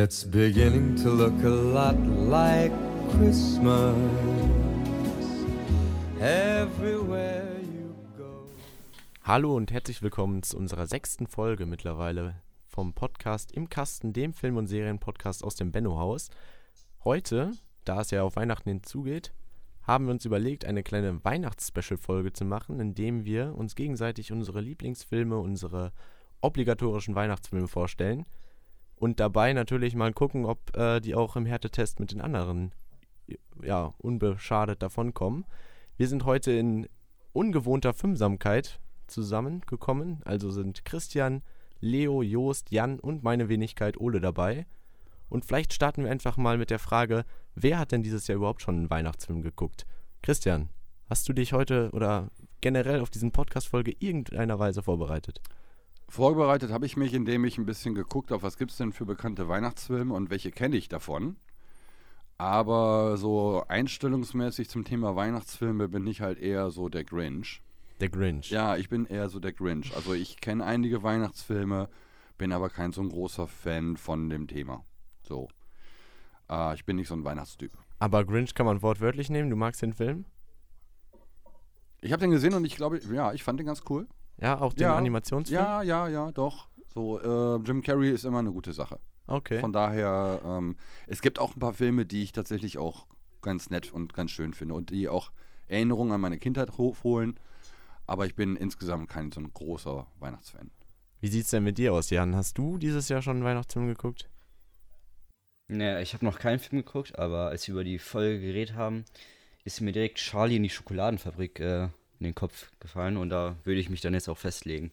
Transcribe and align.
It's 0.00 0.22
beginning 0.22 0.94
to 1.02 1.10
look 1.10 1.42
a 1.42 1.48
lot 1.48 1.98
like 2.06 2.70
Christmas 3.10 3.96
everywhere 6.20 7.58
you 7.60 7.96
go. 8.16 8.46
Hallo 9.24 9.56
und 9.56 9.72
herzlich 9.72 10.00
willkommen 10.00 10.44
zu 10.44 10.56
unserer 10.56 10.86
sechsten 10.86 11.26
Folge 11.26 11.66
mittlerweile 11.66 12.36
vom 12.68 12.92
Podcast 12.94 13.50
im 13.50 13.68
Kasten, 13.68 14.12
dem 14.12 14.34
Film- 14.34 14.56
und 14.56 14.68
Serienpodcast 14.68 15.42
aus 15.42 15.56
dem 15.56 15.72
Benno-Haus. 15.72 16.30
Heute, 17.02 17.50
da 17.84 18.02
es 18.02 18.12
ja 18.12 18.22
auf 18.22 18.36
Weihnachten 18.36 18.70
hinzugeht, 18.70 19.32
haben 19.82 20.04
wir 20.04 20.12
uns 20.12 20.24
überlegt, 20.24 20.64
eine 20.64 20.84
kleine 20.84 21.24
Weihnachts-Special-Folge 21.24 22.32
zu 22.32 22.44
machen, 22.44 22.78
indem 22.78 23.24
wir 23.24 23.52
uns 23.56 23.74
gegenseitig 23.74 24.30
unsere 24.30 24.60
Lieblingsfilme, 24.60 25.36
unsere 25.36 25.90
obligatorischen 26.40 27.16
Weihnachtsfilme 27.16 27.66
vorstellen 27.66 28.26
und 28.98 29.20
dabei 29.20 29.52
natürlich 29.52 29.94
mal 29.94 30.12
gucken, 30.12 30.44
ob 30.44 30.76
äh, 30.76 31.00
die 31.00 31.14
auch 31.14 31.36
im 31.36 31.46
Härtetest 31.46 32.00
mit 32.00 32.12
den 32.12 32.20
anderen 32.20 32.72
ja, 33.62 33.94
unbeschadet 33.98 34.82
davonkommen. 34.82 35.44
Wir 35.96 36.08
sind 36.08 36.24
heute 36.24 36.52
in 36.52 36.88
ungewohnter 37.32 37.92
Fünfsamkeit 37.92 38.80
zusammengekommen. 39.06 40.20
Also 40.24 40.50
sind 40.50 40.84
Christian, 40.84 41.42
Leo, 41.80 42.22
Joost, 42.22 42.70
Jan 42.70 42.98
und 42.98 43.22
meine 43.22 43.48
Wenigkeit 43.48 43.98
Ole 43.98 44.20
dabei. 44.20 44.66
Und 45.28 45.44
vielleicht 45.44 45.72
starten 45.72 46.04
wir 46.04 46.10
einfach 46.10 46.36
mal 46.36 46.58
mit 46.58 46.70
der 46.70 46.78
Frage, 46.78 47.24
wer 47.54 47.78
hat 47.78 47.92
denn 47.92 48.02
dieses 48.02 48.26
Jahr 48.26 48.36
überhaupt 48.36 48.62
schon 48.62 48.76
einen 48.76 48.90
Weihnachtsfilm 48.90 49.42
geguckt? 49.42 49.86
Christian, 50.22 50.70
hast 51.08 51.28
du 51.28 51.32
dich 51.32 51.52
heute 51.52 51.90
oder 51.92 52.30
generell 52.60 53.00
auf 53.00 53.10
diesen 53.10 53.30
Podcast-Folge 53.30 53.94
irgendeiner 53.98 54.58
Weise 54.58 54.82
vorbereitet? 54.82 55.40
Vorbereitet 56.08 56.72
habe 56.72 56.86
ich 56.86 56.96
mich, 56.96 57.12
indem 57.12 57.44
ich 57.44 57.58
ein 57.58 57.66
bisschen 57.66 57.94
geguckt 57.94 58.30
habe, 58.30 58.42
was 58.42 58.56
gibt 58.56 58.70
es 58.70 58.78
denn 58.78 58.92
für 58.92 59.04
bekannte 59.04 59.46
Weihnachtsfilme 59.48 60.14
und 60.14 60.30
welche 60.30 60.50
kenne 60.50 60.76
ich 60.76 60.88
davon. 60.88 61.36
Aber 62.38 63.18
so 63.18 63.64
einstellungsmäßig 63.68 64.70
zum 64.70 64.84
Thema 64.84 65.16
Weihnachtsfilme 65.16 65.88
bin 65.88 66.06
ich 66.06 66.22
halt 66.22 66.38
eher 66.38 66.70
so 66.70 66.88
der 66.88 67.04
Grinch. 67.04 67.60
Der 68.00 68.08
Grinch. 68.08 68.50
Ja, 68.50 68.76
ich 68.76 68.88
bin 68.88 69.04
eher 69.04 69.28
so 69.28 69.38
der 69.38 69.52
Grinch. 69.52 69.94
Also 69.94 70.14
ich 70.14 70.40
kenne 70.40 70.64
einige 70.64 71.02
Weihnachtsfilme, 71.02 71.90
bin 72.38 72.52
aber 72.52 72.70
kein 72.70 72.92
so 72.92 73.02
ein 73.02 73.10
großer 73.10 73.46
Fan 73.46 73.96
von 73.96 74.30
dem 74.30 74.46
Thema. 74.46 74.84
So. 75.24 75.48
Äh, 76.48 76.74
ich 76.74 76.86
bin 76.86 76.96
nicht 76.96 77.08
so 77.08 77.14
ein 77.14 77.24
Weihnachtstyp. 77.24 77.72
Aber 77.98 78.24
Grinch 78.24 78.54
kann 78.54 78.66
man 78.66 78.80
wortwörtlich 78.80 79.28
nehmen. 79.28 79.50
Du 79.50 79.56
magst 79.56 79.82
den 79.82 79.92
Film? 79.92 80.24
Ich 82.00 82.12
habe 82.12 82.20
den 82.20 82.30
gesehen 82.30 82.54
und 82.54 82.64
ich 82.64 82.76
glaube, 82.76 83.00
ja, 83.12 83.32
ich 83.32 83.42
fand 83.42 83.58
den 83.58 83.66
ganz 83.66 83.82
cool. 83.90 84.06
Ja, 84.40 84.60
auch 84.60 84.72
den 84.72 84.82
Ja. 84.84 84.96
Animationsfilm? 84.96 85.60
Ja, 85.60 85.82
ja, 85.82 86.08
ja, 86.08 86.30
doch. 86.32 86.68
So, 86.94 87.20
äh, 87.20 87.60
Jim 87.64 87.82
Carrey 87.82 88.10
ist 88.10 88.24
immer 88.24 88.38
eine 88.38 88.52
gute 88.52 88.72
Sache. 88.72 88.98
Okay. 89.26 89.60
Von 89.60 89.72
daher, 89.72 90.40
ähm, 90.44 90.76
es 91.06 91.20
gibt 91.20 91.38
auch 91.38 91.54
ein 91.54 91.60
paar 91.60 91.74
Filme, 91.74 92.06
die 92.06 92.22
ich 92.22 92.32
tatsächlich 92.32 92.78
auch 92.78 93.06
ganz 93.42 93.70
nett 93.70 93.92
und 93.92 94.14
ganz 94.14 94.30
schön 94.30 94.54
finde 94.54 94.74
und 94.74 94.90
die 94.90 95.08
auch 95.08 95.30
Erinnerungen 95.66 96.12
an 96.12 96.20
meine 96.20 96.38
Kindheit 96.38 96.78
hochholen. 96.78 97.38
Aber 98.06 98.24
ich 98.26 98.34
bin 98.34 98.56
insgesamt 98.56 99.08
kein 99.10 99.30
so 99.32 99.40
ein 99.40 99.52
großer 99.52 100.06
Weihnachtsfan. 100.18 100.70
Wie 101.20 101.28
sieht's 101.28 101.50
denn 101.50 101.64
mit 101.64 101.76
dir 101.78 101.92
aus, 101.92 102.10
Jan? 102.10 102.34
Hast 102.34 102.56
du 102.56 102.78
dieses 102.78 103.08
Jahr 103.08 103.20
schon 103.20 103.36
einen 103.36 103.44
Weihnachtsfilm 103.44 103.86
geguckt? 103.86 104.30
Naja, 105.66 106.00
ich 106.00 106.14
habe 106.14 106.24
noch 106.24 106.38
keinen 106.38 106.58
Film 106.58 106.82
geguckt, 106.82 107.18
aber 107.18 107.48
als 107.48 107.66
wir 107.68 107.74
über 107.74 107.84
die 107.84 107.98
Folge 107.98 108.40
geredet 108.40 108.74
haben, 108.74 109.04
ist 109.64 109.82
mir 109.82 109.92
direkt 109.92 110.16
Charlie 110.16 110.56
in 110.56 110.62
die 110.62 110.70
Schokoladenfabrik 110.70 111.60
äh, 111.60 111.88
in 112.18 112.24
den 112.24 112.34
Kopf 112.34 112.70
gefallen 112.80 113.16
und 113.16 113.30
da 113.30 113.56
würde 113.64 113.80
ich 113.80 113.90
mich 113.90 114.00
dann 114.00 114.14
jetzt 114.14 114.28
auch 114.28 114.38
festlegen, 114.38 114.90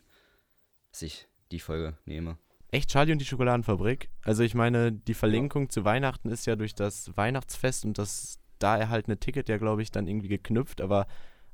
dass 0.91 1.01
ich 1.01 1.27
die 1.51 1.59
Folge 1.59 1.97
nehme. 2.05 2.37
Echt 2.71 2.89
Charlie 2.89 3.13
und 3.13 3.19
die 3.19 3.25
Schokoladenfabrik? 3.25 4.09
Also 4.23 4.43
ich 4.43 4.55
meine, 4.55 4.91
die 4.91 5.13
Verlinkung 5.13 5.69
zu 5.69 5.85
Weihnachten 5.85 6.29
ist 6.29 6.45
ja 6.45 6.55
durch 6.55 6.75
das 6.75 7.15
Weihnachtsfest 7.15 7.85
und 7.85 7.97
das 7.97 8.39
da 8.59 8.77
erhaltene 8.77 9.17
Ticket 9.17 9.49
ja, 9.49 9.57
glaube 9.57 9.81
ich, 9.81 9.91
dann 9.91 10.07
irgendwie 10.07 10.27
geknüpft, 10.27 10.81
aber 10.81 11.07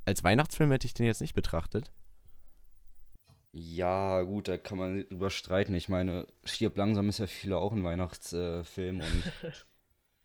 als 0.06 0.24
Weihnachtsfilm 0.24 0.72
hätte 0.72 0.88
ich 0.88 0.94
den 0.94 1.06
jetzt 1.06 1.22
nicht 1.22 1.36
betrachtet. 1.36 1.92
Ja, 3.54 4.22
gut, 4.22 4.48
da 4.48 4.58
kann 4.58 4.78
man 4.78 5.06
drüber 5.10 5.30
streiten. 5.30 5.76
Ich 5.76 5.90
meine, 5.90 6.26
Stirb 6.46 6.78
langsam 6.78 7.10
ist 7.10 7.20
ja 7.20 7.28
für 7.28 7.34
viele 7.34 7.58
auch 7.58 7.74
ein 7.74 7.84
Weihnachtsfilm 7.84 9.02
und 9.02 9.24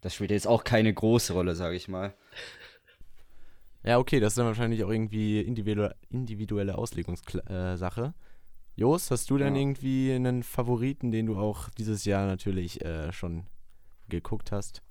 das 0.01 0.15
spielt 0.15 0.31
jetzt 0.31 0.47
auch 0.47 0.63
keine 0.63 0.95
große 0.95 1.33
Rolle, 1.33 1.57
sage 1.57 1.75
ich 1.75 1.89
mal. 1.89 2.15
Ja, 3.87 3.99
okay, 3.99 4.19
das 4.19 4.33
ist 4.33 4.39
dann 4.39 4.47
wahrscheinlich 4.47 4.83
auch 4.83 4.91
irgendwie 4.91 5.41
individu 5.41 5.89
individuelle 6.11 6.77
Auslegungssache. 6.77 8.15
Jos, 8.75 9.11
hast 9.11 9.31
du 9.31 9.39
denn 9.39 9.55
Ja. 9.55 9.61
irgendwie 9.61 10.13
einen 10.13 10.43
Favoriten, 10.43 11.13
den 11.13 11.27
du 11.27 11.39
auch 11.39 11.71
dieses 11.71 12.05
Jahr 12.05 12.27
natürlich 12.27 12.85
äh, 12.85 13.13
schon 13.13 13.47
geguckt 14.09 14.51
hast? 14.51 14.83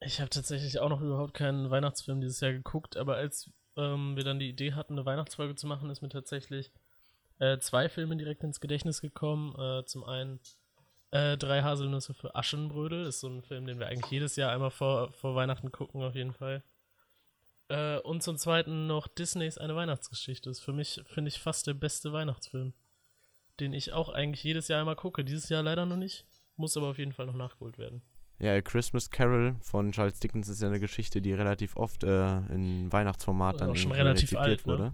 Ich 0.00 0.20
habe 0.20 0.30
tatsächlich 0.30 0.78
auch 0.78 0.88
noch 0.88 1.02
überhaupt 1.02 1.34
keinen 1.34 1.68
Weihnachtsfilm 1.70 2.20
dieses 2.20 2.40
Jahr 2.40 2.52
geguckt, 2.52 2.96
aber 2.96 3.16
als 3.16 3.50
ähm, 3.76 4.16
wir 4.16 4.24
dann 4.24 4.38
die 4.38 4.48
Idee 4.48 4.72
hatten, 4.72 4.94
eine 4.94 5.04
Weihnachtsfolge 5.04 5.56
zu 5.56 5.66
machen, 5.66 5.90
ist 5.90 6.00
mir 6.00 6.08
tatsächlich 6.08 6.72
äh, 7.38 7.58
zwei 7.58 7.88
Filme 7.88 8.16
direkt 8.16 8.42
ins 8.44 8.60
Gedächtnis 8.60 9.00
gekommen. 9.00 9.54
Äh, 9.58 9.84
zum 9.84 10.04
einen 10.04 10.40
äh, 11.10 11.36
Drei 11.36 11.62
Haselnüsse 11.62 12.14
für 12.14 12.34
Aschenbrödel, 12.34 13.04
ist 13.06 13.20
so 13.20 13.28
ein 13.28 13.42
Film, 13.42 13.66
den 13.66 13.78
wir 13.78 13.88
eigentlich 13.88 14.10
jedes 14.10 14.36
Jahr 14.36 14.52
einmal 14.52 14.70
vor, 14.70 15.12
vor 15.12 15.34
Weihnachten 15.34 15.72
gucken, 15.72 16.02
auf 16.02 16.14
jeden 16.14 16.32
Fall. 16.32 16.62
Äh, 17.70 18.00
und 18.00 18.22
zum 18.22 18.36
zweiten 18.36 18.88
noch 18.88 19.06
Disneys 19.06 19.56
Eine 19.56 19.76
Weihnachtsgeschichte. 19.76 20.50
Ist 20.50 20.60
für 20.60 20.72
mich, 20.72 21.00
finde 21.06 21.28
ich, 21.28 21.40
fast 21.40 21.68
der 21.68 21.74
beste 21.74 22.12
Weihnachtsfilm, 22.12 22.74
den 23.60 23.72
ich 23.72 23.92
auch 23.92 24.08
eigentlich 24.08 24.42
jedes 24.42 24.66
Jahr 24.68 24.80
einmal 24.80 24.96
gucke. 24.96 25.24
Dieses 25.24 25.48
Jahr 25.48 25.62
leider 25.62 25.86
noch 25.86 25.96
nicht, 25.96 26.26
muss 26.56 26.76
aber 26.76 26.88
auf 26.88 26.98
jeden 26.98 27.12
Fall 27.12 27.26
noch 27.26 27.36
nachgeholt 27.36 27.78
werden. 27.78 28.02
Ja, 28.40 28.54
A 28.54 28.60
Christmas 28.60 29.10
Carol 29.10 29.54
von 29.60 29.92
Charles 29.92 30.18
Dickens 30.18 30.48
ist 30.48 30.62
ja 30.62 30.68
eine 30.68 30.80
Geschichte, 30.80 31.20
die 31.22 31.32
relativ 31.32 31.76
oft 31.76 32.02
äh, 32.02 32.38
in 32.48 32.90
Weihnachtsformat 32.90 33.54
Und 33.54 33.60
dann 33.60 33.70
auch 33.70 33.76
schon 33.76 33.92
relativ 33.92 34.34
alt, 34.36 34.66
ne? 34.66 34.72
wurde. 34.72 34.92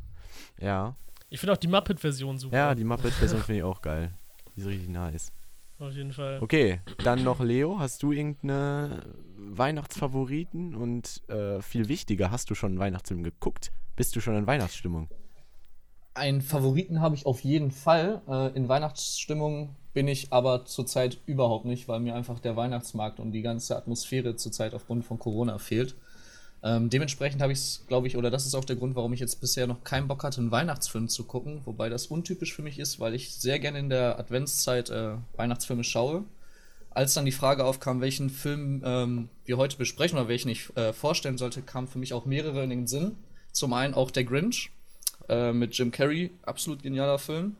Ja. 0.61 0.97
Ich 1.31 1.41
finde 1.41 1.55
auch 1.55 1.59
die 1.59 1.69
Muppet-Version 1.69 2.39
super. 2.39 2.57
Ja, 2.57 2.75
die 2.75 2.85
Muppet-Version 2.85 3.43
finde 3.43 3.59
ich 3.59 3.65
auch 3.65 3.81
geil. 3.81 4.13
Die 4.55 4.61
ist 4.61 4.67
richtig 4.67 4.89
nice. 4.89 5.33
Auf 5.79 5.93
jeden 5.93 6.13
Fall. 6.13 6.39
Okay, 6.41 6.81
dann 7.05 7.23
noch 7.23 7.41
Leo. 7.41 7.79
Hast 7.79 8.03
du 8.03 8.13
irgendeine 8.13 9.03
Weihnachtsfavoriten? 9.37 10.75
Und 10.75 11.23
äh, 11.29 11.61
viel 11.61 11.89
wichtiger, 11.89 12.31
hast 12.31 12.49
du 12.51 12.55
schon 12.55 12.73
einen 12.73 12.79
Weihnachtsfilm 12.79 13.23
geguckt? 13.23 13.73
Bist 13.95 14.17
du 14.17 14.21
schon 14.21 14.37
in 14.37 14.47
Weihnachtsstimmung? 14.47 15.09
Einen 16.15 16.41
Favoriten 16.41 17.01
habe 17.01 17.15
ich 17.15 17.27
auf 17.27 17.41
jeden 17.41 17.71
Fall. 17.71 18.23
Äh, 18.27 18.57
in 18.57 18.69
Weihnachtsstimmung 18.69 19.77
bin 19.93 20.09
ich 20.09 20.33
aber 20.33 20.65
zurzeit 20.65 21.21
überhaupt 21.27 21.67
nicht, 21.67 21.89
weil 21.89 22.01
mir 22.01 22.15
einfach 22.15 22.39
der 22.39 22.57
Weihnachtsmarkt 22.57 23.21
und 23.21 23.33
die 23.33 23.43
ganze 23.43 23.77
Atmosphäre 23.77 24.37
zurzeit 24.37 24.73
aufgrund 24.73 25.05
von 25.05 25.19
Corona 25.19 25.59
fehlt. 25.59 25.95
Ähm, 26.67 26.91
dementsprechend 26.91 27.41
habe 27.43 27.53
ich 27.53 27.61
es, 27.61 27.85
glaube 27.87 28.09
ich, 28.09 28.17
oder 28.17 28.29
das 28.29 28.45
ist 28.45 28.57
auch 28.57 28.65
der 28.65 28.75
Grund, 28.75 28.97
warum 28.97 29.13
ich 29.13 29.21
jetzt 29.21 29.41
bisher 29.41 29.69
noch 29.69 29.85
keinen 29.85 30.09
Bock 30.09 30.25
hatte, 30.25 30.41
einen 30.41 30.51
Weihnachtsfilm 30.51 31.09
zu 31.09 31.23
gucken, 31.23 31.61
wobei 31.65 31.89
das 31.89 32.09
untypisch 32.09 32.53
für 32.53 32.63
mich 32.63 32.81
ist, 32.81 32.99
weil 32.99 33.15
ich 33.15 33.37
sehr 33.37 33.61
gerne 33.61 33.79
in 33.79 33.89
der 33.89 34.19
Adventszeit 34.19 34.91
äh, 34.91 35.13
Weihnachtsfilme 35.37 35.85
schaue. 35.85 36.25
Als 36.91 37.15
dann 37.15 37.25
die 37.25 37.31
Frage 37.31 37.65
aufkam, 37.65 38.01
welchen 38.01 38.31
Film 38.31 38.83
ähm, 38.85 39.29
wir 39.45 39.59
heute 39.59 39.77
besprechen 39.77 40.19
oder 40.19 40.27
welchen 40.27 40.49
ich 40.49 40.77
äh, 40.77 40.93
vorstellen 40.93 41.39
sollte, 41.39 41.63
kamen 41.63 41.87
für 41.87 42.01
mich 42.01 42.13
auch 42.13 42.25
mehrere 42.25 42.65
in 42.65 42.71
den 42.71 42.87
Sinn. 42.89 43.17
Zum 43.53 43.73
einen 43.73 43.95
auch 43.95 44.11
der 44.11 44.25
Grinch, 44.25 44.73
äh, 45.29 45.53
mit 45.53 45.79
Jim 45.79 45.93
Carrey, 45.93 46.33
absolut 46.43 46.83
genialer 46.83 47.21
Film. 47.21 47.55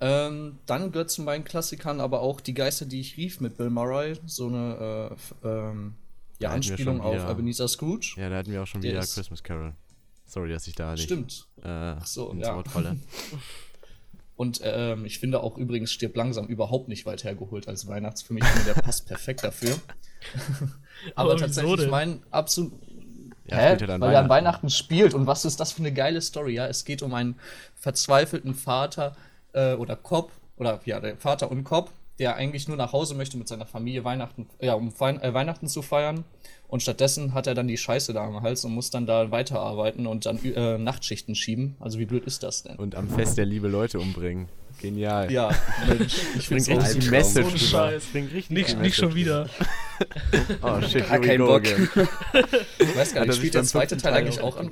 Ähm, 0.00 0.60
dann 0.66 0.92
gehört 0.92 1.10
zu 1.10 1.22
meinen 1.22 1.42
Klassikern 1.42 1.98
aber 1.98 2.20
auch 2.20 2.40
Die 2.40 2.54
Geister, 2.54 2.86
die 2.86 3.00
ich 3.00 3.16
rief 3.16 3.40
mit 3.40 3.56
Bill 3.56 3.70
Murray, 3.70 4.14
so 4.26 4.46
eine 4.46 5.10
äh, 5.42 5.48
ähm, 5.48 5.94
ja, 6.40 6.50
Anspielung 6.50 7.00
auf 7.00 7.14
wieder- 7.14 7.30
Ebenezer 7.30 7.68
Scrooge. 7.68 8.14
Ja, 8.16 8.28
da 8.30 8.36
hatten 8.36 8.52
wir 8.52 8.62
auch 8.62 8.66
schon 8.66 8.80
Der 8.80 8.92
wieder 8.92 9.00
ist- 9.00 9.14
Christmas 9.14 9.42
Carol. 9.42 9.74
Sorry, 10.26 10.50
dass 10.50 10.66
ich 10.66 10.74
da 10.74 10.94
dich 10.94 11.04
Stimmt. 11.04 11.46
äh, 11.62 11.94
so, 12.04 12.30
ins 12.30 12.46
ja. 12.46 12.54
Wort 12.54 12.68
falle. 12.68 12.96
Und 14.36 14.60
ähm, 14.62 15.04
ich 15.04 15.18
finde 15.18 15.42
auch 15.42 15.56
übrigens 15.58 15.90
Stirb 15.90 16.14
langsam 16.16 16.46
überhaupt 16.46 16.86
nicht 16.88 17.06
weit 17.06 17.24
hergeholt 17.24 17.66
als 17.66 17.88
Weihnachtsfilm. 17.88 18.38
Ich 18.38 18.44
finde, 18.44 18.72
der 18.72 18.80
passt 18.80 19.06
perfekt 19.06 19.42
dafür. 19.42 19.74
Aber 21.16 21.30
aber 21.32 21.36
tatsächlich 21.40 21.88
mein 21.90 22.22
absolut. 22.30 22.72
Ja, 23.46 23.56
Hä? 23.56 23.76
dann 23.78 24.00
Weil 24.00 24.12
er 24.12 24.20
an 24.20 24.28
Weihnachten. 24.28 24.28
Weihnachten 24.28 24.70
spielt. 24.70 25.14
Und 25.14 25.26
was 25.26 25.44
ist 25.44 25.58
das 25.58 25.72
für 25.72 25.80
eine 25.80 25.92
geile 25.92 26.20
Story? 26.20 26.54
Ja, 26.54 26.66
es 26.66 26.84
geht 26.84 27.02
um 27.02 27.14
einen 27.14 27.36
verzweifelten 27.76 28.54
Vater 28.54 29.16
äh, 29.54 29.72
oder 29.74 29.96
Cop, 29.96 30.30
oder 30.56 30.80
ja, 30.84 31.00
der 31.00 31.16
Vater 31.16 31.50
und 31.50 31.64
Cop, 31.64 31.90
der 32.18 32.36
eigentlich 32.36 32.68
nur 32.68 32.76
nach 32.76 32.92
Hause 32.92 33.14
möchte 33.14 33.36
mit 33.36 33.48
seiner 33.48 33.66
Familie 33.66 34.04
Weihnachten, 34.04 34.46
ja, 34.60 34.74
um 34.74 34.92
Wein 34.98 35.20
äh, 35.22 35.32
Weihnachten 35.34 35.68
zu 35.68 35.82
feiern. 35.82 36.24
Und 36.66 36.82
stattdessen 36.82 37.32
hat 37.32 37.46
er 37.46 37.54
dann 37.54 37.66
die 37.66 37.78
Scheiße 37.78 38.12
da 38.12 38.24
am 38.24 38.42
Hals 38.42 38.64
und 38.64 38.72
muss 38.74 38.90
dann 38.90 39.06
da 39.06 39.30
weiterarbeiten 39.30 40.06
und 40.06 40.26
dann 40.26 40.38
äh, 40.44 40.76
Nachtschichten 40.76 41.34
schieben. 41.34 41.76
Also 41.80 41.98
wie 41.98 42.04
blöd 42.04 42.24
ist 42.26 42.42
das 42.42 42.62
denn? 42.62 42.76
Und 42.76 42.94
am 42.94 43.08
Fest 43.08 43.38
der 43.38 43.46
Liebe 43.46 43.68
Leute 43.68 43.98
umbringen. 44.00 44.48
Genial. 44.80 45.32
Ja, 45.32 45.50
Mensch, 45.88 46.16
ich 46.36 46.46
find's 46.46 46.68
richtig 46.68 46.96
auch 46.96 47.00
die. 47.00 47.10
Message 47.10 47.46
rüber. 47.46 47.58
Scheiß. 47.58 48.04
Bringt 48.12 48.32
richtig 48.32 48.50
Nicht, 48.50 48.78
nicht 48.80 48.96
schon 48.96 49.14
wieder. 49.14 49.48
Oh 50.62 50.80
shit, 50.80 51.08
Gar 51.08 51.36
go 51.38 51.46
Bock. 51.46 51.66
again. 51.66 51.88
Ich 52.78 52.96
weiß 52.96 53.14
gar 53.14 53.26
nicht, 53.26 53.34
spielt 53.34 53.54
der 53.54 53.64
zweite 53.64 53.96
Teil 53.96 54.14
eigentlich 54.14 54.40
auch 54.40 54.56
an? 54.56 54.70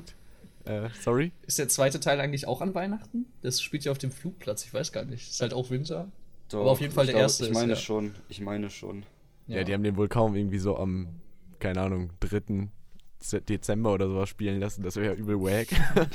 Äh, 0.63 0.87
sorry? 1.01 1.33
Ist 1.45 1.59
der 1.59 1.67
zweite 1.67 1.99
Teil 1.99 2.21
eigentlich 2.21 2.47
auch 2.47 2.61
an 2.61 2.73
Weihnachten? 2.73 3.25
Das 3.41 3.61
spielt 3.61 3.83
ja 3.83 3.91
auf 3.91 3.97
dem 3.97 4.11
Flugplatz, 4.11 4.63
ich 4.63 4.73
weiß 4.73 4.93
gar 4.93 5.03
nicht. 5.03 5.29
Ist 5.29 5.41
halt 5.41 5.53
auch 5.53 5.69
Winter. 5.69 6.07
Doch, 6.49 6.61
Aber 6.61 6.71
auf 6.71 6.81
jeden 6.81 6.93
Fall 6.93 7.05
ich 7.05 7.11
der 7.11 7.19
glaub, 7.19 7.23
erste 7.23 7.43
Ich 7.45 7.51
ist, 7.51 7.55
meine 7.55 7.73
ja. 7.73 7.75
schon, 7.75 8.15
ich 8.29 8.41
meine 8.41 8.69
schon. 8.69 9.03
Ja. 9.47 9.63
die 9.63 9.73
haben 9.73 9.83
den 9.83 9.95
wohl 9.97 10.07
kaum 10.07 10.35
irgendwie 10.35 10.59
so 10.59 10.77
am, 10.77 11.07
keine 11.59 11.81
Ahnung, 11.81 12.11
3. 12.19 12.69
Dezember 13.39 13.93
oder 13.93 14.07
sowas 14.07 14.29
spielen 14.29 14.59
lassen. 14.59 14.83
Das 14.83 14.95
wäre 14.95 15.07
ja 15.07 15.13
übel 15.13 15.39
wack. 15.41 15.67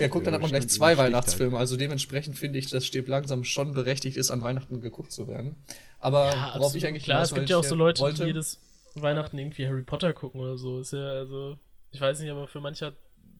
ja, 0.00 0.08
guck, 0.08 0.24
dann 0.24 0.34
hat 0.34 0.42
man 0.42 0.50
gleich 0.50 0.68
zwei 0.68 0.98
Weihnachtsfilme. 0.98 1.56
Also 1.56 1.76
dementsprechend 1.76 2.36
finde 2.36 2.58
ich, 2.58 2.68
dass 2.68 2.86
Stirb 2.86 3.08
langsam 3.08 3.44
schon 3.44 3.72
berechtigt 3.72 4.16
ist, 4.16 4.30
an 4.30 4.42
Weihnachten 4.42 4.80
geguckt 4.80 5.10
zu 5.10 5.26
werden. 5.26 5.56
Aber 5.98 6.30
ja, 6.30 6.54
worauf 6.58 6.74
ich 6.74 6.86
eigentlich 6.86 7.04
Klar, 7.04 7.22
es 7.22 7.34
gibt 7.34 7.48
ja 7.48 7.56
auch 7.56 7.64
so 7.64 7.74
Leute, 7.74 8.02
wollte. 8.02 8.22
die 8.22 8.28
jedes 8.28 8.60
Weihnachten 8.94 9.38
irgendwie 9.38 9.66
Harry 9.66 9.82
Potter 9.82 10.12
gucken 10.12 10.40
oder 10.40 10.58
so. 10.58 10.80
Ist 10.80 10.92
ja, 10.92 11.08
also, 11.08 11.56
ich 11.90 12.00
weiß 12.00 12.20
nicht, 12.20 12.30
aber 12.30 12.46
für 12.46 12.60
manche 12.60 12.86
hat 12.86 12.96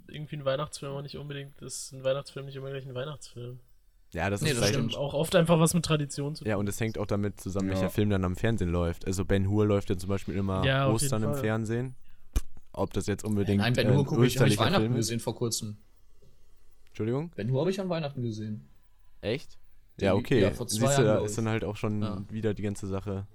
irgendwie 0.08 0.36
ein 0.36 0.44
Weihnachtsfilm 0.44 0.92
auch 0.92 1.02
nicht 1.02 1.16
unbedingt, 1.16 1.60
ist 1.62 1.92
ein 1.92 2.02
Weihnachtsfilm 2.02 2.46
nicht 2.46 2.56
immer 2.56 2.70
gleich 2.70 2.86
ein 2.86 2.94
Weihnachtsfilm. 2.94 3.60
Ja, 4.12 4.28
das 4.28 4.42
nee, 4.42 4.50
ist 4.50 4.60
das 4.60 4.70
stimmt. 4.70 4.96
auch 4.96 5.14
oft 5.14 5.36
einfach 5.36 5.60
was 5.60 5.72
mit 5.72 5.84
Tradition 5.84 6.34
zu 6.34 6.44
tun. 6.44 6.50
Ja, 6.50 6.56
und 6.56 6.68
es 6.68 6.80
hängt 6.80 6.98
auch 6.98 7.06
damit 7.06 7.40
zusammen, 7.40 7.68
ja. 7.68 7.74
welcher 7.74 7.90
Film 7.90 8.10
dann 8.10 8.24
am 8.24 8.34
Fernsehen 8.34 8.70
läuft. 8.70 9.06
Also 9.06 9.24
Ben 9.24 9.48
Hur 9.48 9.66
läuft 9.66 9.88
ja 9.90 9.96
zum 9.96 10.08
Beispiel 10.08 10.34
immer 10.34 10.64
ja, 10.64 10.90
Ostern 10.90 11.22
im 11.22 11.34
Fernsehen. 11.34 11.94
Ob 12.72 12.92
das 12.92 13.06
jetzt 13.06 13.24
unbedingt. 13.24 13.58
Nein, 13.58 13.74
Ben 13.74 13.94
Hur 13.94 14.04
gucke 14.04 14.26
ich, 14.26 14.38
habe 14.38 14.48
ich 14.48 14.58
Weihnachten 14.58 14.82
Film 14.82 14.96
gesehen 14.96 15.20
vor 15.20 15.34
kurzem. 15.34 15.76
Entschuldigung? 16.88 17.30
Ben 17.36 17.50
Hur 17.50 17.60
habe 17.60 17.70
ich 17.70 17.80
an 17.80 17.88
Weihnachten 17.88 18.22
gesehen. 18.22 18.68
Echt? 19.20 19.58
Ja, 20.00 20.14
okay. 20.14 20.40
Ja, 20.40 20.52
Siehst 20.52 20.98
du, 20.98 21.04
da 21.04 21.18
ist 21.24 21.36
dann 21.38 21.48
halt 21.48 21.64
auch 21.64 21.76
schon 21.76 22.02
ja. 22.02 22.22
wieder 22.30 22.54
die 22.54 22.62
ganze 22.62 22.86
Sache 22.86 23.26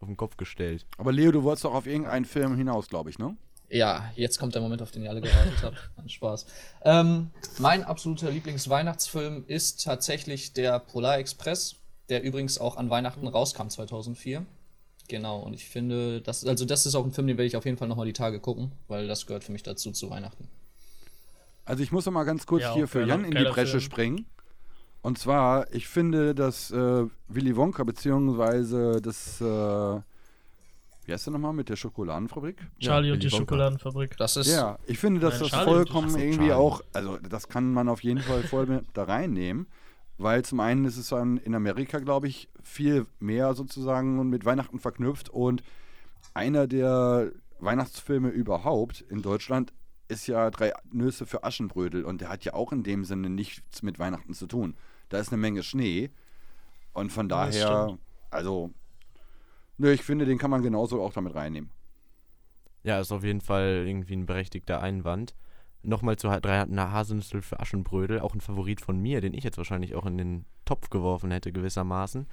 auf 0.00 0.08
den 0.08 0.16
Kopf 0.16 0.36
gestellt. 0.36 0.86
Aber 0.96 1.12
Leo, 1.12 1.30
du 1.32 1.42
wolltest 1.42 1.64
doch 1.64 1.74
auf 1.74 1.86
irgendeinen 1.86 2.24
Film 2.24 2.56
hinaus, 2.56 2.88
glaube 2.88 3.10
ich, 3.10 3.18
ne? 3.18 3.36
Ja, 3.74 4.12
jetzt 4.14 4.38
kommt 4.38 4.54
der 4.54 4.62
Moment, 4.62 4.82
auf 4.82 4.92
den 4.92 5.02
ihr 5.02 5.10
alle 5.10 5.20
gewartet 5.20 5.60
habt. 5.60 5.90
Spaß. 6.06 6.46
Ähm, 6.82 7.30
mein 7.58 7.82
absoluter 7.82 8.30
Lieblingsweihnachtsfilm 8.30 9.42
ist 9.48 9.82
tatsächlich 9.82 10.52
der 10.52 10.78
Polar 10.78 11.18
Express, 11.18 11.74
der 12.08 12.22
übrigens 12.22 12.58
auch 12.58 12.76
an 12.76 12.88
Weihnachten 12.88 13.26
rauskam 13.26 13.66
2004. 13.66 14.46
Genau, 15.08 15.40
und 15.40 15.54
ich 15.54 15.68
finde, 15.68 16.20
das, 16.20 16.46
also 16.46 16.64
das 16.64 16.86
ist 16.86 16.94
auch 16.94 17.04
ein 17.04 17.10
Film, 17.10 17.26
den 17.26 17.36
werde 17.36 17.48
ich 17.48 17.56
auf 17.56 17.64
jeden 17.64 17.76
Fall 17.76 17.88
nochmal 17.88 18.06
die 18.06 18.12
Tage 18.12 18.38
gucken, 18.38 18.70
weil 18.86 19.08
das 19.08 19.26
gehört 19.26 19.42
für 19.42 19.50
mich 19.50 19.64
dazu 19.64 19.90
zu 19.90 20.08
Weihnachten. 20.08 20.46
Also 21.64 21.82
ich 21.82 21.90
muss 21.90 22.06
noch 22.06 22.12
mal 22.12 22.22
ganz 22.22 22.46
kurz 22.46 22.62
ja, 22.62 22.74
hier 22.74 22.86
für 22.86 23.04
Jan 23.04 23.24
in 23.24 23.32
die 23.32 23.42
Bresche 23.42 23.72
Film. 23.72 23.80
springen. 23.80 24.26
Und 25.02 25.18
zwar, 25.18 25.74
ich 25.74 25.88
finde, 25.88 26.32
dass 26.32 26.70
äh, 26.70 27.06
Willy 27.26 27.56
Wonka 27.56 27.82
beziehungsweise 27.82 29.02
das, 29.02 29.40
äh, 29.40 30.00
wie 31.06 31.12
heißt 31.12 31.26
der 31.26 31.32
nochmal 31.32 31.52
mit 31.52 31.68
der 31.68 31.76
Schokoladenfabrik? 31.76 32.56
Charlie 32.80 33.08
ja, 33.08 33.14
und 33.14 33.22
die. 33.22 33.30
Schokoladenfabrik. 33.30 34.16
Das 34.16 34.36
ist. 34.36 34.48
Ja, 34.48 34.78
ich 34.86 34.98
finde, 34.98 35.20
dass 35.20 35.38
das 35.38 35.48
Charlie 35.48 35.64
vollkommen 35.64 36.16
irgendwie 36.18 36.48
Charlie. 36.48 36.52
auch, 36.52 36.82
also 36.92 37.18
das 37.18 37.48
kann 37.48 37.72
man 37.72 37.88
auf 37.88 38.02
jeden 38.02 38.20
Fall 38.20 38.42
voll 38.42 38.66
mit 38.66 38.84
da 38.94 39.04
reinnehmen. 39.04 39.66
Weil 40.16 40.44
zum 40.44 40.60
einen 40.60 40.84
ist 40.84 40.96
es 40.96 41.08
dann 41.08 41.38
in 41.38 41.54
Amerika, 41.54 41.98
glaube 41.98 42.28
ich, 42.28 42.48
viel 42.62 43.06
mehr 43.18 43.54
sozusagen 43.54 44.28
mit 44.30 44.44
Weihnachten 44.44 44.78
verknüpft 44.78 45.28
und 45.28 45.64
einer 46.34 46.66
der 46.68 47.32
Weihnachtsfilme 47.58 48.28
überhaupt 48.28 49.00
in 49.00 49.22
Deutschland 49.22 49.72
ist 50.08 50.26
ja 50.26 50.50
Drei 50.50 50.72
Nüsse 50.92 51.26
für 51.26 51.44
Aschenbrödel 51.44 52.04
und 52.04 52.20
der 52.20 52.28
hat 52.28 52.44
ja 52.44 52.54
auch 52.54 52.72
in 52.72 52.82
dem 52.82 53.04
Sinne 53.04 53.30
nichts 53.30 53.82
mit 53.82 53.98
Weihnachten 53.98 54.34
zu 54.34 54.46
tun. 54.46 54.76
Da 55.08 55.18
ist 55.18 55.32
eine 55.32 55.40
Menge 55.40 55.62
Schnee 55.62 56.10
und 56.92 57.10
von 57.10 57.28
daher, 57.28 57.98
also, 58.30 58.70
nö, 59.78 59.92
ich 59.92 60.02
finde, 60.02 60.24
den 60.24 60.38
kann 60.38 60.50
man 60.50 60.62
genauso 60.62 61.02
auch 61.02 61.12
damit 61.12 61.34
reinnehmen. 61.34 61.70
Ja, 62.82 63.00
ist 63.00 63.12
auf 63.12 63.24
jeden 63.24 63.40
Fall 63.40 63.84
irgendwie 63.86 64.14
ein 64.14 64.26
berechtigter 64.26 64.80
Einwand 64.82 65.34
nochmal 65.84 66.16
zu 66.16 66.28
drei 66.28 66.64
Haselnüsse 66.66 67.42
für 67.42 67.60
Aschenbrödel, 67.60 68.20
auch 68.20 68.34
ein 68.34 68.40
Favorit 68.40 68.80
von 68.80 68.98
mir, 68.98 69.20
den 69.20 69.34
ich 69.34 69.44
jetzt 69.44 69.58
wahrscheinlich 69.58 69.94
auch 69.94 70.06
in 70.06 70.18
den 70.18 70.44
Topf 70.64 70.90
geworfen 70.90 71.30
hätte, 71.30 71.52
gewissermaßen. 71.52 72.26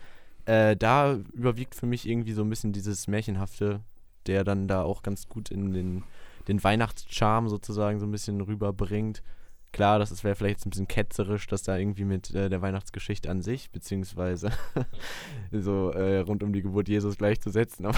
Äh, 0.45 0.75
da 0.75 1.13
überwiegt 1.33 1.75
für 1.75 1.85
mich 1.85 2.07
irgendwie 2.07 2.33
so 2.33 2.41
ein 2.43 2.49
bisschen 2.49 2.73
dieses 2.73 3.07
Märchenhafte, 3.07 3.81
der 4.25 4.43
dann 4.43 4.67
da 4.67 4.83
auch 4.83 5.03
ganz 5.03 5.27
gut 5.27 5.51
in 5.51 5.73
den, 5.73 6.03
den 6.47 6.63
Weihnachtscharme 6.63 7.49
sozusagen 7.49 7.99
so 7.99 8.05
ein 8.05 8.11
bisschen 8.11 8.41
rüberbringt. 8.41 9.21
Klar, 9.73 10.00
das 10.00 10.23
wäre 10.25 10.35
vielleicht 10.35 10.57
jetzt 10.57 10.65
ein 10.65 10.71
bisschen 10.71 10.88
ketzerisch, 10.88 11.47
das 11.47 11.63
da 11.63 11.77
irgendwie 11.77 12.03
mit 12.03 12.35
äh, 12.35 12.50
der 12.50 12.62
Weihnachtsgeschichte 12.62 13.29
an 13.29 13.41
sich, 13.41 13.71
beziehungsweise 13.71 14.51
so 15.51 15.91
äh, 15.91 16.19
rund 16.19 16.44
um 16.44 16.51
die 16.51 16.62
Geburt 16.62 16.89
Jesus 16.89 17.18
gleichzusetzen, 17.18 17.85
aber 17.88 17.97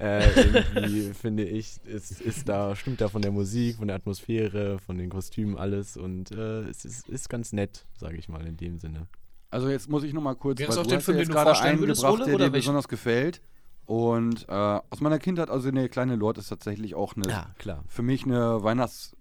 äh, 0.00 0.28
irgendwie 0.30 1.12
finde 1.14 1.44
ich, 1.44 1.76
es 1.86 2.20
ist 2.20 2.48
da, 2.48 2.74
stimmt 2.74 3.00
da 3.00 3.08
von 3.08 3.22
der 3.22 3.30
Musik, 3.30 3.76
von 3.76 3.86
der 3.86 3.96
Atmosphäre, 3.96 4.80
von 4.80 4.98
den 4.98 5.10
Kostümen 5.10 5.56
alles 5.56 5.96
und 5.96 6.32
äh, 6.32 6.62
es 6.62 6.84
ist, 6.84 7.08
ist 7.08 7.28
ganz 7.28 7.52
nett, 7.52 7.86
sage 7.96 8.16
ich 8.16 8.28
mal 8.28 8.44
in 8.44 8.56
dem 8.56 8.78
Sinne. 8.78 9.06
Also 9.50 9.68
jetzt 9.68 9.88
muss 9.88 10.02
ich 10.02 10.12
nochmal 10.12 10.34
kurz, 10.34 10.58
Gibt's 10.58 10.76
weil 10.76 10.84
du 10.84 10.96
hast 10.96 11.04
Film, 11.04 11.18
jetzt 11.18 11.30
gerade 11.30 11.58
eingebracht, 11.58 12.26
der 12.26 12.36
dir 12.36 12.50
besonders 12.50 12.88
gefällt. 12.88 13.40
Und 13.86 14.46
äh, 14.50 14.52
aus 14.52 15.00
meiner 15.00 15.18
Kindheit, 15.18 15.48
also 15.48 15.68
eine 15.68 15.88
kleine 15.88 16.16
Lord 16.16 16.36
ist 16.36 16.48
tatsächlich 16.48 16.94
auch 16.94 17.16
eine, 17.16 17.26
ja, 17.30 17.54
klar. 17.56 17.84
für 17.88 18.02
mich 18.02 18.24
eine 18.24 18.62
Weihnachts- 18.62 19.16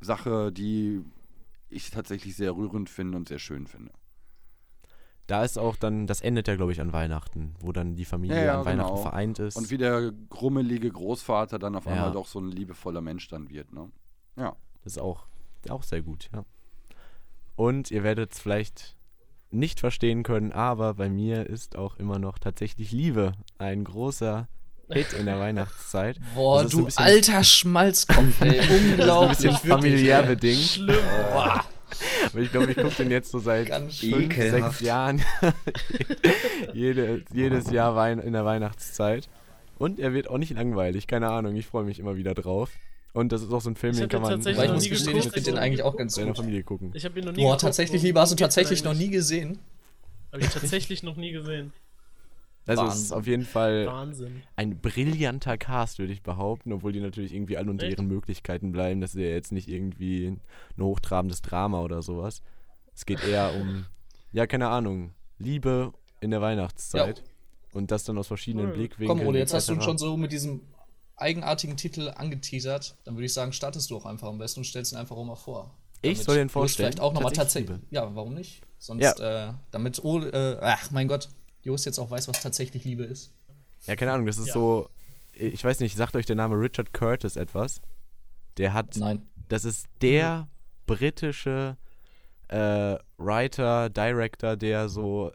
Sache, 0.00 0.52
die 0.52 1.02
ich 1.68 1.90
tatsächlich 1.90 2.36
sehr 2.36 2.56
rührend 2.56 2.88
finde 2.88 3.16
und 3.16 3.28
sehr 3.28 3.38
schön 3.38 3.66
finde. 3.66 3.92
Da 5.26 5.42
ist 5.42 5.58
auch 5.58 5.74
dann, 5.74 6.06
das 6.06 6.20
endet 6.20 6.46
ja, 6.46 6.54
glaube 6.54 6.70
ich, 6.70 6.80
an 6.80 6.92
Weihnachten, 6.92 7.56
wo 7.58 7.72
dann 7.72 7.96
die 7.96 8.04
Familie 8.04 8.36
ja, 8.36 8.44
ja, 8.44 8.60
an 8.60 8.64
Weihnachten 8.64 8.94
genau. 8.94 9.02
vereint 9.02 9.38
ist. 9.40 9.56
Und 9.56 9.70
wie 9.70 9.78
der 9.78 10.12
grummelige 10.30 10.90
Großvater 10.90 11.58
dann 11.58 11.74
auf 11.74 11.88
einmal 11.88 12.12
doch 12.12 12.26
so 12.26 12.38
ein 12.38 12.50
liebevoller 12.50 13.00
Mensch 13.00 13.26
dann 13.28 13.50
wird, 13.50 13.72
ne? 13.72 13.90
Ja. 14.36 14.54
Das 14.84 14.92
ist 14.92 14.98
auch, 14.98 15.26
auch 15.68 15.82
sehr 15.82 16.02
gut, 16.02 16.30
ja. 16.32 16.44
Und 17.56 17.90
ihr 17.90 18.04
werdet 18.04 18.34
es 18.34 18.38
vielleicht 18.38 18.96
nicht 19.50 19.80
verstehen 19.80 20.22
können, 20.22 20.52
aber 20.52 20.94
bei 20.94 21.08
mir 21.08 21.46
ist 21.46 21.76
auch 21.76 21.96
immer 21.96 22.18
noch 22.18 22.38
tatsächlich 22.38 22.92
Liebe 22.92 23.32
ein 23.58 23.82
großer 23.82 24.48
Hit 24.90 25.12
in 25.14 25.26
der 25.26 25.38
Weihnachtszeit. 25.38 26.18
Boah, 26.34 26.64
du 26.64 26.88
so 26.88 26.96
alter 26.96 27.42
Schmalzkopf, 27.42 28.40
ey. 28.40 28.60
Unglaublich. 28.90 29.30
ein 29.30 29.52
bisschen 29.52 29.70
familiär 29.70 30.22
bedingt. 30.22 30.62
Schlimm. 30.62 30.96
Boah. 31.32 31.64
Aber 32.26 32.40
ich 32.40 32.50
glaube, 32.50 32.70
ich 32.70 32.76
gucke 32.76 32.94
den 32.94 33.10
jetzt 33.10 33.30
so 33.30 33.38
seit 33.38 33.68
fünf, 33.68 34.34
sechs 34.34 34.80
Jahren. 34.80 35.22
Jede, 36.74 37.22
jedes 37.32 37.70
Jahr 37.70 37.96
Wein 37.96 38.18
in 38.18 38.32
der 38.32 38.44
Weihnachtszeit. 38.44 39.28
Und 39.78 39.98
er 39.98 40.12
wird 40.12 40.28
auch 40.28 40.38
nicht 40.38 40.52
langweilig, 40.52 41.06
keine 41.06 41.30
Ahnung. 41.30 41.56
Ich 41.56 41.66
freue 41.66 41.84
mich 41.84 41.98
immer 41.98 42.16
wieder 42.16 42.34
drauf. 42.34 42.70
Und 43.12 43.32
das 43.32 43.42
ist 43.42 43.50
auch 43.50 43.62
so 43.62 43.70
ein 43.70 43.76
Film, 43.76 43.96
den 43.96 44.10
kann 44.10 44.20
man 44.20 44.40
ich 44.40 44.56
muss 44.70 44.88
gestehen, 44.90 45.16
ich 45.16 45.24
finde 45.24 45.52
den 45.52 45.58
eigentlich 45.58 45.82
auch 45.82 45.96
ganz 45.96 46.18
gut. 46.20 46.36
Familie 46.36 46.62
gucken. 46.62 46.90
Ich 46.92 47.04
habe 47.06 47.18
ihn 47.18 47.24
noch 47.24 47.32
nie 47.32 47.38
Boah, 47.38 47.52
geguckt, 47.52 47.62
tatsächlich, 47.62 48.02
lieber 48.02 48.20
hast 48.20 48.32
du 48.32 48.36
tatsächlich 48.36 48.84
noch 48.84 48.92
nie 48.92 49.08
gesehen. 49.08 49.58
Habe 50.32 50.42
ich 50.42 50.50
tatsächlich 50.50 51.02
noch 51.02 51.16
nie 51.16 51.32
gesehen. 51.32 51.72
Also 52.66 52.82
Wahnsinn. 52.82 52.98
es 52.98 53.04
ist 53.04 53.12
auf 53.12 53.26
jeden 53.26 53.44
Fall 53.44 53.86
Wahnsinn. 53.86 54.42
ein 54.56 54.80
brillanter 54.80 55.56
Cast, 55.56 55.98
würde 55.98 56.12
ich 56.12 56.22
behaupten, 56.22 56.72
obwohl 56.72 56.92
die 56.92 57.00
natürlich 57.00 57.32
irgendwie 57.32 57.56
alle 57.56 57.70
unter 57.70 57.86
Echt? 57.86 57.96
ihren 57.96 58.08
Möglichkeiten 58.08 58.72
bleiben. 58.72 59.00
Das 59.00 59.14
ist 59.14 59.20
ja 59.20 59.28
jetzt 59.28 59.52
nicht 59.52 59.68
irgendwie 59.68 60.26
ein 60.76 60.82
hochtrabendes 60.82 61.42
Drama 61.42 61.80
oder 61.80 62.02
sowas. 62.02 62.42
Es 62.94 63.06
geht 63.06 63.22
eher 63.22 63.54
um, 63.54 63.86
ja, 64.32 64.46
keine 64.46 64.68
Ahnung, 64.68 65.12
Liebe 65.38 65.92
in 66.20 66.30
der 66.30 66.40
Weihnachtszeit. 66.40 67.18
Ja. 67.18 67.24
Und 67.72 67.90
das 67.90 68.04
dann 68.04 68.18
aus 68.18 68.26
verschiedenen 68.26 68.68
cool. 68.68 68.72
Blickwinkeln. 68.74 69.18
Komm, 69.18 69.28
Ole, 69.28 69.38
jetzt 69.38 69.52
hast 69.54 69.68
du 69.68 69.80
schon 69.80 69.98
so 69.98 70.16
mit 70.16 70.32
diesem 70.32 70.62
eigenartigen 71.16 71.76
Titel 71.76 72.12
angeteasert. 72.14 72.96
Dann 73.04 73.14
würde 73.14 73.26
ich 73.26 73.32
sagen, 73.32 73.52
startest 73.52 73.90
du 73.90 73.96
auch 73.96 74.06
einfach 74.06 74.28
am 74.28 74.38
besten 74.38 74.60
und 74.60 74.64
stellst 74.64 74.92
ihn 74.92 74.98
einfach 74.98 75.16
auch 75.16 75.24
mal 75.24 75.36
vor. 75.36 75.74
Ich 76.02 76.22
soll 76.22 76.36
den 76.36 76.48
vorstellen. 76.48 76.86
Vielleicht 76.86 77.00
auch 77.00 77.12
nochmal 77.12 77.32
tatsächlich. 77.32 77.78
Ja, 77.90 78.14
warum 78.14 78.34
nicht? 78.34 78.62
Sonst, 78.78 79.02
ja. 79.02 79.48
äh, 79.48 79.52
damit 79.70 80.04
Ole, 80.04 80.30
äh, 80.30 80.58
ach 80.60 80.90
mein 80.90 81.08
Gott, 81.08 81.28
Jost 81.66 81.84
jetzt 81.86 81.98
auch 81.98 82.10
weiß, 82.10 82.28
was 82.28 82.40
tatsächlich 82.40 82.84
Liebe 82.84 83.04
ist. 83.04 83.32
Ja, 83.86 83.96
keine 83.96 84.12
Ahnung, 84.12 84.26
das 84.26 84.38
ist 84.38 84.48
ja. 84.48 84.54
so. 84.54 84.88
Ich 85.32 85.62
weiß 85.62 85.80
nicht, 85.80 85.96
sagt 85.96 86.16
euch 86.16 86.24
der 86.24 86.36
Name 86.36 86.54
Richard 86.56 86.92
Curtis 86.94 87.36
etwas? 87.36 87.82
Der 88.56 88.72
hat. 88.72 88.96
Nein. 88.96 89.22
Das 89.48 89.64
ist 89.64 89.86
der 90.00 90.48
britische 90.86 91.76
äh, 92.48 92.96
Writer, 93.18 93.90
Director, 93.90 94.56
der 94.56 94.88
so 94.88 95.32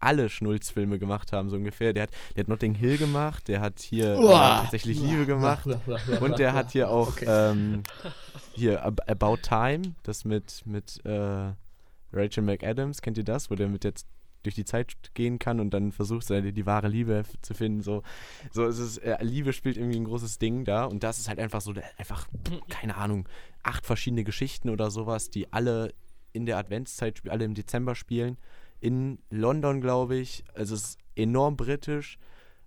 alle 0.00 0.28
Schnulzfilme 0.28 0.98
gemacht 0.98 1.32
haben, 1.32 1.50
so 1.50 1.56
ungefähr. 1.56 1.92
Der 1.92 2.04
hat, 2.04 2.10
der 2.34 2.44
hat 2.44 2.48
Notting 2.48 2.74
Hill 2.74 2.96
gemacht, 2.98 3.48
der 3.48 3.60
hat 3.60 3.80
hier 3.80 4.14
äh, 4.14 4.28
tatsächlich 4.28 4.98
Liebe 5.00 5.26
gemacht 5.26 5.66
und 6.20 6.38
der 6.38 6.54
hat 6.54 6.72
hier 6.72 6.90
auch 6.90 7.08
okay. 7.08 7.26
ähm, 7.28 7.82
hier 8.54 8.82
About 8.82 9.36
Time, 9.42 9.94
das 10.02 10.24
mit, 10.24 10.62
mit 10.66 11.04
äh, 11.04 11.52
Rachel 12.12 12.42
McAdams, 12.42 13.02
kennt 13.02 13.18
ihr 13.18 13.24
das, 13.24 13.50
wo 13.50 13.54
der 13.54 13.68
mit 13.68 13.84
jetzt 13.84 14.06
durch 14.42 14.54
die 14.54 14.64
Zeit 14.64 14.94
gehen 15.14 15.38
kann 15.38 15.60
und 15.60 15.70
dann 15.70 15.92
versucht, 15.92 16.26
seine, 16.26 16.52
die 16.52 16.66
wahre 16.66 16.88
Liebe 16.88 17.24
zu 17.42 17.54
finden. 17.54 17.82
So, 17.82 18.02
so 18.50 18.66
ist 18.66 18.78
es, 18.78 18.98
äh, 18.98 19.16
Liebe 19.22 19.52
spielt 19.52 19.76
irgendwie 19.76 19.98
ein 19.98 20.04
großes 20.04 20.38
Ding 20.38 20.64
da 20.64 20.84
und 20.84 21.02
das 21.02 21.18
ist 21.18 21.28
halt 21.28 21.38
einfach 21.38 21.60
so, 21.60 21.74
einfach, 21.98 22.26
keine 22.68 22.96
Ahnung, 22.96 23.28
acht 23.62 23.86
verschiedene 23.86 24.24
Geschichten 24.24 24.70
oder 24.70 24.90
sowas, 24.90 25.30
die 25.30 25.52
alle 25.52 25.92
in 26.32 26.46
der 26.46 26.58
Adventszeit, 26.58 27.22
alle 27.28 27.44
im 27.44 27.54
Dezember 27.54 27.94
spielen. 27.94 28.38
In 28.80 29.18
London, 29.30 29.80
glaube 29.80 30.16
ich. 30.16 30.44
Also 30.54 30.74
es 30.74 30.82
ist 30.82 30.98
enorm 31.14 31.56
britisch. 31.56 32.18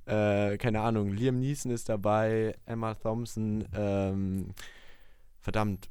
Äh, 0.05 0.57
keine 0.57 0.81
Ahnung, 0.81 1.13
Liam 1.13 1.39
Neeson 1.39 1.71
ist 1.71 1.87
dabei, 1.87 2.55
Emma 2.65 2.93
Thompson, 2.93 3.65
ähm, 3.73 4.49
verdammt. 5.39 5.89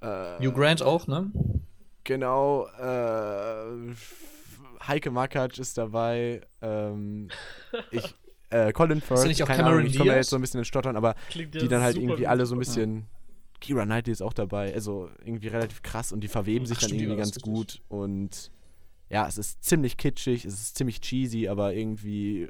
Äh, 0.00 0.38
Hugh 0.38 0.52
Grant 0.52 0.82
auch, 0.82 1.06
ne? 1.06 1.30
Genau, 2.04 2.66
äh, 2.78 3.94
Heike 4.86 5.10
Makatsch 5.10 5.58
ist 5.58 5.76
dabei. 5.78 6.40
Ähm, 6.62 7.28
ich, 7.90 8.14
äh, 8.50 8.72
Colin 8.72 9.00
Firth, 9.00 9.26
nicht 9.26 9.42
auch 9.42 9.46
keine 9.46 9.58
Cameron 9.58 9.78
Ahnung, 9.80 9.90
ich 9.90 9.96
komme 9.98 10.10
Diaz? 10.10 10.16
jetzt 10.16 10.30
so 10.30 10.36
ein 10.36 10.40
bisschen 10.42 10.58
ins 10.58 10.68
Stottern, 10.68 10.96
aber 10.96 11.14
ja 11.34 11.44
die 11.46 11.68
dann 11.68 11.82
halt 11.82 11.96
irgendwie 11.96 12.20
wie- 12.22 12.26
alle 12.26 12.46
so 12.46 12.54
ein 12.54 12.58
bisschen. 12.58 13.06
Kira 13.60 13.84
Knightley 13.84 14.12
ist 14.12 14.22
auch 14.22 14.32
dabei, 14.34 14.72
also 14.72 15.10
irgendwie 15.24 15.48
relativ 15.48 15.82
krass 15.82 16.12
und 16.12 16.20
die 16.20 16.28
verweben 16.28 16.64
sich 16.64 16.76
Ach, 16.76 16.82
dann 16.82 16.88
stimmt, 16.90 17.02
irgendwie 17.02 17.18
ganz 17.18 17.40
gut 17.40 17.80
und 17.88 18.52
ja, 19.10 19.26
es 19.26 19.36
ist 19.36 19.64
ziemlich 19.64 19.96
kitschig, 19.96 20.44
es 20.44 20.54
ist 20.54 20.76
ziemlich 20.78 21.00
cheesy, 21.00 21.48
aber 21.48 21.74
irgendwie 21.74 22.48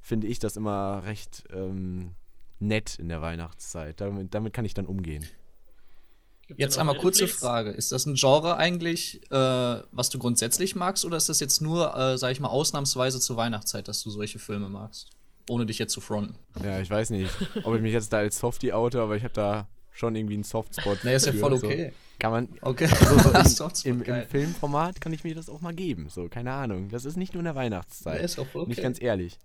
finde 0.00 0.28
ich 0.28 0.38
das 0.38 0.56
immer 0.56 1.02
recht 1.06 1.42
ähm, 1.52 2.12
nett 2.60 3.00
in 3.00 3.08
der 3.08 3.20
Weihnachtszeit. 3.20 4.00
Damit, 4.00 4.32
damit 4.32 4.52
kann 4.52 4.64
ich 4.64 4.74
dann 4.74 4.86
umgehen. 4.86 5.24
Gibt's 6.46 6.60
Jetzt 6.60 6.78
einmal 6.78 6.96
kurze 6.98 7.22
Netflix? 7.22 7.40
Frage. 7.40 7.70
Ist 7.70 7.90
das 7.92 8.06
ein 8.06 8.14
Genre 8.14 8.56
eigentlich, 8.56 9.22
äh, 9.30 9.34
was 9.92 10.10
du 10.10 10.18
grundsätzlich 10.18 10.74
magst, 10.76 11.04
oder 11.04 11.16
ist 11.16 11.28
das 11.28 11.40
jetzt 11.40 11.62
nur, 11.62 11.96
äh, 11.96 12.18
sag 12.18 12.32
ich 12.32 12.40
mal, 12.40 12.48
ausnahmsweise 12.48 13.18
zur 13.20 13.36
Weihnachtszeit, 13.36 13.88
dass 13.88 14.02
du 14.02 14.10
solche 14.10 14.38
Filme 14.38 14.68
magst? 14.68 15.08
Ohne 15.48 15.66
dich 15.66 15.78
jetzt 15.78 15.92
zu 15.92 16.00
fronten. 16.00 16.34
Ja, 16.62 16.80
ich 16.80 16.90
weiß 16.90 17.10
nicht, 17.10 17.30
ob 17.64 17.74
ich 17.74 17.82
mich 17.82 17.92
jetzt 17.92 18.12
da 18.12 18.18
als 18.18 18.38
Softie 18.38 18.72
oute, 18.72 19.00
aber 19.00 19.16
ich 19.16 19.24
habe 19.24 19.34
da 19.34 19.68
schon 19.92 20.16
irgendwie 20.16 20.34
einen 20.34 20.44
Softspot. 20.44 20.98
Nee, 21.04 21.14
ist 21.14 21.26
ja 21.26 21.32
voll 21.32 21.58
so. 21.58 21.66
okay. 21.66 21.92
Kann 22.18 22.30
man, 22.30 22.48
Okay. 22.62 22.86
so, 22.86 23.18
so 23.18 23.30
Softspot, 23.44 23.84
im, 23.86 24.02
im, 24.02 24.14
im 24.14 24.26
Filmformat 24.28 25.00
kann 25.00 25.12
ich 25.12 25.24
mir 25.24 25.34
das 25.34 25.48
auch 25.48 25.60
mal 25.60 25.74
geben. 25.74 26.08
So, 26.08 26.28
keine 26.28 26.52
Ahnung. 26.52 26.88
Das 26.90 27.04
ist 27.04 27.16
nicht 27.16 27.34
nur 27.34 27.40
in 27.40 27.44
der 27.46 27.54
Weihnachtszeit. 27.56 28.18
Nee, 28.20 28.24
ist 28.24 28.38
auch 28.38 28.46
voll 28.46 28.62
okay. 28.62 28.70
Nicht 28.70 28.82
ganz 28.82 29.00
ehrlich. 29.02 29.38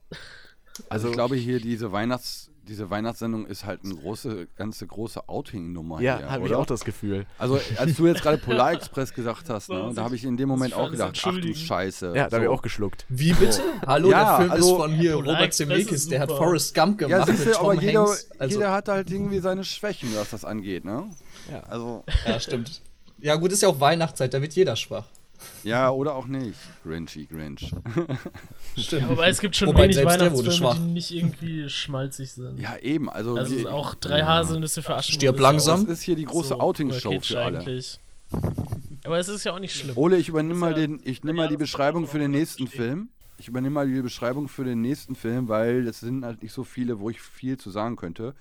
Also 0.88 1.08
ich 1.10 1.14
glaube 1.14 1.36
hier 1.36 1.60
diese 1.60 1.92
Weihnachts 1.92 2.49
diese 2.70 2.90
Weihnachtssendung 2.90 3.46
ist 3.48 3.66
halt 3.66 3.82
eine 3.84 3.96
große 3.96 4.48
ganze 4.56 4.86
große 4.88 5.28
Outing-Nummer 5.28 6.00
Ja, 6.02 6.22
habe 6.30 6.46
ich 6.48 6.54
auch 6.54 6.66
das 6.66 6.86
Gefühl. 6.86 7.26
Also 7.38 7.60
als 7.78 7.96
du 7.98 8.08
jetzt 8.08 8.22
gerade 8.22 8.38
Polar 8.38 8.74
Express 8.74 9.14
gesagt 9.14 9.50
hast, 9.50 9.70
ne, 9.70 9.92
da 9.96 10.04
habe 10.04 10.16
ich 10.16 10.24
in 10.24 10.38
dem 10.38 10.48
Moment 10.48 10.74
auch 10.74 10.90
gedacht, 10.92 11.20
ach 11.26 11.32
du. 11.40 11.54
Scheiße. 11.54 12.14
Ja, 12.16 12.30
da 12.30 12.36
habe 12.38 12.46
ich 12.46 12.50
auch 12.52 12.62
geschluckt. 12.62 13.06
Wie 13.10 13.34
bitte? 13.34 13.62
Hallo, 13.88 14.12
Ja, 14.12 14.30
der 14.30 14.38
Film 14.38 14.52
also- 14.52 14.72
ist 14.76 14.82
von 14.82 14.94
hier 14.94 15.14
Polar 15.14 15.36
Robert 15.36 15.54
Zemeckis, 15.54 15.92
ist 15.92 16.12
der 16.12 16.20
hat. 16.22 16.30
Forrest 16.30 16.74
Gump 16.76 17.02
Ja, 17.02 17.08
gemacht 17.08 17.28
siehst 17.28 17.40
mit 17.46 17.48
du, 17.56 17.58
Tom 17.60 17.70
aber 17.72 17.82
jeder, 17.82 18.00
Hanks. 18.06 18.30
Also, 18.38 18.58
jeder 18.60 18.72
hat 18.72 18.88
halt 18.88 19.12
irgendwie 19.12 19.40
seine 19.40 19.64
Schwächen, 19.64 20.10
was 20.16 20.30
das 20.30 20.46
angeht, 20.46 20.86
ne? 20.86 21.06
Ja. 21.52 21.62
Also, 21.64 22.04
ja, 22.28 22.40
stimmt. 22.40 22.82
Ja, 23.20 23.36
gut, 23.36 23.52
ist 23.52 23.62
ja 23.64 23.70
auch 23.70 23.80
Weihnachtszeit, 23.80 24.34
da 24.34 24.42
wird 24.42 24.54
jeder 24.54 24.76
schwach. 24.76 25.06
Ja, 25.64 25.90
oder 25.92 26.16
auch 26.16 26.28
nicht. 26.28 26.58
Grinchy 26.84 27.26
Grinch. 27.26 27.74
Stimmt. 28.78 29.10
Aber 29.12 29.28
es 29.28 29.40
gibt 29.40 29.56
schon 29.56 29.70
Wobei 29.70 29.84
wenig 29.84 29.96
der 29.98 30.06
Weihnachtsfilme, 30.06 30.76
die 30.76 30.82
nicht 30.94 31.12
irgendwie 31.12 31.70
schmalzig 31.70 32.32
sind. 32.32 32.60
Ja, 32.60 32.78
eben. 32.78 33.10
Also, 33.10 33.36
also 33.36 33.56
die- 33.56 33.68
auch 33.68 33.96
drei 33.96 34.24
Haselnüsse 34.24 34.82
für 34.82 34.96
Aschenbrödel. 34.96 35.30
Stirb 35.30 35.36
ja 35.38 35.42
langsam. 35.42 35.86
das 35.86 36.00
ist 36.00 36.04
hier 36.04 36.16
die 36.16 36.26
große 36.26 36.50
so 36.50 36.60
Outing-Show 36.60 37.20
für 37.22 37.40
alle. 37.40 37.60
eigentlich. 37.60 38.00
Aber 39.04 39.18
es 39.18 39.28
ist 39.28 39.44
ja 39.44 39.54
auch 39.54 39.60
nicht 39.60 39.76
schlimm. 39.76 39.98
Ole, 39.98 40.18
ich 40.18 40.30
übernehme 40.30 40.60
mal, 40.60 40.72
ja- 40.72 40.78
den, 40.78 41.02
ich 41.04 41.24
nehme 41.24 41.38
mal 41.38 41.48
die 41.48 41.58
Beschreibung 41.58 42.08
für 42.08 42.20
den 42.20 42.32
nächsten 42.32 42.68
Film. 42.68 43.10
Ich 43.38 43.48
übernehme 43.48 43.74
mal 43.76 43.88
die 43.88 44.02
Beschreibung 44.02 44.50
für 44.50 44.66
den 44.66 44.82
nächsten 44.82 45.16
Film, 45.16 45.48
weil 45.48 45.88
es 45.88 46.02
sind 46.02 46.26
halt 46.26 46.44
nicht 46.44 46.52
so 46.52 46.64
viele, 46.66 47.00
wo 47.00 47.10
ich 47.10 47.22
viel 47.22 47.58
zu 47.58 47.70
sagen 47.70 47.96
könnte. 47.96 48.36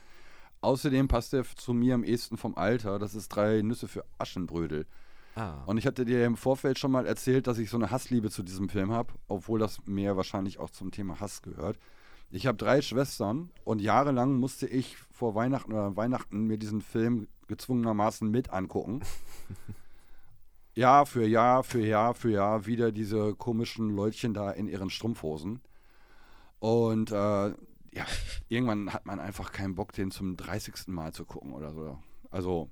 Außerdem 0.61 1.07
passt 1.07 1.33
er 1.35 1.45
zu 1.57 1.73
mir 1.73 1.95
am 1.95 2.03
ehesten 2.03 2.37
vom 2.37 2.57
Alter. 2.57 2.99
Das 2.99 3.15
ist 3.15 3.29
drei 3.29 3.63
Nüsse 3.63 3.87
für 3.87 4.05
Aschenbrödel. 4.19 4.87
Ah. 5.35 5.63
Und 5.67 5.79
ich 5.79 5.87
hatte 5.87 6.05
dir 6.05 6.25
im 6.25 6.37
Vorfeld 6.37 6.79
schon 6.79 6.91
mal 6.91 7.07
erzählt, 7.07 7.47
dass 7.47 7.59
ich 7.59 7.71
so 7.71 7.77
eine 7.77 7.91
Hassliebe 7.91 8.31
zu 8.31 8.43
diesem 8.43 8.69
Film 8.69 8.91
habe, 8.91 9.13
obwohl 9.29 9.59
das 9.59 9.87
mehr 9.87 10.17
wahrscheinlich 10.17 10.59
auch 10.59 10.71
zum 10.71 10.91
Thema 10.91 11.21
Hass 11.21 11.43
gehört. 11.43 11.79
Ich 12.31 12.47
habe 12.47 12.59
drei 12.59 12.83
Schwestern 12.83 13.51
und 13.65 13.81
jahrelang 13.81 14.35
musste 14.35 14.67
ich 14.67 14.97
vor 15.13 15.35
Weihnachten 15.35 15.73
oder 15.73 15.97
Weihnachten 15.97 16.47
mir 16.47 16.59
diesen 16.59 16.83
Film 16.83 17.29
gezwungenermaßen 17.47 18.31
mit 18.31 18.51
angucken. 18.51 19.01
Jahr 20.75 21.07
für 21.07 21.27
Jahr 21.27 21.65
für 21.65 21.85
Jahr 21.85 22.15
für 22.15 22.31
Jahr 22.31 22.67
wieder 22.67 22.93
diese 22.93 23.35
komischen 23.35 23.91
Leutchen 23.91 24.35
da 24.35 24.51
in 24.51 24.69
ihren 24.69 24.91
Strumpfhosen. 24.91 25.61
Und 26.61 27.11
äh, 27.11 27.49
ja, 27.99 28.07
irgendwann 28.49 28.93
hat 28.93 29.07
man 29.07 29.19
einfach 29.19 29.51
keinen 29.53 29.75
Bock, 29.75 29.93
den 29.93 30.11
zum 30.11 30.37
30. 30.37 30.89
Mal 30.89 31.13
zu 31.13 31.25
gucken 31.25 31.53
oder 31.53 31.73
so. 31.73 31.99
Also, 32.31 32.71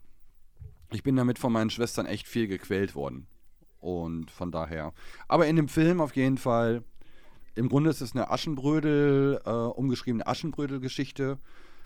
ich 0.92 1.02
bin 1.02 1.16
damit 1.16 1.38
von 1.38 1.52
meinen 1.52 1.70
Schwestern 1.70 2.06
echt 2.06 2.26
viel 2.26 2.46
gequält 2.46 2.94
worden. 2.94 3.26
Und 3.80 4.30
von 4.30 4.50
daher. 4.50 4.92
Aber 5.28 5.46
in 5.46 5.56
dem 5.56 5.68
Film 5.68 6.00
auf 6.00 6.16
jeden 6.16 6.38
Fall. 6.38 6.82
Im 7.54 7.68
Grunde 7.68 7.88
ist 7.88 8.02
es 8.02 8.14
eine 8.14 8.30
Aschenbrödel, 8.30 9.40
äh, 9.46 9.50
umgeschriebene 9.50 10.26
Aschenbrödel-Geschichte, 10.26 11.38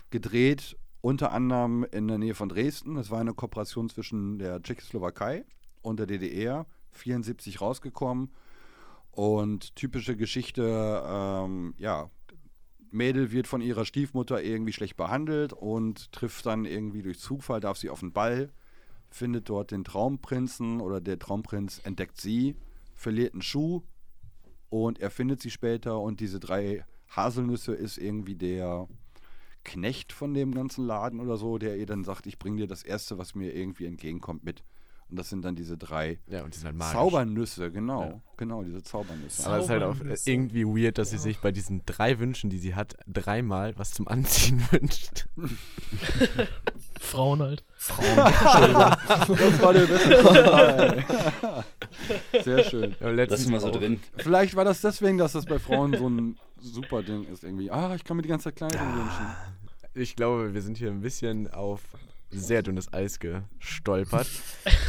gedreht 0.09 0.75
unter 0.99 1.31
anderem 1.31 1.85
in 1.91 2.07
der 2.07 2.17
Nähe 2.17 2.35
von 2.35 2.49
Dresden. 2.49 2.97
Es 2.97 3.09
war 3.09 3.19
eine 3.19 3.33
Kooperation 3.33 3.89
zwischen 3.89 4.37
der 4.37 4.61
Tschechoslowakei 4.61 5.45
und 5.81 5.99
der 5.99 6.07
DDR, 6.07 6.65
74 6.91 7.61
rausgekommen. 7.61 8.31
Und 9.11 9.75
typische 9.75 10.15
Geschichte, 10.15 11.03
ähm, 11.05 11.73
ja, 11.77 12.09
Mädel 12.91 13.31
wird 13.31 13.47
von 13.47 13.61
ihrer 13.61 13.85
Stiefmutter 13.85 14.43
irgendwie 14.43 14.73
schlecht 14.73 14.95
behandelt 14.95 15.53
und 15.53 16.11
trifft 16.11 16.45
dann 16.45 16.65
irgendwie 16.65 17.01
durch 17.01 17.19
Zufall, 17.19 17.59
darf 17.59 17.77
sie 17.77 17.89
auf 17.89 18.01
den 18.01 18.13
Ball, 18.13 18.51
findet 19.11 19.49
dort 19.49 19.71
den 19.71 19.83
Traumprinzen 19.83 20.81
oder 20.81 21.01
der 21.01 21.19
Traumprinz 21.19 21.81
entdeckt 21.83 22.19
sie, 22.19 22.55
verliert 22.95 23.33
einen 23.33 23.41
Schuh 23.41 23.83
und 24.69 24.99
er 24.99 25.11
findet 25.11 25.41
sie 25.41 25.51
später 25.51 25.99
und 25.99 26.19
diese 26.19 26.39
drei 26.39 26.85
Haselnüsse 27.09 27.73
ist 27.73 27.97
irgendwie 27.97 28.35
der 28.35 28.87
Knecht 29.63 30.11
von 30.13 30.33
dem 30.33 30.53
ganzen 30.53 30.85
Laden 30.85 31.19
oder 31.19 31.37
so, 31.37 31.57
der 31.57 31.77
ihr 31.77 31.85
dann 31.85 32.03
sagt, 32.03 32.25
ich 32.25 32.39
bringe 32.39 32.57
dir 32.57 32.67
das 32.67 32.83
Erste, 32.83 33.17
was 33.17 33.35
mir 33.35 33.53
irgendwie 33.53 33.85
entgegenkommt, 33.85 34.43
mit. 34.43 34.63
Und 35.11 35.17
das 35.17 35.29
sind 35.29 35.43
dann 35.43 35.55
diese 35.55 35.77
drei 35.77 36.19
Ja, 36.27 36.43
und 36.43 36.53
die 36.53 36.57
sind 36.57 36.67
halt 36.67 36.77
magisch. 36.77 36.93
Zaubernüsse, 36.93 37.69
genau. 37.69 38.01
Ja. 38.03 38.21
Genau, 38.37 38.63
diese 38.63 38.81
Zaubernüsse. 38.81 39.45
Aber 39.45 39.57
es 39.57 39.65
ist 39.65 39.69
halt 39.69 39.83
auch 39.83 39.95
irgendwie 40.25 40.65
weird, 40.65 40.97
dass 40.97 41.09
sie 41.11 41.17
sich 41.17 41.39
bei 41.39 41.51
diesen 41.51 41.83
drei 41.85 42.17
Wünschen, 42.17 42.49
die 42.49 42.57
sie 42.57 42.75
hat, 42.75 42.95
dreimal 43.07 43.77
was 43.77 43.91
zum 43.91 44.07
Anziehen 44.07 44.61
wünscht. 44.71 45.27
Frauen 47.01 47.41
halt. 47.41 47.63
Das 47.77 49.61
war 49.61 49.73
der 49.73 49.85
beste. 49.85 51.05
Sehr 52.43 52.63
schön. 52.63 52.95
Ja, 52.99 53.09
ist 53.09 53.47
immer 53.47 53.59
so 53.59 53.67
auch- 53.67 53.71
drin. 53.75 53.99
Vielleicht 54.17 54.55
war 54.55 54.63
das 54.65 54.81
deswegen, 54.81 55.17
dass 55.17 55.33
das 55.33 55.45
bei 55.45 55.59
Frauen 55.59 55.93
so 55.97 56.07
ein 56.09 56.37
super 56.59 57.03
Ding 57.03 57.25
ist 57.25 57.43
irgendwie. 57.43 57.69
Ah, 57.69 57.93
ich 57.95 58.03
kann 58.05 58.15
mir 58.17 58.23
die 58.23 58.29
ganze 58.29 58.45
Zeit 58.45 58.55
Kleidung 58.55 58.95
wünschen. 58.95 59.25
Ich 59.93 60.15
glaube, 60.15 60.53
wir 60.53 60.61
sind 60.61 60.77
hier 60.77 60.89
ein 60.89 61.01
bisschen 61.01 61.51
auf 61.51 61.81
sehr 62.31 62.63
dünnes 62.63 62.91
Eis 62.93 63.19
gestolpert. 63.19 64.27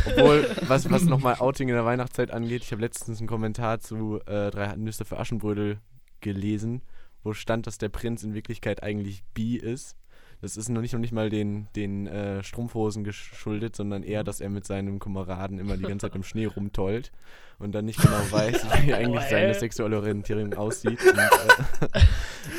Obwohl, 0.06 0.48
was, 0.66 0.90
was 0.90 1.04
nochmal 1.04 1.36
Outing 1.38 1.68
in 1.68 1.74
der 1.74 1.84
Weihnachtszeit 1.84 2.30
angeht, 2.30 2.62
ich 2.62 2.72
habe 2.72 2.82
letztens 2.82 3.18
einen 3.18 3.28
Kommentar 3.28 3.80
zu 3.80 4.20
äh, 4.26 4.50
Drei 4.50 4.74
Nüsse 4.76 5.04
für 5.04 5.18
Aschenbrödel 5.18 5.78
gelesen, 6.20 6.82
wo 7.22 7.32
stand, 7.32 7.66
dass 7.66 7.78
der 7.78 7.88
Prinz 7.88 8.22
in 8.22 8.34
Wirklichkeit 8.34 8.82
eigentlich 8.82 9.24
bi 9.34 9.56
ist. 9.56 9.96
Das 10.40 10.56
ist 10.56 10.68
noch 10.68 10.80
nicht, 10.80 10.92
noch 10.92 11.00
nicht 11.00 11.12
mal 11.12 11.30
den, 11.30 11.68
den 11.76 12.08
äh, 12.08 12.42
Strumpfhosen 12.42 13.04
geschuldet, 13.04 13.76
sondern 13.76 14.02
eher, 14.02 14.24
dass 14.24 14.40
er 14.40 14.50
mit 14.50 14.66
seinem 14.66 14.98
Kameraden 14.98 15.60
immer 15.60 15.76
die 15.76 15.84
ganze 15.84 16.08
Zeit 16.08 16.16
im 16.16 16.24
Schnee 16.24 16.46
rumtollt 16.46 17.12
und 17.60 17.72
dann 17.76 17.84
nicht 17.84 18.02
genau 18.02 18.18
weiß, 18.28 18.66
wie 18.82 18.92
eigentlich 18.92 19.22
seine 19.26 19.54
sexuelle 19.54 19.98
Orientierung 19.98 20.52
aussieht. 20.54 20.98
Und, 21.00 21.16
äh, 21.16 22.00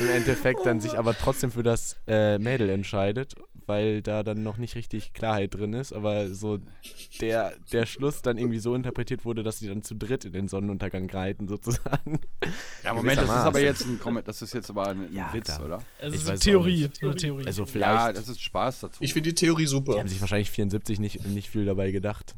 im 0.00 0.08
Endeffekt 0.08 0.64
dann 0.64 0.80
sich 0.80 0.98
aber 0.98 1.14
trotzdem 1.14 1.50
für 1.50 1.62
das 1.62 1.98
äh, 2.06 2.38
Mädel 2.38 2.70
entscheidet, 2.70 3.34
weil 3.66 4.02
da 4.02 4.22
dann 4.22 4.42
noch 4.42 4.56
nicht 4.56 4.74
richtig 4.74 5.12
Klarheit 5.12 5.54
drin 5.54 5.72
ist, 5.72 5.92
aber 5.92 6.32
so 6.34 6.58
der, 7.20 7.52
der 7.72 7.86
Schluss 7.86 8.22
dann 8.22 8.38
irgendwie 8.38 8.58
so 8.58 8.74
interpretiert 8.74 9.24
wurde, 9.24 9.42
dass 9.42 9.58
sie 9.58 9.68
dann 9.68 9.82
zu 9.82 9.94
dritt 9.94 10.24
in 10.24 10.32
den 10.32 10.48
Sonnenuntergang 10.48 11.08
reiten, 11.10 11.48
sozusagen. 11.48 12.20
Ja, 12.82 12.94
Moment, 12.94 13.18
das 13.18 13.24
ist 13.24 13.30
aber 13.30 13.60
jetzt 13.60 13.86
ein 13.86 13.98
Comment, 13.98 14.26
das 14.26 14.42
ist 14.42 14.54
jetzt 14.54 14.70
aber 14.70 14.88
ein, 14.88 15.06
ein 15.06 15.14
Ja, 15.14 15.32
Witz, 15.32 15.46
klar. 15.46 15.64
oder? 15.64 15.82
Also 16.00 16.16
weiß 16.28 16.38
auch 16.38 16.42
Theorie. 16.44 16.90
Eine 17.02 17.14
Theorie. 17.16 17.46
Also 17.46 17.62
Ja, 17.62 17.66
vielleicht, 17.66 18.16
das 18.18 18.28
ist 18.28 18.40
Spaß 18.42 18.80
dazu. 18.80 19.02
Ich 19.02 19.12
finde 19.12 19.30
die 19.30 19.34
Theorie 19.34 19.62
die 19.62 19.68
super. 19.68 19.98
haben 19.98 20.08
sich 20.08 20.20
wahrscheinlich 20.20 20.50
74 20.50 21.00
nicht, 21.00 21.26
nicht 21.26 21.50
viel 21.50 21.64
dabei 21.64 21.90
gedacht. 21.90 22.34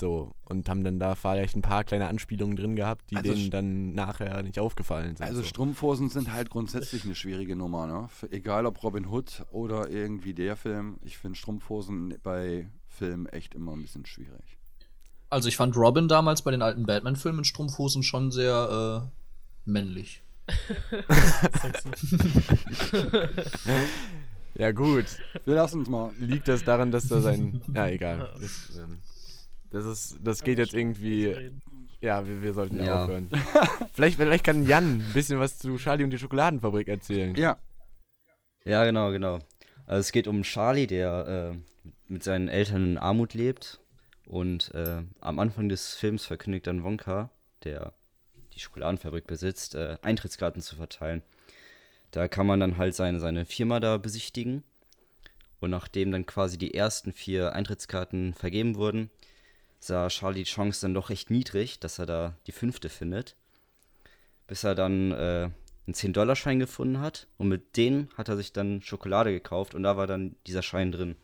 So, 0.00 0.32
und 0.44 0.68
haben 0.68 0.82
dann 0.82 0.98
da 0.98 1.14
vielleicht 1.14 1.54
ein 1.56 1.62
paar 1.62 1.84
kleine 1.84 2.08
Anspielungen 2.08 2.56
drin 2.56 2.74
gehabt, 2.74 3.10
die 3.10 3.16
Also 3.16 3.32
denen 3.34 3.50
dann 3.50 3.92
nachher 3.94 4.42
nicht 4.42 4.58
aufgefallen 4.58 5.14
sind. 5.16 5.26
also 5.26 5.42
so. 5.42 5.46
Strumpfhosen 5.46 6.08
sind 6.08 6.32
halt 6.32 6.48
grundsätzlich 6.54 7.04
eine 7.04 7.14
schwierige 7.14 7.54
Nummer, 7.54 7.86
ne? 7.86 8.08
Für, 8.08 8.32
egal 8.32 8.64
ob 8.66 8.82
Robin 8.82 9.06
Hood 9.06 9.44
oder 9.50 9.90
irgendwie 9.90 10.32
der 10.34 10.56
Film. 10.56 10.98
Ich 11.02 11.18
finde 11.18 11.38
Strumpfhosen 11.38 12.14
bei 12.22 12.68
Filmen 12.88 13.26
echt 13.26 13.54
immer 13.54 13.72
ein 13.72 13.82
bisschen 13.82 14.06
schwierig. 14.06 14.58
Also 15.28 15.48
ich 15.48 15.56
fand 15.56 15.76
Robin 15.76 16.08
damals 16.08 16.42
bei 16.42 16.50
den 16.50 16.62
alten 16.62 16.86
Batman-Filmen 16.86 17.40
in 17.40 17.44
Strumpfhosen 17.44 18.02
schon 18.02 18.30
sehr 18.32 19.06
äh, 19.06 19.70
männlich. 19.70 20.22
Ja 24.54 24.72
gut, 24.72 25.04
Wir 25.44 25.54
lassen 25.54 25.82
es 25.82 25.88
mal. 25.88 26.10
liegt 26.18 26.48
das 26.48 26.64
daran, 26.64 26.90
dass 26.90 27.06
da 27.08 27.20
sein... 27.20 27.62
Ja, 27.74 27.86
egal. 27.86 28.28
Das, 28.40 28.76
ähm, 28.76 28.98
das, 29.70 29.84
ist, 29.84 30.18
das 30.22 30.42
geht 30.42 30.58
jetzt 30.58 30.74
irgendwie... 30.74 31.52
Ja, 32.00 32.26
wir, 32.26 32.42
wir 32.42 32.54
sollten 32.54 32.82
ja 32.82 33.04
aufhören. 33.04 33.28
vielleicht, 33.92 34.16
vielleicht 34.16 34.44
kann 34.44 34.64
Jan 34.64 35.00
ein 35.00 35.12
bisschen 35.12 35.38
was 35.38 35.58
zu 35.58 35.76
Charlie 35.76 36.04
und 36.04 36.10
die 36.10 36.18
Schokoladenfabrik 36.18 36.88
erzählen. 36.88 37.34
Ja, 37.34 37.58
Ja, 38.64 38.84
genau, 38.84 39.10
genau. 39.10 39.40
Also 39.86 40.00
es 40.00 40.12
geht 40.12 40.26
um 40.26 40.42
Charlie, 40.42 40.86
der 40.86 41.52
äh, 41.52 41.58
mit 42.08 42.22
seinen 42.22 42.48
Eltern 42.48 42.92
in 42.92 42.98
Armut 42.98 43.34
lebt 43.34 43.80
und 44.26 44.72
äh, 44.74 45.02
am 45.20 45.38
Anfang 45.38 45.68
des 45.68 45.94
Films 45.94 46.24
verkündigt 46.24 46.66
dann 46.66 46.84
Wonka, 46.84 47.30
der 47.64 47.92
die 48.54 48.60
Schokoladenfabrik 48.60 49.26
besitzt, 49.26 49.74
äh, 49.74 49.96
Eintrittskarten 50.02 50.62
zu 50.62 50.76
verteilen. 50.76 51.22
Da 52.10 52.28
kann 52.28 52.46
man 52.46 52.60
dann 52.60 52.76
halt 52.76 52.94
seine, 52.94 53.20
seine 53.20 53.46
Firma 53.46 53.80
da 53.80 53.96
besichtigen. 53.96 54.62
Und 55.60 55.70
nachdem 55.70 56.10
dann 56.10 56.24
quasi 56.24 56.56
die 56.56 56.74
ersten 56.74 57.12
vier 57.12 57.52
Eintrittskarten 57.52 58.34
vergeben 58.34 58.76
wurden, 58.76 59.10
sah 59.80 60.08
Charlie 60.08 60.44
die 60.44 60.50
Chance 60.50 60.82
dann 60.82 60.94
doch 60.94 61.10
recht 61.10 61.30
niedrig, 61.30 61.80
dass 61.80 61.98
er 61.98 62.06
da 62.06 62.36
die 62.46 62.52
fünfte 62.52 62.88
findet. 62.88 63.36
Bis 64.46 64.64
er 64.64 64.74
dann 64.74 65.12
äh, 65.12 65.50
einen 65.86 65.94
10-Dollar-Schein 65.94 66.58
gefunden 66.58 67.00
hat. 67.00 67.26
Und 67.38 67.48
mit 67.48 67.76
denen 67.76 68.08
hat 68.16 68.28
er 68.28 68.36
sich 68.36 68.52
dann 68.52 68.82
Schokolade 68.82 69.32
gekauft 69.32 69.74
und 69.74 69.82
da 69.82 69.96
war 69.96 70.06
dann 70.06 70.36
dieser 70.46 70.62
Schein 70.62 70.92
drin. 70.92 71.16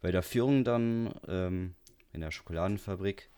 Bei 0.00 0.12
der 0.12 0.22
Führung 0.22 0.62
dann 0.64 1.14
ähm, 1.26 1.74
in 2.12 2.20
der 2.20 2.30
Schokoladenfabrik 2.30 3.30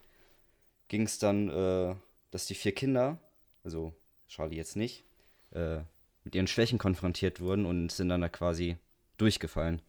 ging 0.88 1.02
es 1.02 1.18
dann, 1.18 1.48
äh, 1.48 1.94
dass 2.30 2.46
die 2.46 2.54
vier 2.54 2.72
Kinder, 2.72 3.18
also 3.64 3.94
Charlie 4.26 4.56
jetzt 4.56 4.76
nicht, 4.76 5.04
äh, 5.52 5.80
mit 6.24 6.34
ihren 6.34 6.46
Schwächen 6.46 6.78
konfrontiert 6.78 7.40
wurden 7.40 7.64
und 7.64 7.90
sind 7.90 8.08
dann 8.08 8.20
da 8.20 8.28
quasi 8.28 8.76
durchgefallen. 9.16 9.80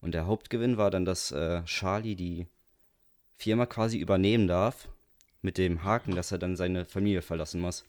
Und 0.00 0.12
der 0.12 0.26
Hauptgewinn 0.26 0.76
war 0.76 0.90
dann, 0.90 1.04
dass 1.04 1.32
äh, 1.32 1.62
Charlie 1.64 2.14
die 2.14 2.46
Firma 3.36 3.66
quasi 3.66 3.98
übernehmen 3.98 4.46
darf, 4.46 4.88
mit 5.42 5.58
dem 5.58 5.84
Haken, 5.84 6.14
dass 6.14 6.32
er 6.32 6.38
dann 6.38 6.56
seine 6.56 6.84
Familie 6.84 7.22
verlassen 7.22 7.60
muss. 7.60 7.84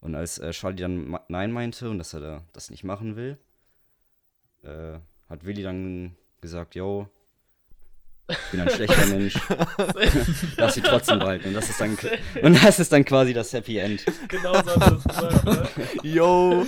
Und 0.00 0.14
als 0.14 0.38
äh, 0.38 0.52
Charlie 0.52 0.80
dann 0.80 1.18
Nein 1.28 1.52
meinte 1.52 1.90
und 1.90 1.98
dass 1.98 2.14
er 2.14 2.20
da 2.20 2.44
das 2.52 2.70
nicht 2.70 2.84
machen 2.84 3.16
will, 3.16 3.36
äh, 4.62 4.98
hat 5.28 5.44
Willi 5.44 5.62
dann 5.62 6.16
gesagt, 6.40 6.74
yo, 6.74 7.08
ich 8.28 8.50
bin 8.50 8.60
ein 8.60 8.70
schlechter 8.70 9.06
Mensch, 9.16 9.38
lass 10.56 10.74
sie 10.74 10.80
trotzdem 10.82 11.18
behalten. 11.18 11.48
Und 11.48 11.54
das 11.54 11.70
ist 11.70 11.80
dann, 11.80 11.96
und 12.42 12.62
das 12.64 12.78
ist 12.78 12.92
dann 12.92 13.04
quasi 13.04 13.32
das 13.32 13.52
Happy 13.52 13.78
End. 13.78 14.04
Genau 14.28 14.54
so 14.54 14.80
hat 14.80 14.92
das 14.92 15.04
gesagt. 15.04 15.44
ne? 15.44 15.68
Yo! 16.02 16.66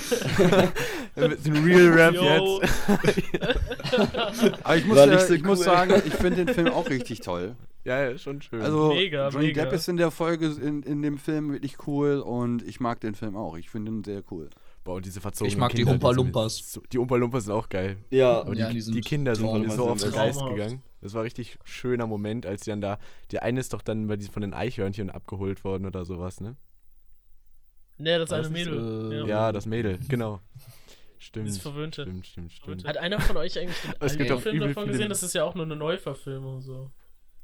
Mit 1.17 1.47
dem 1.47 1.65
Real 1.65 1.89
Rap 1.89 2.15
Yo. 2.15 2.61
jetzt. 2.63 2.75
Aber 4.63 4.77
ich 4.77 4.85
muss, 4.87 4.97
ja, 4.97 5.19
so 5.19 5.35
ich 5.35 5.43
muss 5.43 5.59
cool. 5.59 5.65
sagen, 5.65 6.03
ich 6.07 6.15
finde 6.15 6.45
den 6.45 6.55
Film 6.55 6.69
auch 6.69 6.89
richtig 6.89 7.21
toll. 7.21 7.57
Ja, 7.85 8.11
ja, 8.11 8.19
schon 8.19 8.43
schön. 8.43 8.61
Also 8.61 8.89
Mega, 8.91 9.29
Johnny 9.31 9.47
mega. 9.49 9.65
Depp 9.65 9.73
ist 9.73 9.89
in 9.89 9.97
der 9.97 10.11
Folge 10.11 10.47
in, 10.47 10.83
in 10.83 11.01
dem 11.03 11.17
Film 11.17 11.53
wirklich 11.53 11.87
cool 11.87 12.21
und 12.21 12.63
ich 12.63 12.79
mag 12.79 13.01
den 13.01 13.15
Film 13.15 13.37
auch. 13.37 13.57
Ich 13.57 13.71
finde 13.71 13.91
ihn 13.91 14.05
sehr 14.05 14.23
cool. 14.31 14.51
Boah, 14.85 14.97
und 14.97 15.07
diese 15.07 15.21
verzogenen 15.21 15.53
Ich 15.53 15.59
mag 15.59 15.71
die 15.71 15.79
Kinder, 15.79 15.93
Umpa 15.93 16.09
sind 16.09 16.17
Lumpas. 16.17 16.73
So, 16.73 16.83
die 16.93 16.99
Umpa 16.99 17.17
Lumpas 17.17 17.45
sind 17.45 17.53
auch 17.55 17.69
geil. 17.69 17.97
Ja, 18.11 18.41
Aber 18.43 18.55
Ja, 18.55 18.69
die, 18.69 18.75
die 18.75 18.81
sind 18.83 18.95
die 18.95 19.01
Kinder 19.01 19.35
sind 19.35 19.51
mir 19.51 19.71
so 19.71 19.89
auf 19.89 20.01
den 20.03 20.13
Geist 20.13 20.41
gegangen. 20.45 20.83
Das 21.01 21.15
war 21.15 21.23
richtig 21.23 21.59
schöner 21.65 22.07
Moment, 22.07 22.45
als 22.47 22.63
die 22.63 22.71
dann 22.71 22.81
da. 22.81 22.99
Die 23.31 23.39
eine 23.41 23.61
ist 23.61 23.73
doch 23.73 23.83
dann 23.83 24.07
bei 24.07 24.19
von 24.21 24.43
den 24.43 24.53
Eichhörnchen 24.55 25.11
abgeholt 25.11 25.65
worden 25.65 25.87
oder 25.87 26.05
sowas, 26.05 26.41
ne? 26.41 26.57
Ne, 27.99 28.19
das 28.19 28.33
eine 28.33 28.43
das 28.45 28.51
nicht 28.51 28.67
Mädel. 28.67 28.81
so? 28.81 29.13
ja. 29.13 29.27
Ja, 29.27 29.53
das 29.53 29.67
Mädel, 29.67 29.99
genau. 30.09 30.41
Stimmt. 31.19 31.49
Dieses 31.49 31.61
Verwöhnte. 31.61 32.03
Stimmt, 32.03 32.27
stimmt, 32.27 32.53
stimmt. 32.53 32.85
Hat 32.87 32.97
einer 32.97 33.21
von 33.21 33.37
euch 33.37 33.59
eigentlich 33.59 33.77
den 33.83 33.95
alten 34.01 34.41
Film 34.41 34.61
davon 34.61 34.87
gesehen? 34.89 35.09
Das 35.11 35.23
ist 35.23 35.35
ja 35.35 35.45
auch 35.45 35.55
nur 35.55 35.67
eine 35.67 35.77
Neuverfilmung 35.77 36.63
so. 36.63 36.91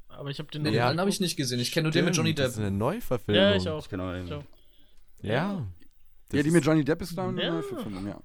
Aber 0.07 0.29
ich 0.31 0.39
habe 0.39 0.49
den 0.49 0.63
Nee, 0.63 0.69
noch 0.69 0.73
den 0.73 0.95
Ja. 0.95 0.97
habe 0.97 1.09
ich 1.09 1.19
nicht 1.19 1.35
gesehen. 1.37 1.59
Ich 1.59 1.71
kenne 1.71 1.83
nur 1.83 1.91
den 1.91 2.05
mit 2.05 2.15
Johnny 2.15 2.31
Stimmt, 2.31 2.39
Das 2.47 2.55
Depp. 2.55 2.63
ist 2.63 2.67
eine 2.67 2.75
Neuverfilmung. 2.77 3.43
Ja, 3.43 3.55
ich 3.55 3.69
auch. 3.69 3.85
ich 3.85 4.33
auch. 4.33 4.43
Ja. 5.21 5.31
ja, 5.33 5.67
Das 6.29 6.41
die 6.41 6.47
ist- 6.47 6.53
mit 6.53 6.65
Johnny 6.65 6.83
Depp 6.83 7.01
ist 7.03 7.15
dann 7.17 7.37
Ja. 7.37 7.49
eine 7.51 7.61
Verfilmung, 7.63 8.07
ja. 8.07 8.19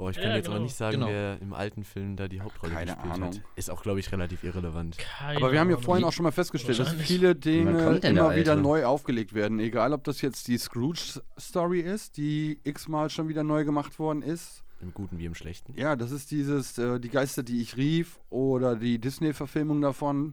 Boah, 0.00 0.08
ich 0.10 0.16
Ja, 0.16 0.22
kann 0.22 0.32
jetzt 0.36 0.46
aber 0.46 0.54
genau. 0.54 0.64
nicht 0.64 0.76
sagen, 0.76 0.92
Genau. 0.94 1.08
wer 1.08 1.38
im 1.42 1.52
alten 1.52 1.84
Film 1.84 2.16
da 2.16 2.26
die 2.26 2.40
Hauptrolle 2.40 2.72
Keine 2.72 2.92
gespielt 2.94 3.12
Ahnung. 3.14 3.28
hat. 3.34 3.40
Ist 3.56 3.70
auch, 3.70 3.82
glaube 3.82 4.00
ich, 4.00 4.10
relativ 4.10 4.44
irrelevant. 4.44 4.96
Keine 4.96 5.36
Aber 5.36 5.52
wir 5.52 5.60
haben 5.60 5.68
ja 5.68 5.76
vorhin 5.76 6.06
auch 6.06 6.12
schon 6.12 6.24
mal 6.24 6.32
festgestellt, 6.32 6.78
dass 6.78 6.94
viele 6.94 7.34
Dinge 7.36 7.98
immer 8.02 8.34
wieder 8.34 8.56
neu 8.56 8.86
aufgelegt 8.86 9.34
werden. 9.34 9.60
Egal, 9.60 9.92
ob 9.92 10.02
das 10.04 10.22
jetzt 10.22 10.48
die 10.48 10.56
Scrooge-Story 10.56 11.80
ist, 11.80 12.16
die 12.16 12.58
x-mal 12.64 13.10
schon 13.10 13.28
wieder 13.28 13.44
neu 13.44 13.64
gemacht 13.64 13.98
worden 13.98 14.22
ist. 14.22 14.62
Im 14.80 14.94
Guten 14.94 15.18
wie 15.18 15.26
im 15.26 15.34
Schlechten. 15.34 15.74
Ja, 15.76 15.94
das 15.96 16.10
ist 16.12 16.30
dieses 16.30 16.78
äh, 16.78 16.98
Die 16.98 17.10
Geister, 17.10 17.42
die 17.42 17.60
ich 17.60 17.76
rief 17.76 18.18
oder 18.30 18.76
die 18.76 18.98
Disney-Verfilmung 18.98 19.82
davon 19.82 20.32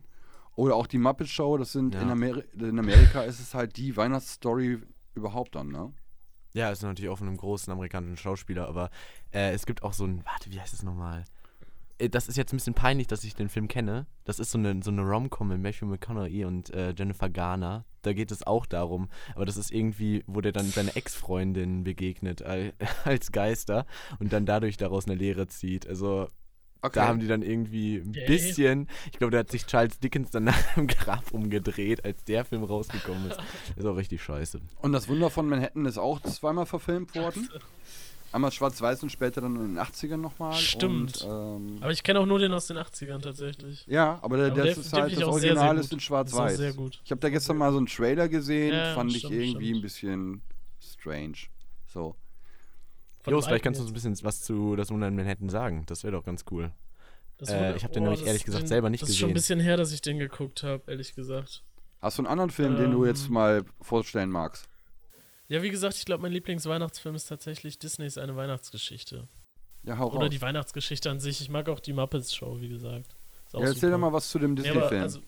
oder 0.56 0.76
auch 0.76 0.88
die 0.88 0.98
Muppet 0.98 1.28
Show. 1.28 1.58
Das 1.58 1.74
sind 1.74 1.94
Ja. 1.94 2.04
in, 2.04 2.10
Ameri 2.10 2.44
in 2.58 2.80
Amerika 2.80 3.24
ist 3.24 3.42
es 3.42 3.54
halt 3.54 3.76
die 3.76 3.98
Weihnachtsstory 3.98 4.80
überhaupt 5.16 5.56
dann, 5.56 5.68
ne? 5.68 5.92
Ja, 6.54 6.72
ist 6.72 6.82
natürlich 6.82 7.10
auch 7.10 7.18
von 7.20 7.28
einem 7.28 7.38
großen 7.38 7.72
amerikanischen 7.72 8.18
Schauspieler, 8.18 8.68
aber 8.68 8.90
äh, 9.32 9.52
es 9.54 9.66
gibt 9.66 9.84
auch 9.84 9.94
so 9.94 10.06
ein, 10.06 10.24
warte, 10.26 10.52
wie 10.52 10.60
heißt 10.60 10.74
das 10.74 10.84
nochmal? 10.84 11.24
Äh, 12.00 12.10
Das 12.10 12.28
ist 12.28 12.36
jetzt 12.38 12.54
ein 12.54 12.58
bisschen 12.58 12.74
peinlich, 12.74 13.08
dass 13.08 13.24
ich 13.24 13.36
den 13.36 13.50
Film 13.50 13.68
kenne. 13.68 14.08
Das 14.24 14.40
ist 14.40 14.52
so 14.52 14.58
eine, 14.58 14.82
so 14.82 14.90
eine 14.92 15.02
Rom-Com 15.04 15.50
mit 15.50 15.62
Matthew 15.62 15.86
McConaughey 15.86 16.46
und 16.46 16.70
äh, 16.74 16.94
Jennifer 16.98 17.30
Garner. 17.30 17.86
Da 18.02 18.14
geht 18.14 18.32
es 18.32 18.46
auch 18.48 18.66
darum, 18.66 19.10
aber 19.36 19.46
das 19.46 19.58
ist 19.58 19.72
irgendwie, 19.72 20.24
wo 20.28 20.40
der 20.42 20.54
dann 20.54 20.68
seine 20.68 20.96
Ex-Freundin 20.96 21.84
begegnet 21.84 22.42
al- 22.42 22.74
als 23.04 23.32
Geister 23.32 23.86
und 24.20 24.32
dann 24.34 24.46
dadurch 24.46 24.78
daraus 24.78 25.06
eine 25.06 25.16
Lehre 25.16 25.48
zieht. 25.48 25.86
Also 25.88 26.28
Okay. 26.82 26.92
da 27.00 27.08
haben 27.08 27.20
die 27.20 27.28
dann 27.28 27.42
irgendwie 27.42 27.98
ein 27.98 28.12
bisschen, 28.12 28.88
ich 29.12 29.18
glaube, 29.18 29.32
da 29.32 29.40
hat 29.40 29.52
sich 29.52 29.66
Charles 29.66 30.00
Dickens 30.00 30.30
dann 30.32 30.44
nach 30.46 30.74
dem 30.76 30.88
Grab 30.88 31.32
umgedreht, 31.32 32.06
als 32.06 32.24
der 32.26 32.46
Film 32.46 32.64
rausgekommen 32.64 33.30
ist. 33.32 33.40
ist 33.76 33.86
auch 33.86 33.96
richtig 33.98 34.22
scheiße. 34.22 34.60
und 34.82 34.92
das 34.94 35.08
Wunder 35.10 35.30
von 35.30 35.50
Manhattan 35.50 35.86
ist 35.86 35.98
auch 35.98 36.20
zweimal 36.22 36.66
verfilmt 36.66 37.16
worden. 37.16 37.50
Einmal 38.34 38.52
schwarz-weiß 38.52 39.04
und 39.04 39.10
später 39.10 39.40
dann 39.40 39.56
in 39.56 39.76
den 39.76 39.80
80ern 39.80 40.18
nochmal. 40.18 40.54
Stimmt. 40.54 41.22
Und, 41.24 41.30
ähm, 41.30 41.78
Aber 41.80 41.92
ich 41.92 42.04
kenne 42.04 42.20
auch 42.20 42.26
nur 42.26 42.40
den 42.40 42.52
aus 42.52 42.68
den 42.68 42.78
80ern 42.78 43.22
tatsächlich. 43.22 43.86
ja, 43.88 44.20
aber, 44.22 44.36
der, 44.36 44.48
Aber 44.48 44.56
das 44.66 44.76
der- 44.76 44.78
ist 44.84 44.94
halt 44.94 45.12
ich 45.14 45.20
das 45.20 45.24
auch 45.24 45.32
sehr, 45.38 45.42
sehr 45.42 45.52
Original 45.62 45.78
ist 45.78 45.94
in 45.94 46.00
schwarz-weiß. 46.02 46.54
auch 46.54 46.58
sehr 46.58 46.74
gut. 46.74 47.00
Ich 47.06 47.10
habe 47.12 47.22
da 47.22 47.30
gestern 47.30 47.56
mal 47.58 47.72
so 47.72 47.78
einen 47.78 47.88
Trailer 47.88 48.28
gesehen, 48.28 48.74
Ja, 48.74 48.94
fand 48.96 49.12
ich 49.12 49.20
stimmt, 49.20 49.34
irgendwie 49.34 49.66
stimmt. 49.68 49.76
ein 49.78 49.82
bisschen 49.82 50.42
strange. 50.82 51.38
So. 51.88 52.16
Jos, 53.32 53.46
vielleicht 53.48 53.64
kannst 53.64 53.80
du 53.80 53.84
uns 53.84 53.92
ein 53.92 53.94
bisschen 53.94 54.18
was 54.24 54.42
zu 54.42 54.76
Das 54.76 54.90
Wunder 54.92 55.08
in 55.08 55.16
Manhattan 55.16 55.50
sagen. 55.50 55.84
Das 55.88 56.04
wäre 56.04 56.14
doch 56.14 56.24
ganz 56.24 56.46
cool. 56.52 56.72
Äh, 57.48 57.76
ich 57.76 57.84
hab 57.84 57.92
den 57.94 58.04
oh, 58.04 58.10
nämlich 58.10 58.26
ehrlich 58.26 58.44
gesagt 58.46 58.64
den, 58.64 58.68
selber 58.68 58.90
nicht 58.90 59.04
Das 59.04 59.10
ist 59.10 59.18
schon 59.18 59.30
ein 59.30 59.34
gesehen. 59.36 59.58
bisschen 59.58 59.66
her, 59.68 59.78
dass 59.78 59.92
ich 59.92 60.02
den 60.02 60.18
geguckt 60.18 60.64
habe, 60.64 60.84
ehrlich 60.88 61.14
gesagt. 61.14 61.64
Hast 62.02 62.18
du 62.18 62.22
einen 62.24 62.28
anderen 62.32 62.50
Film, 62.50 62.78
den 62.78 62.92
du 62.92 63.06
jetzt 63.06 63.28
Ähm. 63.28 63.34
mal 63.34 63.64
vorstellen 63.82 64.30
magst? 64.32 64.68
Ja, 65.48 65.62
wie 65.62 65.70
gesagt, 65.70 65.96
ich 65.96 66.06
glaube, 66.06 66.24
mein 66.24 66.32
Lieblingsweihnachtsfilm 66.32 67.16
ist 67.16 67.28
tatsächlich 67.28 67.80
Disneys 67.80 68.18
Eine 68.18 68.36
Weihnachtsgeschichte. 68.36 69.28
Ja, 69.84 69.98
hau 69.98 70.08
Oder 70.10 70.22
raus. 70.26 70.30
die 70.30 70.42
Weihnachtsgeschichte 70.42 71.10
an 71.10 71.20
sich. 71.20 71.40
Ich 71.42 71.50
mag 71.50 71.70
auch 71.70 71.80
die 71.80 71.94
Muppets 71.94 72.36
Show, 72.36 72.60
wie 72.60 72.68
gesagt. 72.70 73.16
Ja, 73.54 73.60
erzähl 73.62 73.92
doch 73.92 73.98
mal 73.98 74.12
was 74.12 74.30
zu 74.30 74.40
dem 74.40 74.58
Ja, 74.58 74.64
Disney-Film. 74.64 75.02
also, 75.02 75.20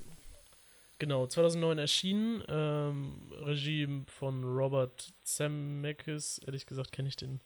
genau, 0.97 1.25
2009 1.27 1.77
erschienen. 1.77 2.43
Ähm, 2.49 3.31
Regie 3.43 4.03
von 4.07 4.43
Robert 4.43 5.13
Zemeckis. 5.23 6.39
Ehrlich 6.45 6.65
gesagt 6.65 6.91
kenne 6.91 7.07
ich 7.07 7.15
den. 7.15 7.39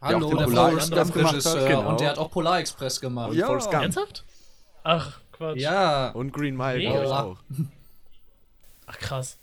Der 0.00 0.08
Hallo, 0.08 0.28
den 0.28 0.38
der 0.38 0.44
Polar 0.44 0.70
Forrest 0.70 0.92
Express 0.92 1.04
Gump 1.06 1.14
gemacht 1.14 1.26
hat, 1.26 1.34
Regisseur. 1.34 1.68
genau. 1.68 1.88
Und 1.88 2.00
der 2.00 2.10
hat 2.10 2.18
auch 2.18 2.30
Polar 2.30 2.58
Express 2.60 3.00
gemacht. 3.00 3.32
ja, 3.32 3.46
Forrest 3.46 3.70
Gump. 3.70 3.82
Ernsthaft? 3.82 4.24
Ach, 4.84 5.20
Quatsch. 5.32 5.58
Ja. 5.58 6.10
Und 6.10 6.32
Green 6.32 6.56
Mile, 6.56 6.80
glaube 6.80 7.04
ich 7.04 7.10
auch. 7.10 7.38
Ach, 8.86 8.98
krass. 8.98 9.38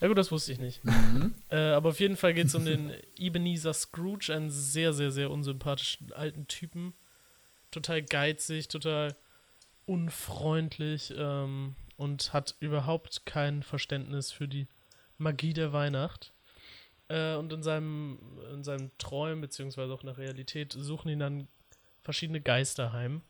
Ja 0.00 0.08
gut, 0.08 0.18
das 0.18 0.30
wusste 0.30 0.52
ich 0.52 0.58
nicht. 0.60 0.84
Mhm. 0.84 1.34
Äh, 1.50 1.70
aber 1.70 1.88
auf 1.88 1.98
jeden 2.00 2.16
Fall 2.16 2.34
geht 2.34 2.46
es 2.46 2.54
um 2.54 2.64
den 2.64 2.92
Ebenezer 3.16 3.72
Scrooge, 3.74 4.32
einen 4.32 4.50
sehr, 4.50 4.92
sehr, 4.92 5.10
sehr 5.10 5.30
unsympathischen 5.30 6.12
alten 6.12 6.46
Typen. 6.46 6.94
Total 7.70 8.02
geizig, 8.02 8.68
total 8.68 9.16
unfreundlich 9.86 11.12
ähm, 11.16 11.74
und 11.96 12.32
hat 12.32 12.54
überhaupt 12.60 13.26
kein 13.26 13.62
Verständnis 13.62 14.30
für 14.30 14.46
die 14.46 14.68
Magie 15.16 15.52
der 15.52 15.72
Weihnacht. 15.72 16.32
Äh, 17.08 17.36
und 17.36 17.52
in 17.52 17.62
seinem, 17.62 18.18
in 18.52 18.62
seinem 18.64 18.90
Träumen, 18.98 19.40
beziehungsweise 19.40 19.92
auch 19.92 20.00
in 20.00 20.06
der 20.06 20.18
Realität, 20.18 20.72
suchen 20.72 21.08
ihn 21.08 21.18
dann 21.18 21.48
verschiedene 22.02 22.40
Geister 22.40 22.92
heim. 22.92 23.22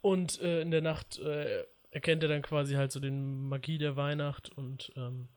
Und 0.00 0.40
äh, 0.40 0.60
in 0.62 0.70
der 0.70 0.82
Nacht 0.82 1.18
äh, 1.18 1.64
erkennt 1.90 2.22
er 2.22 2.28
dann 2.28 2.42
quasi 2.42 2.74
halt 2.74 2.92
so 2.92 3.00
den 3.00 3.48
Magie 3.48 3.78
der 3.78 3.96
Weihnacht 3.96 4.50
und 4.56 4.92
ähm, 4.96 5.28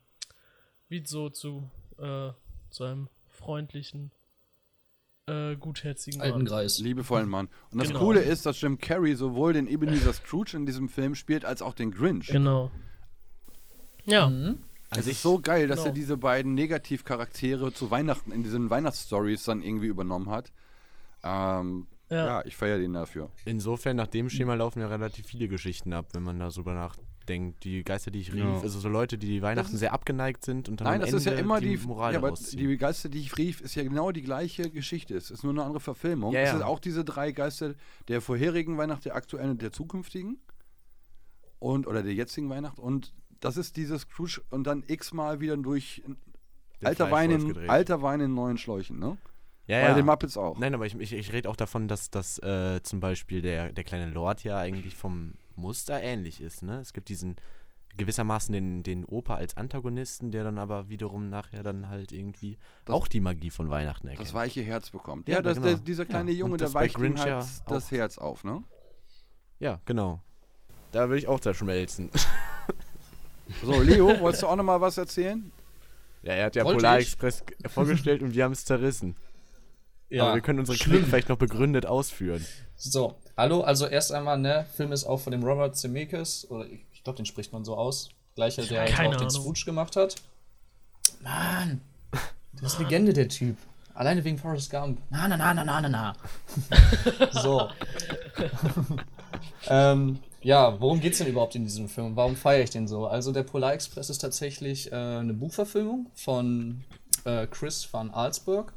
wird 0.88 1.08
so 1.08 1.30
zu, 1.30 1.68
äh, 1.98 2.30
zu 2.70 2.84
einem 2.84 3.08
freundlichen, 3.28 4.12
äh, 5.26 5.56
gutherzigen 5.56 6.20
Alten 6.20 6.38
Mann. 6.38 6.46
Greis. 6.46 6.78
Liebevollen 6.78 7.28
Mann. 7.28 7.48
Und 7.70 7.78
das 7.80 7.88
Genau. 7.88 8.00
Coole 8.00 8.20
ist, 8.20 8.46
dass 8.46 8.60
Jim 8.60 8.78
Carrey 8.78 9.14
sowohl 9.16 9.52
den 9.52 9.66
Ebenezer 9.66 10.12
Scrooge 10.12 10.56
in 10.56 10.66
diesem 10.66 10.88
Film 10.88 11.14
spielt, 11.14 11.44
als 11.44 11.62
auch 11.62 11.74
den 11.74 11.90
Grinch. 11.90 12.26
Genau. 12.28 12.70
Ja, 14.04 14.28
Mhm. 14.28 14.62
Es 14.98 15.06
ist 15.06 15.22
so 15.22 15.40
geil, 15.40 15.68
dass 15.68 15.80
genau. 15.80 15.88
er 15.90 15.92
diese 15.92 16.16
beiden 16.16 16.54
Negativcharaktere 16.54 17.72
zu 17.72 17.90
Weihnachten 17.90 18.32
in 18.32 18.42
diesen 18.42 18.70
Weihnachtsstories 18.70 19.44
dann 19.44 19.62
irgendwie 19.62 19.86
übernommen 19.86 20.30
hat. 20.30 20.52
Ähm, 21.24 21.86
ja. 22.10 22.26
ja. 22.26 22.44
ich 22.44 22.56
feiere 22.56 22.78
den 22.78 22.92
dafür. 22.92 23.30
Insofern, 23.44 23.96
nach 23.96 24.06
dem 24.06 24.28
Schema 24.28 24.54
laufen 24.54 24.80
ja 24.80 24.88
relativ 24.88 25.26
viele 25.26 25.48
Geschichten 25.48 25.92
ab, 25.92 26.08
wenn 26.12 26.22
man 26.22 26.38
da 26.38 26.50
so 26.50 26.62
drüber 26.62 26.74
nachdenkt. 26.74 27.64
Die 27.64 27.84
Geister, 27.84 28.10
die 28.10 28.20
ich 28.20 28.32
rief, 28.32 28.44
Ja. 28.44 28.60
also 28.60 28.80
so 28.80 28.88
Leute, 28.88 29.16
die 29.16 29.40
Weihnachten 29.42 29.76
sehr 29.76 29.92
abgeneigt 29.92 30.44
sind 30.44 30.68
und 30.68 30.80
dann 30.80 30.86
Nein, 30.86 30.94
am 30.96 31.00
das 31.02 31.08
Ende 31.10 31.18
ist 31.18 31.24
ja 31.26 31.32
immer 31.34 31.60
die, 31.60 31.76
Moral 31.76 32.12
ja, 32.12 32.18
aber 32.18 32.32
die 32.32 32.76
Geister, 32.76 33.08
die 33.08 33.20
ich 33.20 33.38
rief, 33.38 33.60
ist 33.60 33.76
ja 33.76 33.82
genau 33.84 34.10
die 34.10 34.22
gleiche 34.22 34.70
Geschichte. 34.70 35.16
Es 35.16 35.30
ist 35.30 35.44
nur 35.44 35.52
eine 35.52 35.62
andere 35.62 35.80
Verfilmung. 35.80 36.32
Ja, 36.32 36.40
Es 36.40 36.50
sind 36.50 36.62
auch 36.62 36.80
diese 36.80 37.04
drei 37.04 37.32
Geister 37.32 37.74
der 38.08 38.20
vorherigen 38.20 38.76
Weihnacht, 38.76 39.04
der 39.04 39.14
aktuellen 39.14 39.50
und 39.52 39.62
der 39.62 39.72
zukünftigen. 39.72 40.38
Und, 41.60 41.86
oder 41.86 42.02
der 42.02 42.12
jetzigen 42.12 42.50
Weihnacht. 42.50 42.80
Und 42.80 43.12
das 43.42 43.56
ist 43.58 43.76
dieses 43.76 44.02
Scrooge 44.02 44.40
und 44.50 44.64
dann 44.64 44.82
x-mal 44.86 45.40
wieder 45.40 45.56
durch 45.56 46.02
alter 46.82 47.10
Wein, 47.10 47.30
in, 47.30 47.68
alter 47.70 48.00
Wein 48.02 48.20
in 48.20 48.34
neuen 48.34 48.56
Schläuchen, 48.56 48.98
ne? 48.98 49.18
Ja, 49.66 49.80
Bei 49.82 49.88
ja. 49.88 49.94
den 49.94 50.06
Muppets 50.06 50.36
auch. 50.36 50.58
Nein, 50.58 50.74
aber 50.74 50.86
ich, 50.86 50.94
ich, 50.98 51.12
ich 51.12 51.32
rede 51.32 51.48
auch 51.48 51.54
davon, 51.56 51.86
dass, 51.86 52.10
dass 52.10 52.38
äh, 52.40 52.82
zum 52.82 52.98
Beispiel 53.00 53.42
der, 53.42 53.72
der 53.72 53.84
kleine 53.84 54.10
Lord 54.10 54.42
ja 54.42 54.58
eigentlich 54.58 54.96
vom 54.96 55.34
Muster 55.54 56.02
ähnlich 56.02 56.40
ist. 56.40 56.62
Ne? 56.62 56.80
Es 56.80 56.92
gibt 56.92 57.08
diesen 57.08 57.36
gewissermaßen 57.96 58.52
den, 58.52 58.82
den 58.82 59.04
Opa 59.04 59.36
als 59.36 59.56
Antagonisten, 59.56 60.32
der 60.32 60.42
dann 60.44 60.58
aber 60.58 60.88
wiederum 60.88 61.28
nachher 61.28 61.62
dann 61.62 61.88
halt 61.88 62.10
irgendwie 62.10 62.58
Das- 62.86 62.94
auch 62.96 63.06
die 63.06 63.20
Magie 63.20 63.50
von 63.50 63.70
Weihnachten 63.70 64.08
erkennt. 64.08 64.26
Das 64.26 64.34
weiche 64.34 64.62
Herz 64.62 64.90
bekommt. 64.90 65.28
Ja, 65.28 65.36
Ja, 65.36 65.42
das, 65.42 65.54
genau. 65.58 65.68
der, 65.68 65.76
dieser 65.76 66.06
kleine 66.06 66.32
Ja, 66.32 66.38
Junge, 66.38 66.56
der 66.56 66.74
weicht 66.74 66.96
ihm 66.96 67.02
Grinch 67.02 67.20
halt 67.20 67.28
ja 67.28 67.46
das. 67.68 67.90
Herz 67.92 68.18
auf, 68.18 68.42
ne? 68.44 68.64
ja, 69.60 69.80
genau. 69.84 70.20
Da 70.90 71.08
will 71.08 71.18
ich 71.18 71.28
auch 71.28 71.38
zerschmelzen. 71.40 72.10
So, 73.62 73.80
Leo, 73.80 74.20
wolltest 74.20 74.42
du 74.42 74.46
auch 74.46 74.56
noch 74.56 74.64
mal 74.64 74.80
was 74.80 74.96
erzählen? 74.98 75.50
ja, 76.22 76.34
er 76.34 76.46
hat 76.46 76.56
ja 76.56 76.64
Wollte 76.64 76.78
Polar 76.78 76.98
ich. 76.98 77.06
Express 77.06 77.44
vorgestellt 77.66 78.22
und 78.22 78.34
wir 78.34 78.44
haben 78.44 78.52
es 78.52 78.64
zerrissen. 78.64 79.16
aber 80.12 80.34
wir 80.34 80.40
können 80.40 80.60
unsere. 80.60 80.78
Kritik 80.78 81.06
vielleicht 81.06 81.28
noch 81.28 81.38
begründet 81.38 81.86
ausführen. 81.86 82.44
So, 82.76 83.16
hallo, 83.36 83.60
also 83.62 83.86
erst 83.86 84.12
einmal, 84.12 84.38
ne, 84.38 84.66
Film 84.76 84.92
ist 84.92 85.04
auch 85.04 85.18
von 85.20 85.30
dem 85.32 85.42
Robert 85.44 85.76
Zemeckis, 85.76 86.46
oder 86.50 86.66
ich, 86.66 86.84
ich 86.92 87.04
glaube, 87.04 87.16
den 87.16 87.26
spricht 87.26 87.52
man 87.52 87.64
so 87.64 87.76
aus. 87.76 88.10
Gleicher, 88.34 88.62
der 88.62 88.80
halt 88.82 88.92
auch 88.92 89.16
den 89.16 89.28
Ahnung. 89.28 89.30
Scrooge 89.30 89.64
gemacht 89.64 89.94
hat. 89.96 90.16
Mann, 91.22 91.80
das 92.54 92.74
ist 92.74 92.78
Legende, 92.78 93.12
der 93.12 93.28
Typ. 93.28 93.56
Alleine 93.94 94.24
wegen 94.24 94.38
Forrest 94.38 94.70
Gump. 94.70 94.98
Na, 95.10 95.28
na, 95.28 95.36
na, 95.36 95.52
na, 95.52 95.64
na, 95.64 95.80
na, 95.82 95.88
na. 95.88 96.16
so. 97.42 97.68
ähm, 99.68 100.18
ja, 100.42 100.80
worum 100.80 101.00
geht's 101.00 101.18
denn 101.18 101.26
überhaupt 101.26 101.54
in 101.54 101.64
diesem 101.64 101.88
Film? 101.88 102.16
Warum 102.16 102.36
feiere 102.36 102.64
ich 102.64 102.70
den 102.70 102.88
so? 102.88 103.06
Also, 103.06 103.32
der 103.32 103.42
Polar 103.42 103.74
Express 103.74 104.10
ist 104.10 104.18
tatsächlich 104.18 104.90
äh, 104.90 104.94
eine 104.94 105.34
Buchverfilmung 105.34 106.10
von 106.14 106.84
äh, 107.24 107.46
Chris 107.46 107.88
van 107.92 108.10
Alsburg. 108.10 108.72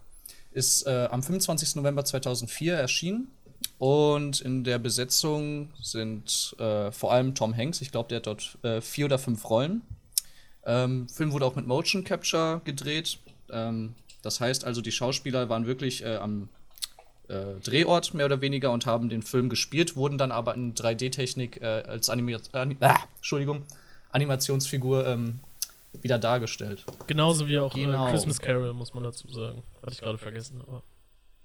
Ist 0.52 0.88
äh, 0.88 1.08
am 1.12 1.22
25. 1.22 1.76
November 1.76 2.06
2004 2.06 2.76
erschienen. 2.76 3.32
Und 3.78 4.42
in 4.42 4.64
der 4.64 4.80
Besetzung 4.80 5.70
sind 5.82 6.56
äh, 6.60 6.92
vor 6.92 7.12
allem 7.12 7.36
Tom 7.36 7.56
Hanks. 7.56 7.82
Ich 7.82 7.92
glaube, 7.92 8.10
der 8.10 8.18
hat 8.18 8.28
dort 8.28 8.58
äh, 8.64 8.80
vier 8.80 9.06
oder 9.06 9.20
fünf 9.20 9.50
Rollen. 9.50 9.82
Ähm, 10.66 11.10
Film 11.10 11.32
wurde 11.32 11.46
auch 11.46 11.56
mit 11.56 11.68
Motion 11.68 12.04
Capture 12.04 12.62
gedreht. 12.64 13.20
Ähm, 13.52 13.96
das 14.22 14.40
heißt 14.40 14.66
also, 14.66 14.82
die 14.82 14.92
Schauspieler 14.92 15.50
waren 15.50 15.66
wirklich 15.66 16.04
äh, 16.04 16.16
am 16.16 16.50
äh, 17.30 17.60
Drehort 17.64 18.14
mehr 18.14 18.26
oder 18.26 18.42
weniger 18.42 18.72
und 18.72 18.86
haben 18.86 19.10
den 19.10 19.22
Film 19.22 19.50
gespielt, 19.50 19.96
wurden 19.96 20.18
dann 20.18 20.32
aber 20.32 20.56
in 20.56 20.74
3D-Technik 20.76 21.62
äh, 21.62 21.84
als 21.88 22.10
Anima 22.10 22.38
Ani 22.54 22.78
ah, 22.82 22.98
Entschuldigung, 23.18 23.64
Animationsfigur 24.12 25.06
ähm, 25.08 25.40
wieder 26.02 26.20
dargestellt. 26.20 26.86
Genauso 27.08 27.48
wie 27.48 27.60
auch 27.60 27.74
Genau. 27.74 28.08
äh, 28.08 28.12
Christmas 28.12 28.40
Carol, 28.40 28.74
muss 28.74 28.94
man 28.94 29.04
dazu 29.04 29.28
sagen. 29.30 29.64
Hatte 29.82 29.94
ich 29.94 30.02
gerade 30.02 30.18
vergessen, 30.18 30.62
aber 30.68 30.84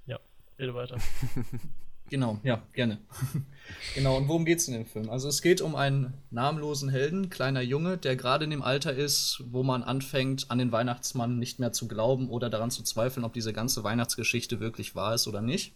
ja, 0.06 0.18
rede 0.58 0.74
weiter. 0.74 0.96
Genau, 2.10 2.40
ja, 2.42 2.60
gerne. 2.72 2.98
genau, 3.94 4.16
und 4.16 4.26
worum 4.26 4.44
geht's 4.44 4.66
in 4.66 4.74
dem 4.74 4.84
Film? 4.84 5.08
Also 5.10 5.28
es 5.28 5.42
geht 5.42 5.60
um 5.60 5.76
einen 5.76 6.12
namenlosen 6.32 6.88
Helden, 6.88 7.30
kleiner 7.30 7.62
Junge, 7.62 7.98
der 7.98 8.16
gerade 8.16 8.44
in 8.44 8.50
dem 8.50 8.62
Alter 8.62 8.92
ist, 8.92 9.44
wo 9.50 9.62
man 9.62 9.84
anfängt, 9.84 10.50
an 10.50 10.58
den 10.58 10.72
Weihnachtsmann 10.72 11.38
nicht 11.38 11.60
mehr 11.60 11.72
zu 11.72 11.86
glauben 11.86 12.28
oder 12.28 12.50
daran 12.50 12.72
zu 12.72 12.82
zweifeln, 12.82 13.24
ob 13.24 13.32
diese 13.32 13.52
ganze 13.52 13.84
Weihnachtsgeschichte 13.84 14.58
wirklich 14.58 14.96
wahr 14.96 15.14
ist 15.14 15.28
oder 15.28 15.40
nicht. 15.40 15.72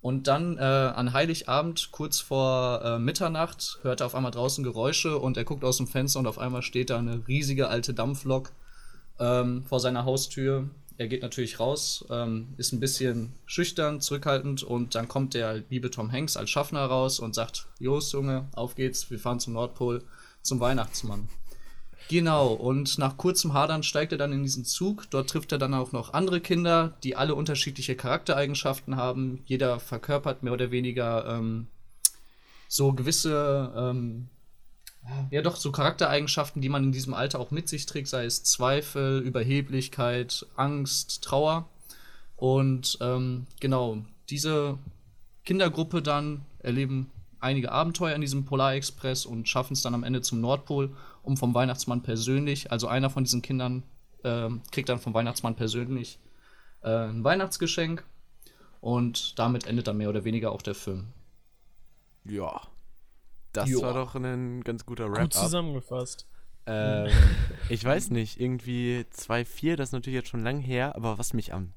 Und 0.00 0.26
dann 0.26 0.58
äh, 0.58 0.62
an 0.62 1.12
Heiligabend, 1.12 1.92
kurz 1.92 2.18
vor 2.18 2.82
äh, 2.84 2.98
Mitternacht, 2.98 3.78
hört 3.82 4.00
er 4.00 4.06
auf 4.06 4.16
einmal 4.16 4.32
draußen 4.32 4.64
Geräusche 4.64 5.16
und 5.16 5.36
er 5.36 5.44
guckt 5.44 5.62
aus 5.62 5.76
dem 5.76 5.86
Fenster 5.86 6.18
und 6.18 6.26
auf 6.26 6.38
einmal 6.38 6.62
steht 6.62 6.90
da 6.90 6.98
eine 6.98 7.22
riesige 7.28 7.68
alte 7.68 7.94
Dampflok 7.94 8.50
ähm, 9.20 9.62
vor 9.62 9.78
seiner 9.78 10.04
Haustür. 10.04 10.68
Er 11.02 11.08
geht 11.08 11.22
natürlich 11.22 11.58
raus, 11.58 12.04
ähm, 12.10 12.54
ist 12.58 12.72
ein 12.72 12.78
bisschen 12.78 13.32
schüchtern, 13.44 14.00
zurückhaltend 14.00 14.62
und 14.62 14.94
dann 14.94 15.08
kommt 15.08 15.34
der 15.34 15.64
liebe 15.68 15.90
Tom 15.90 16.12
Hanks 16.12 16.36
als 16.36 16.48
Schaffner 16.48 16.84
raus 16.84 17.18
und 17.18 17.34
sagt: 17.34 17.66
Jos, 17.80 18.12
Junge, 18.12 18.46
auf 18.54 18.76
geht's, 18.76 19.10
wir 19.10 19.18
fahren 19.18 19.40
zum 19.40 19.54
Nordpol, 19.54 20.04
zum 20.42 20.60
Weihnachtsmann. 20.60 21.28
Genau, 22.08 22.52
und 22.52 22.98
nach 22.98 23.16
kurzem 23.16 23.52
Hadern 23.52 23.82
steigt 23.82 24.12
er 24.12 24.18
dann 24.18 24.32
in 24.32 24.44
diesen 24.44 24.64
Zug. 24.64 25.10
Dort 25.10 25.28
trifft 25.28 25.50
er 25.50 25.58
dann 25.58 25.74
auch 25.74 25.90
noch 25.90 26.12
andere 26.12 26.40
Kinder, 26.40 26.96
die 27.02 27.16
alle 27.16 27.34
unterschiedliche 27.34 27.96
Charaktereigenschaften 27.96 28.94
haben. 28.94 29.42
Jeder 29.46 29.80
verkörpert 29.80 30.44
mehr 30.44 30.52
oder 30.52 30.70
weniger 30.70 31.26
ähm, 31.26 31.66
so 32.68 32.92
gewisse, 32.92 33.72
ähm, 33.76 34.28
ja 35.30 35.42
doch, 35.42 35.56
so 35.56 35.72
Charaktereigenschaften, 35.72 36.62
die 36.62 36.68
man 36.68 36.84
in 36.84 36.92
diesem 36.92 37.14
Alter 37.14 37.40
auch 37.40 37.50
mit 37.50 37.68
sich 37.68 37.86
trägt, 37.86 38.08
sei 38.08 38.24
es 38.24 38.44
Zweifel, 38.44 39.20
Überheblichkeit, 39.20 40.46
Angst, 40.56 41.22
Trauer. 41.22 41.68
Und 42.36 42.98
ähm, 43.00 43.46
genau, 43.60 43.98
diese 44.30 44.78
Kindergruppe 45.44 46.02
dann 46.02 46.42
erleben 46.60 47.10
einige 47.40 47.72
Abenteuer 47.72 48.14
in 48.14 48.20
diesem 48.20 48.44
Polarexpress 48.44 49.26
und 49.26 49.48
schaffen 49.48 49.74
es 49.74 49.82
dann 49.82 49.94
am 49.94 50.04
Ende 50.04 50.22
zum 50.22 50.40
Nordpol, 50.40 50.94
um 51.22 51.36
vom 51.36 51.54
Weihnachtsmann 51.54 52.02
persönlich, 52.02 52.70
also 52.70 52.86
einer 52.88 53.10
von 53.10 53.24
diesen 53.24 53.42
Kindern 53.42 53.82
ähm, 54.24 54.62
kriegt 54.70 54.88
dann 54.88 55.00
vom 55.00 55.14
Weihnachtsmann 55.14 55.56
persönlich 55.56 56.18
äh, 56.82 57.08
ein 57.08 57.24
Weihnachtsgeschenk 57.24 58.04
und 58.80 59.38
damit 59.38 59.66
endet 59.66 59.88
dann 59.88 59.96
mehr 59.96 60.08
oder 60.08 60.24
weniger 60.24 60.52
auch 60.52 60.62
der 60.62 60.74
Film. 60.74 61.08
Ja. 62.24 62.60
Das 63.52 63.68
Ja. 63.70 63.80
war 63.82 63.94
doch 63.94 64.14
ein 64.14 64.62
ganz 64.64 64.86
guter 64.86 65.06
Gut 65.08 65.16
Wrap-up. 65.16 65.32
zusammengefasst. 65.32 66.26
Ähm, 66.66 67.08
ich 67.68 67.84
weiß 67.84 68.10
nicht, 68.10 68.40
irgendwie 68.40 69.04
2.4, 69.10 69.76
das 69.76 69.88
ist 69.88 69.92
natürlich 69.92 70.14
jetzt 70.16 70.28
schon 70.28 70.42
lang 70.42 70.60
her, 70.60 70.94
aber 70.96 71.18
was 71.18 71.32
mich 71.34 71.52
am 71.52 71.72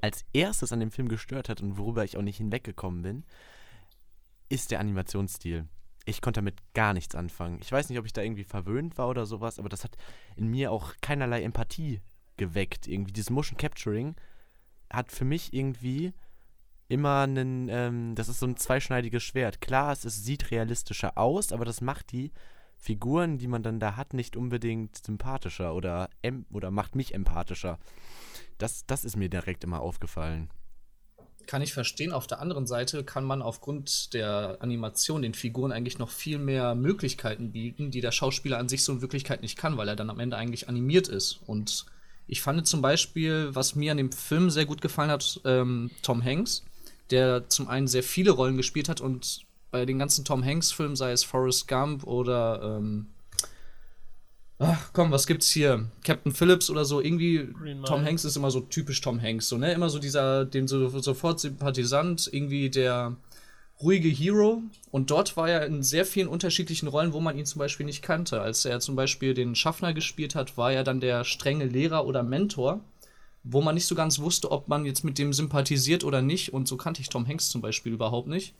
als 0.00 0.24
erstes 0.32 0.72
an 0.72 0.78
dem 0.80 0.90
Film 0.92 1.08
gestört 1.08 1.48
hat 1.48 1.60
und 1.62 1.78
worüber 1.78 2.04
ich 2.04 2.16
auch 2.16 2.22
nicht 2.22 2.36
hinweggekommen 2.36 3.02
bin, 3.02 3.24
ist 4.48 4.70
der 4.70 4.78
Animationsstil. 4.80 5.66
Ich 6.04 6.20
konnte 6.20 6.38
damit 6.38 6.56
gar 6.74 6.92
nichts 6.92 7.16
anfangen. 7.16 7.58
Ich 7.62 7.72
weiß 7.72 7.88
nicht, 7.88 7.98
ob 7.98 8.06
ich 8.06 8.12
da 8.12 8.22
irgendwie 8.22 8.44
verwöhnt 8.44 8.96
war 8.98 9.08
oder 9.08 9.26
sowas, 9.26 9.58
aber 9.58 9.68
das 9.68 9.82
hat 9.82 9.96
in 10.36 10.46
mir 10.48 10.70
auch 10.70 10.92
keinerlei 11.00 11.42
Empathie 11.42 12.00
geweckt. 12.36 12.86
Irgendwie 12.86 13.12
dieses 13.12 13.30
Motion 13.30 13.56
Capturing 13.58 14.14
hat 14.92 15.10
für 15.10 15.24
mich 15.24 15.52
irgendwie 15.52 16.12
immer 16.88 17.22
einen, 17.22 17.68
ähm, 17.68 18.14
das 18.14 18.28
ist 18.28 18.40
so 18.40 18.46
ein 18.46 18.56
zweischneidiges 18.56 19.22
Schwert. 19.22 19.60
Klar, 19.60 19.92
es, 19.92 20.04
es 20.04 20.24
sieht 20.24 20.50
realistischer 20.50 21.18
aus, 21.18 21.52
aber 21.52 21.64
das 21.64 21.80
macht 21.80 22.12
die 22.12 22.32
Figuren, 22.78 23.38
die 23.38 23.48
man 23.48 23.62
dann 23.62 23.80
da 23.80 23.96
hat, 23.96 24.14
nicht 24.14 24.36
unbedingt 24.36 25.04
sympathischer 25.04 25.74
oder, 25.74 26.08
oder 26.52 26.70
macht 26.70 26.94
mich 26.94 27.14
empathischer. 27.14 27.78
Das, 28.58 28.86
das 28.86 29.04
ist 29.04 29.16
mir 29.16 29.28
direkt 29.28 29.64
immer 29.64 29.80
aufgefallen. 29.80 30.50
Kann 31.46 31.62
ich 31.62 31.72
verstehen. 31.72 32.12
Auf 32.12 32.26
der 32.26 32.40
anderen 32.40 32.66
Seite 32.66 33.04
kann 33.04 33.24
man 33.24 33.40
aufgrund 33.40 34.14
der 34.14 34.58
Animation 34.60 35.22
den 35.22 35.34
Figuren 35.34 35.72
eigentlich 35.72 35.98
noch 35.98 36.10
viel 36.10 36.38
mehr 36.38 36.74
Möglichkeiten 36.74 37.52
bieten, 37.52 37.90
die 37.90 38.00
der 38.00 38.10
Schauspieler 38.10 38.58
an 38.58 38.68
sich 38.68 38.82
so 38.82 38.92
in 38.92 39.00
Wirklichkeit 39.00 39.42
nicht 39.42 39.56
kann, 39.56 39.76
weil 39.76 39.88
er 39.88 39.96
dann 39.96 40.10
am 40.10 40.18
Ende 40.18 40.36
eigentlich 40.36 40.68
animiert 40.68 41.06
ist. 41.06 41.40
Und 41.46 41.86
ich 42.26 42.42
fand 42.42 42.66
zum 42.66 42.82
Beispiel, 42.82 43.54
was 43.54 43.76
mir 43.76 43.92
an 43.92 43.98
dem 43.98 44.10
Film 44.10 44.50
sehr 44.50 44.66
gut 44.66 44.80
gefallen 44.80 45.10
hat, 45.10 45.40
ähm, 45.44 45.90
Tom 46.02 46.24
Hanks, 46.24 46.64
der 47.10 47.48
zum 47.48 47.68
einen 47.68 47.88
sehr 47.88 48.02
viele 48.02 48.30
Rollen 48.30 48.56
gespielt 48.56 48.88
hat 48.88 49.00
und 49.00 49.46
bei 49.70 49.84
den 49.84 49.98
ganzen 49.98 50.24
Tom 50.24 50.44
Hanks-Filmen, 50.44 50.96
sei 50.96 51.12
es 51.12 51.24
Forrest 51.24 51.68
Gump 51.68 52.04
oder 52.04 52.78
ähm, 52.78 53.08
Ach, 54.58 54.90
komm, 54.94 55.10
was 55.10 55.26
gibt's 55.26 55.50
hier? 55.50 55.90
Captain 56.02 56.32
Phillips 56.32 56.70
oder 56.70 56.86
so, 56.86 57.02
irgendwie 57.02 57.48
Tom. 57.84 58.04
Hanks 58.04 58.24
ist 58.24 58.36
immer 58.36 58.50
so 58.50 58.60
typisch 58.60 59.02
Tom 59.02 59.20
Hanks, 59.20 59.48
so, 59.48 59.58
ne? 59.58 59.72
Immer 59.72 59.90
so 59.90 59.98
dieser, 59.98 60.46
den 60.46 60.66
so, 60.66 60.88
sofort 61.00 61.40
Sympathisant, 61.40 62.30
irgendwie 62.32 62.70
der 62.70 63.16
ruhige 63.82 64.08
Hero. 64.08 64.62
Und 64.90 65.10
dort 65.10 65.36
war 65.36 65.50
er 65.50 65.66
in 65.66 65.82
sehr 65.82 66.06
vielen 66.06 66.28
unterschiedlichen 66.28 66.88
Rollen, 66.88 67.12
wo 67.12 67.20
man 67.20 67.36
ihn 67.36 67.44
zum 67.44 67.58
Beispiel 67.58 67.84
nicht 67.84 68.00
kannte. 68.00 68.40
Als 68.40 68.64
er 68.64 68.80
zum 68.80 68.96
Beispiel 68.96 69.34
den 69.34 69.54
Schaffner 69.54 69.92
gespielt 69.92 70.34
hat, 70.34 70.56
war 70.56 70.72
er 70.72 70.84
dann 70.84 71.00
der 71.00 71.24
strenge 71.24 71.66
Lehrer 71.66 72.06
oder 72.06 72.22
Mentor, 72.22 72.80
wo 73.48 73.62
man 73.62 73.74
nicht 73.74 73.86
so 73.86 73.94
ganz 73.94 74.18
wusste, 74.18 74.50
ob 74.50 74.68
man 74.68 74.84
jetzt 74.84 75.04
mit 75.04 75.18
dem 75.18 75.32
sympathisiert 75.32 76.04
oder 76.04 76.22
nicht. 76.22 76.52
Und 76.52 76.68
so 76.68 76.76
kannte 76.76 77.00
ich 77.00 77.08
Tom 77.08 77.26
Hanks 77.26 77.48
zum 77.48 77.60
Beispiel 77.60 77.92
überhaupt 77.92 78.28
nicht. 78.28 78.54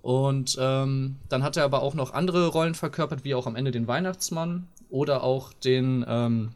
Und 0.00 0.56
ähm, 0.60 1.16
dann 1.28 1.42
hat 1.42 1.56
er 1.56 1.64
aber 1.64 1.82
auch 1.82 1.94
noch 1.94 2.12
andere 2.12 2.48
Rollen 2.48 2.74
verkörpert, 2.74 3.24
wie 3.24 3.34
auch 3.34 3.46
am 3.46 3.56
Ende 3.56 3.70
den 3.70 3.86
Weihnachtsmann 3.86 4.68
oder 4.90 5.22
auch 5.22 5.52
den 5.52 6.04
ähm, 6.08 6.52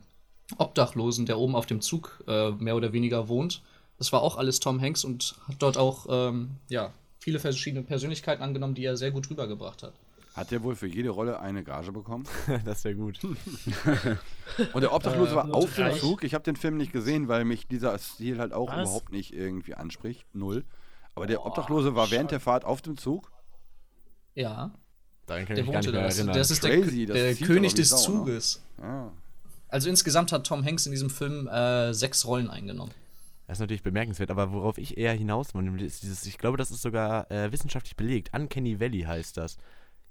Obdachlosen, 0.59 1.27
der 1.27 1.39
oben 1.39 1.55
auf 1.55 1.67
dem 1.67 1.81
Zug 1.81 2.23
äh, 2.27 2.51
mehr 2.51 2.77
oder 2.77 2.93
weniger 2.93 3.29
wohnt. 3.29 3.63
Das 3.99 4.13
war 4.13 4.23
auch 4.23 4.37
alles 4.37 4.61
Tom 4.61 4.81
Hanks 4.81 5.05
und 5.05 5.37
hat 5.49 5.57
dort 5.61 5.79
auch 5.79 6.07
ähm, 6.09 6.51
ja, 6.69 6.93
viele 7.19 7.39
verschiedene 7.39 7.83
Persönlichkeiten 7.83 8.43
angenommen, 8.43 8.75
die 8.75 8.85
er 8.85 8.97
sehr 8.97 9.11
gut 9.11 9.31
rübergebracht 9.31 9.83
hat. 9.83 9.95
Hat 10.37 10.51
der 10.51 10.63
wohl 10.63 10.77
für 10.77 10.87
jede 10.87 11.09
Rolle 11.11 11.41
eine 11.41 11.65
Gage 11.65 11.93
bekommen? 11.93 12.25
das 12.65 12.85
wäre 12.85 12.95
gut. 12.95 13.19
Und 14.75 14.81
der 14.83 14.93
Obdachlose 14.93 15.33
Äh, 15.33 15.37
war 15.37 15.55
auf 15.55 15.75
dem. 15.75 15.93
Zug. 15.97 16.25
Ich 16.25 16.35
habe 16.35 16.45
den 16.45 16.57
Film 16.57 16.77
nicht 16.77 16.93
gesehen, 16.93 17.29
weil 17.29 17.45
mich 17.45 17.67
dieser 17.67 17.97
Stil 17.99 18.39
halt 18.39 18.53
auch 18.53 18.69
Was? 18.69 18.83
überhaupt 18.83 19.13
nicht 19.13 19.33
irgendwie 19.35 19.75
anspricht. 19.75 20.27
Null. 20.35 20.65
Aber 21.15 21.27
der 21.27 21.41
Oh, 21.43 21.47
Obdachlose 21.47 21.95
war 21.95 22.11
während 22.11 22.31
der 22.31 22.41
Fahrt 22.41 22.65
auf 22.67 22.83
dem 22.83 22.99
Zug. 22.99 23.33
Ja, 24.35 24.73
Daran 25.25 25.47
kann 25.47 25.57
der 25.57 25.65
ich 25.65 25.71
mich 25.71 25.73
gar 25.73 25.83
wohnte 25.85 25.89
nicht 25.89 25.89
da. 25.89 25.93
mehr 26.01 26.07
Das, 26.09 26.19
erinnern. 26.19 26.37
das 26.37 26.51
ist 26.51 26.61
Crazy, 26.63 27.07
der, 27.07 27.15
der 27.17 27.35
König 27.37 27.73
des 27.75 27.89
Sau, 27.89 27.97
ne? 27.97 28.03
Zuges. 28.05 28.63
Ja. 28.81 29.13
Also 29.69 29.89
insgesamt 29.89 30.31
hat 30.33 30.47
Tom 30.47 30.65
Hanks 30.65 30.85
in 30.87 30.93
diesem 30.93 31.09
Film 31.11 31.49
äh, 31.49 31.93
sechs 31.95 32.27
Rollen 32.27 32.51
eingenommen. 32.51 32.93
Das 33.47 33.57
ist 33.57 33.61
natürlich 33.61 33.83
bemerkenswert, 33.83 34.31
aber 34.31 34.53
worauf 34.53 34.77
ich 34.77 34.99
eher 34.99 35.13
hinaus 35.15 35.55
will, 35.55 35.81
ist 35.83 36.03
dieses, 36.03 36.27
ich 36.27 36.37
glaube, 36.37 36.57
das 36.59 36.71
ist 36.71 36.83
sogar 36.83 37.31
äh, 37.31 37.51
wissenschaftlich 37.53 37.97
belegt. 37.97 38.31
Uncanny 38.35 38.79
Valley 38.81 39.03
heißt 39.03 39.37
das. 39.37 39.57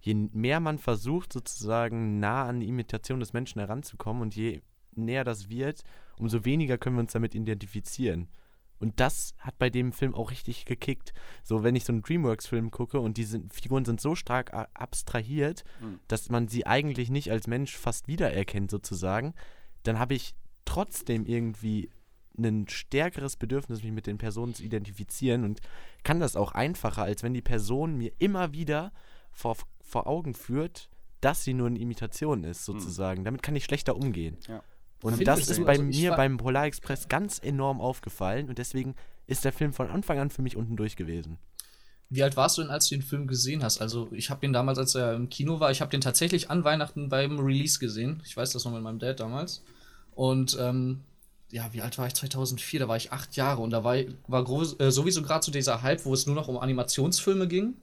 Je 0.05 0.13
mehr 0.13 0.59
man 0.59 0.77
versucht, 0.77 1.33
sozusagen 1.33 2.19
nah 2.19 2.45
an 2.47 2.59
die 2.59 2.67
Imitation 2.67 3.19
des 3.19 3.33
Menschen 3.33 3.59
heranzukommen 3.59 4.21
und 4.21 4.35
je 4.35 4.61
näher 4.93 5.23
das 5.23 5.49
wird, 5.49 5.81
umso 6.19 6.45
weniger 6.45 6.77
können 6.77 6.97
wir 6.97 7.01
uns 7.01 7.13
damit 7.13 7.33
identifizieren. 7.33 8.29
Und 8.77 8.99
das 8.99 9.33
hat 9.39 9.57
bei 9.57 9.71
dem 9.71 9.93
Film 9.93 10.13
auch 10.13 10.29
richtig 10.29 10.65
gekickt. 10.65 11.11
So, 11.43 11.63
wenn 11.63 11.75
ich 11.75 11.85
so 11.85 11.91
einen 11.91 12.03
Dreamworks-Film 12.03 12.69
gucke 12.69 12.99
und 12.99 13.17
die 13.17 13.23
sind, 13.23 13.51
Figuren 13.51 13.83
sind 13.83 13.99
so 13.99 14.13
stark 14.13 14.53
abstrahiert, 14.75 15.63
Mhm. 15.81 15.99
dass 16.07 16.29
man 16.29 16.49
sie 16.49 16.67
eigentlich 16.67 17.09
nicht 17.09 17.31
als 17.31 17.47
Mensch 17.47 17.75
fast 17.75 18.07
wiedererkennt, 18.07 18.69
sozusagen, 18.69 19.33
dann 19.81 19.97
habe 19.97 20.13
ich 20.13 20.35
trotzdem 20.65 21.25
irgendwie 21.25 21.89
ein 22.37 22.67
stärkeres 22.67 23.37
Bedürfnis, 23.37 23.81
mich 23.81 23.93
mit 23.93 24.05
den 24.05 24.19
Personen 24.19 24.53
zu 24.53 24.61
identifizieren 24.61 25.45
und 25.45 25.61
kann 26.03 26.19
das 26.19 26.35
auch 26.35 26.51
einfacher, 26.51 27.03
als 27.03 27.23
wenn 27.23 27.33
die 27.33 27.41
Person 27.41 27.97
mir 27.97 28.11
immer 28.19 28.53
wieder 28.53 28.91
vor, 29.31 29.55
vor 29.85 30.07
Augen 30.07 30.33
führt, 30.33 30.89
dass 31.21 31.43
sie 31.43 31.53
nur 31.53 31.67
eine 31.67 31.79
Imitation 31.79 32.43
ist, 32.43 32.65
sozusagen. 32.65 33.23
Damit 33.23 33.41
kann 33.41 33.55
ich 33.55 33.63
schlechter 33.63 33.95
umgehen. 33.95 34.37
Ja. 34.47 34.61
Und 35.01 35.13
Finde 35.13 35.25
das 35.25 35.49
ist 35.49 35.63
bei 35.65 35.73
Also 35.73 35.83
mir 35.83 36.11
beim 36.13 36.37
Polar 36.37 36.65
Express 36.65 37.07
ganz 37.07 37.39
enorm 37.39 37.79
aufgefallen 37.79 38.49
und 38.49 38.57
deswegen 38.57 38.95
ist 39.27 39.45
der 39.45 39.51
Film 39.51 39.73
von 39.73 39.89
Anfang 39.89 40.19
an 40.19 40.29
für 40.29 40.41
mich 40.41 40.55
unten 40.55 40.75
durch 40.75 40.95
gewesen. 40.95 41.37
Wie 42.09 42.23
alt 42.23 42.37
warst 42.37 42.57
du 42.57 42.61
denn, 42.61 42.71
als 42.71 42.87
du 42.87 42.95
den 42.95 43.01
Film 43.01 43.27
gesehen 43.27 43.63
hast? 43.63 43.81
Also, 43.81 44.09
ich 44.11 44.29
habe 44.29 44.41
den 44.41 44.53
damals, 44.53 44.77
als 44.77 44.93
er 44.93 45.13
im 45.13 45.29
Kino 45.29 45.59
war, 45.59 45.71
ich 45.71 45.81
habe 45.81 45.89
den 45.89 46.01
tatsächlich 46.01 46.51
an 46.51 46.63
Weihnachten 46.63 47.09
beim 47.09 47.39
Release 47.39 47.79
gesehen. 47.79 48.21
Ich 48.25 48.37
weiß 48.37 48.51
das 48.51 48.63
noch 48.65 48.71
mit 48.71 48.83
meinem 48.83 48.99
Dad 48.99 49.19
damals. 49.19 49.63
Und 50.13 50.55
ähm, 50.59 51.01
ja, 51.51 51.71
wie 51.73 51.81
alt 51.81 51.97
war 51.97 52.07
ich? 52.07 52.13
2004, 52.13 52.81
da 52.81 52.87
war 52.87 52.97
ich 52.97 53.11
acht 53.11 53.35
Jahre 53.35 53.61
und 53.61 53.71
da 53.71 53.83
war, 53.83 53.95
war 54.27 54.43
groß, 54.43 54.79
äh, 54.79 54.91
sowieso 54.91 55.21
gerade 55.21 55.43
so 55.45 55.51
dieser 55.51 55.81
Hype, 55.81 56.05
wo 56.05 56.13
es 56.13 56.25
nur 56.25 56.35
noch 56.35 56.47
um 56.47 56.57
Animationsfilme 56.57 57.47
ging. 57.47 57.75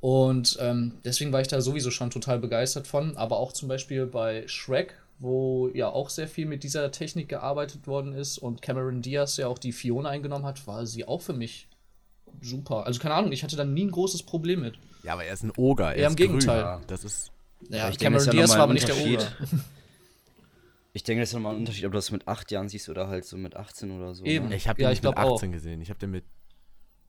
Und 0.00 0.58
ähm, 0.60 0.92
deswegen 1.04 1.32
war 1.32 1.40
ich 1.40 1.48
da 1.48 1.60
sowieso 1.60 1.90
schon 1.90 2.10
total 2.10 2.38
begeistert 2.38 2.86
von. 2.86 3.16
Aber 3.16 3.38
auch 3.38 3.52
zum 3.52 3.68
Beispiel 3.68 4.06
bei 4.06 4.46
Shrek, 4.46 4.94
wo 5.18 5.68
ja 5.72 5.88
auch 5.88 6.10
sehr 6.10 6.28
viel 6.28 6.46
mit 6.46 6.62
dieser 6.62 6.90
Technik 6.92 7.28
gearbeitet 7.28 7.86
worden 7.86 8.12
ist 8.14 8.38
und 8.38 8.60
Cameron 8.62 9.00
Diaz 9.02 9.36
ja 9.38 9.48
auch 9.48 9.58
die 9.58 9.72
Fiona 9.72 10.10
eingenommen 10.10 10.44
hat, 10.44 10.66
war 10.66 10.86
sie 10.86 11.06
auch 11.08 11.22
für 11.22 11.32
mich 11.32 11.68
super. 12.42 12.84
Also 12.86 13.00
keine 13.00 13.14
Ahnung, 13.14 13.32
ich 13.32 13.42
hatte 13.42 13.56
da 13.56 13.64
nie 13.64 13.84
ein 13.86 13.90
großes 13.90 14.22
Problem 14.24 14.60
mit. 14.60 14.74
Ja, 15.02 15.14
aber 15.14 15.24
er 15.24 15.32
ist 15.32 15.42
ein 15.44 15.52
Oger, 15.56 15.94
er 15.94 16.02
Ja, 16.02 16.08
im 16.08 16.16
Gegenteil. 16.16 16.62
grün. 16.62 16.84
Das 16.88 17.02
ist 17.04 17.30
Ja, 17.70 17.88
ich 17.88 17.98
Cameron 17.98 18.20
ist 18.20 18.26
ja 18.26 18.32
Diaz 18.32 18.50
nochmal 18.50 18.58
war 18.58 18.64
ein 18.66 18.70
aber 18.70 18.72
nicht 18.74 18.88
der 18.88 18.96
Unterschied. 18.96 19.36
Oger. 19.40 19.60
Ich 20.92 21.02
denke, 21.02 21.20
das 21.20 21.28
ist 21.28 21.34
nochmal 21.34 21.52
ein 21.52 21.58
Unterschied, 21.58 21.84
ob 21.84 21.92
du 21.92 21.98
das 21.98 22.10
mit 22.10 22.26
8 22.26 22.50
Jahren 22.50 22.70
siehst 22.70 22.88
oder 22.88 23.08
halt 23.08 23.26
so 23.26 23.36
mit 23.36 23.54
18 23.54 23.90
oder 23.90 24.14
so. 24.14 24.24
Eben. 24.24 24.48
Ne? 24.48 24.56
Ich 24.56 24.66
habe 24.66 24.80
Ja, 24.80 24.88
den 24.88 24.94
ich 24.94 25.02
nicht 25.02 25.04
mit 25.08 25.14
glaub 25.14 25.26
auch. 25.30 25.34
18 25.34 25.52
gesehen. 25.52 25.82
Ich 25.82 25.90
habe 25.90 25.98
den 25.98 26.10
mit 26.10 26.24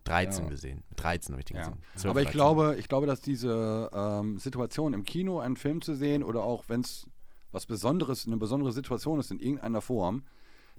13 0.08 0.44
Ja. 0.46 0.50
gesehen. 0.50 0.84
Mit 0.90 1.04
13 1.04 1.34
habe 1.34 1.42
ich 1.42 1.46
den 1.46 1.58
Ja. 1.58 1.64
gesehen. 1.64 1.82
12, 1.96 2.10
Aber 2.12 2.20
ich 2.22 2.26
13. 2.28 2.38
glaube, 2.38 2.76
ich 2.80 2.88
glaube, 2.88 3.08
dass 3.08 3.22
diese 3.22 3.90
ähm, 3.94 4.38
Situation 4.40 4.94
im 4.94 5.04
Kino, 5.04 5.40
einen 5.40 5.58
Film 5.58 5.82
zu 5.82 5.96
sehen 5.96 6.24
oder 6.24 6.44
auch 6.44 6.66
wenn 6.68 6.82
es 6.82 7.06
was 7.52 7.66
Besonderes, 7.66 8.28
eine 8.28 8.38
besondere 8.38 8.72
Situation 8.72 9.20
ist 9.20 9.32
in 9.32 9.40
irgendeiner 9.40 9.82
Form, 9.82 10.24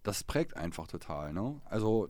das 0.02 0.22
prägt 0.24 0.56
einfach 0.56 0.86
total. 0.86 1.32
Ne? 1.32 1.60
Also 1.64 2.08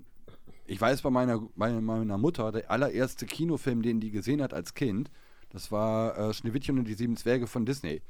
ich 0.66 0.81
weiß 0.81 1.02
bei 1.02 1.11
meiner, 1.11 1.40
bei 1.57 1.72
meiner 1.81 2.18
Mutter, 2.18 2.52
der 2.52 2.70
allererste 2.70 3.24
Kinofilm, 3.26 3.83
den 3.83 4.00
die 4.00 4.11
gesehen 4.11 4.42
hat 4.42 4.52
als 4.52 4.74
Kind, 4.74 5.11
das 5.50 5.72
war 5.72 6.16
äh, 6.18 6.35
Schneewittchen 6.35 6.78
und 6.78 6.85
die 6.87 6.94
sieben 6.94 7.16
Zwerge 7.16 7.46
von 7.46 7.64
Disney. 7.64 8.02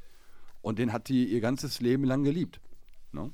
Und 0.61 0.79
den 0.81 0.92
hat 0.92 1.09
die 1.09 1.27
ihr 1.27 1.40
ganzes 1.40 1.81
Leben 1.81 2.03
lang 2.05 2.25
geliebt. 2.25 2.61
Ne? 3.12 3.31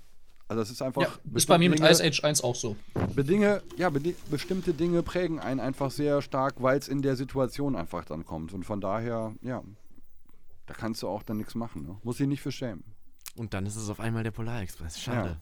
Also 0.46 0.60
das 0.62 0.70
ist 0.70 0.82
einfach. 0.82 1.02
Ja, 1.02 1.08
ist 1.34 1.46
bei 1.46 1.56
mir 1.58 1.70
mit 1.70 1.78
Dinge- 1.78 1.90
Ice 1.90 2.04
Age 2.04 2.22
1 2.24 2.42
auch 2.44 2.54
so. 2.54 2.76
Bedinge, 3.14 3.62
ja, 3.76 3.88
bedi 3.90 4.14
bestimmte 4.30 4.74
Dinge 4.74 5.02
prägen 5.02 5.40
einen 5.40 5.58
einfach 5.60 5.90
sehr 5.90 6.20
stark, 6.22 6.54
weil 6.58 6.78
es 6.78 6.88
in 6.88 7.00
der 7.02 7.16
Situation 7.16 7.74
einfach 7.76 8.04
dann 8.04 8.24
kommt. 8.26 8.52
Und 8.52 8.64
von 8.64 8.80
daher, 8.80 9.34
ja, 9.42 9.62
da 10.66 10.74
kannst 10.74 11.02
du 11.02 11.08
auch 11.08 11.22
dann 11.22 11.38
nichts 11.38 11.54
machen. 11.54 11.82
Ne? 11.86 11.96
Muss 12.02 12.20
ich 12.20 12.26
nicht 12.28 12.42
für 12.42 12.52
schämen. 12.52 12.84
Und 13.36 13.54
dann 13.54 13.64
ist 13.66 13.76
es 13.76 13.88
auf 13.88 14.00
einmal 14.00 14.22
der 14.22 14.30
Polar 14.32 14.60
Express. 14.62 15.00
Schade. 15.00 15.38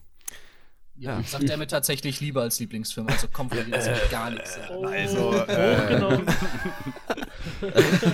Ja, 0.95 1.17
Ja. 1.19 1.23
sagt 1.23 1.49
er 1.49 1.57
mir 1.57 1.67
tatsächlich 1.67 2.21
lieber 2.21 2.41
als 2.41 2.59
Lieblingsfilm. 2.59 3.07
Also 3.07 3.27
komm 3.31 3.49
von 3.49 3.65
dir, 3.65 3.99
gar 4.11 4.29
nichts. 4.29 4.57
Oh, 4.71 4.85
Also, 4.85 5.33
äh, 5.33 5.77
hochgenommen. 5.81 6.25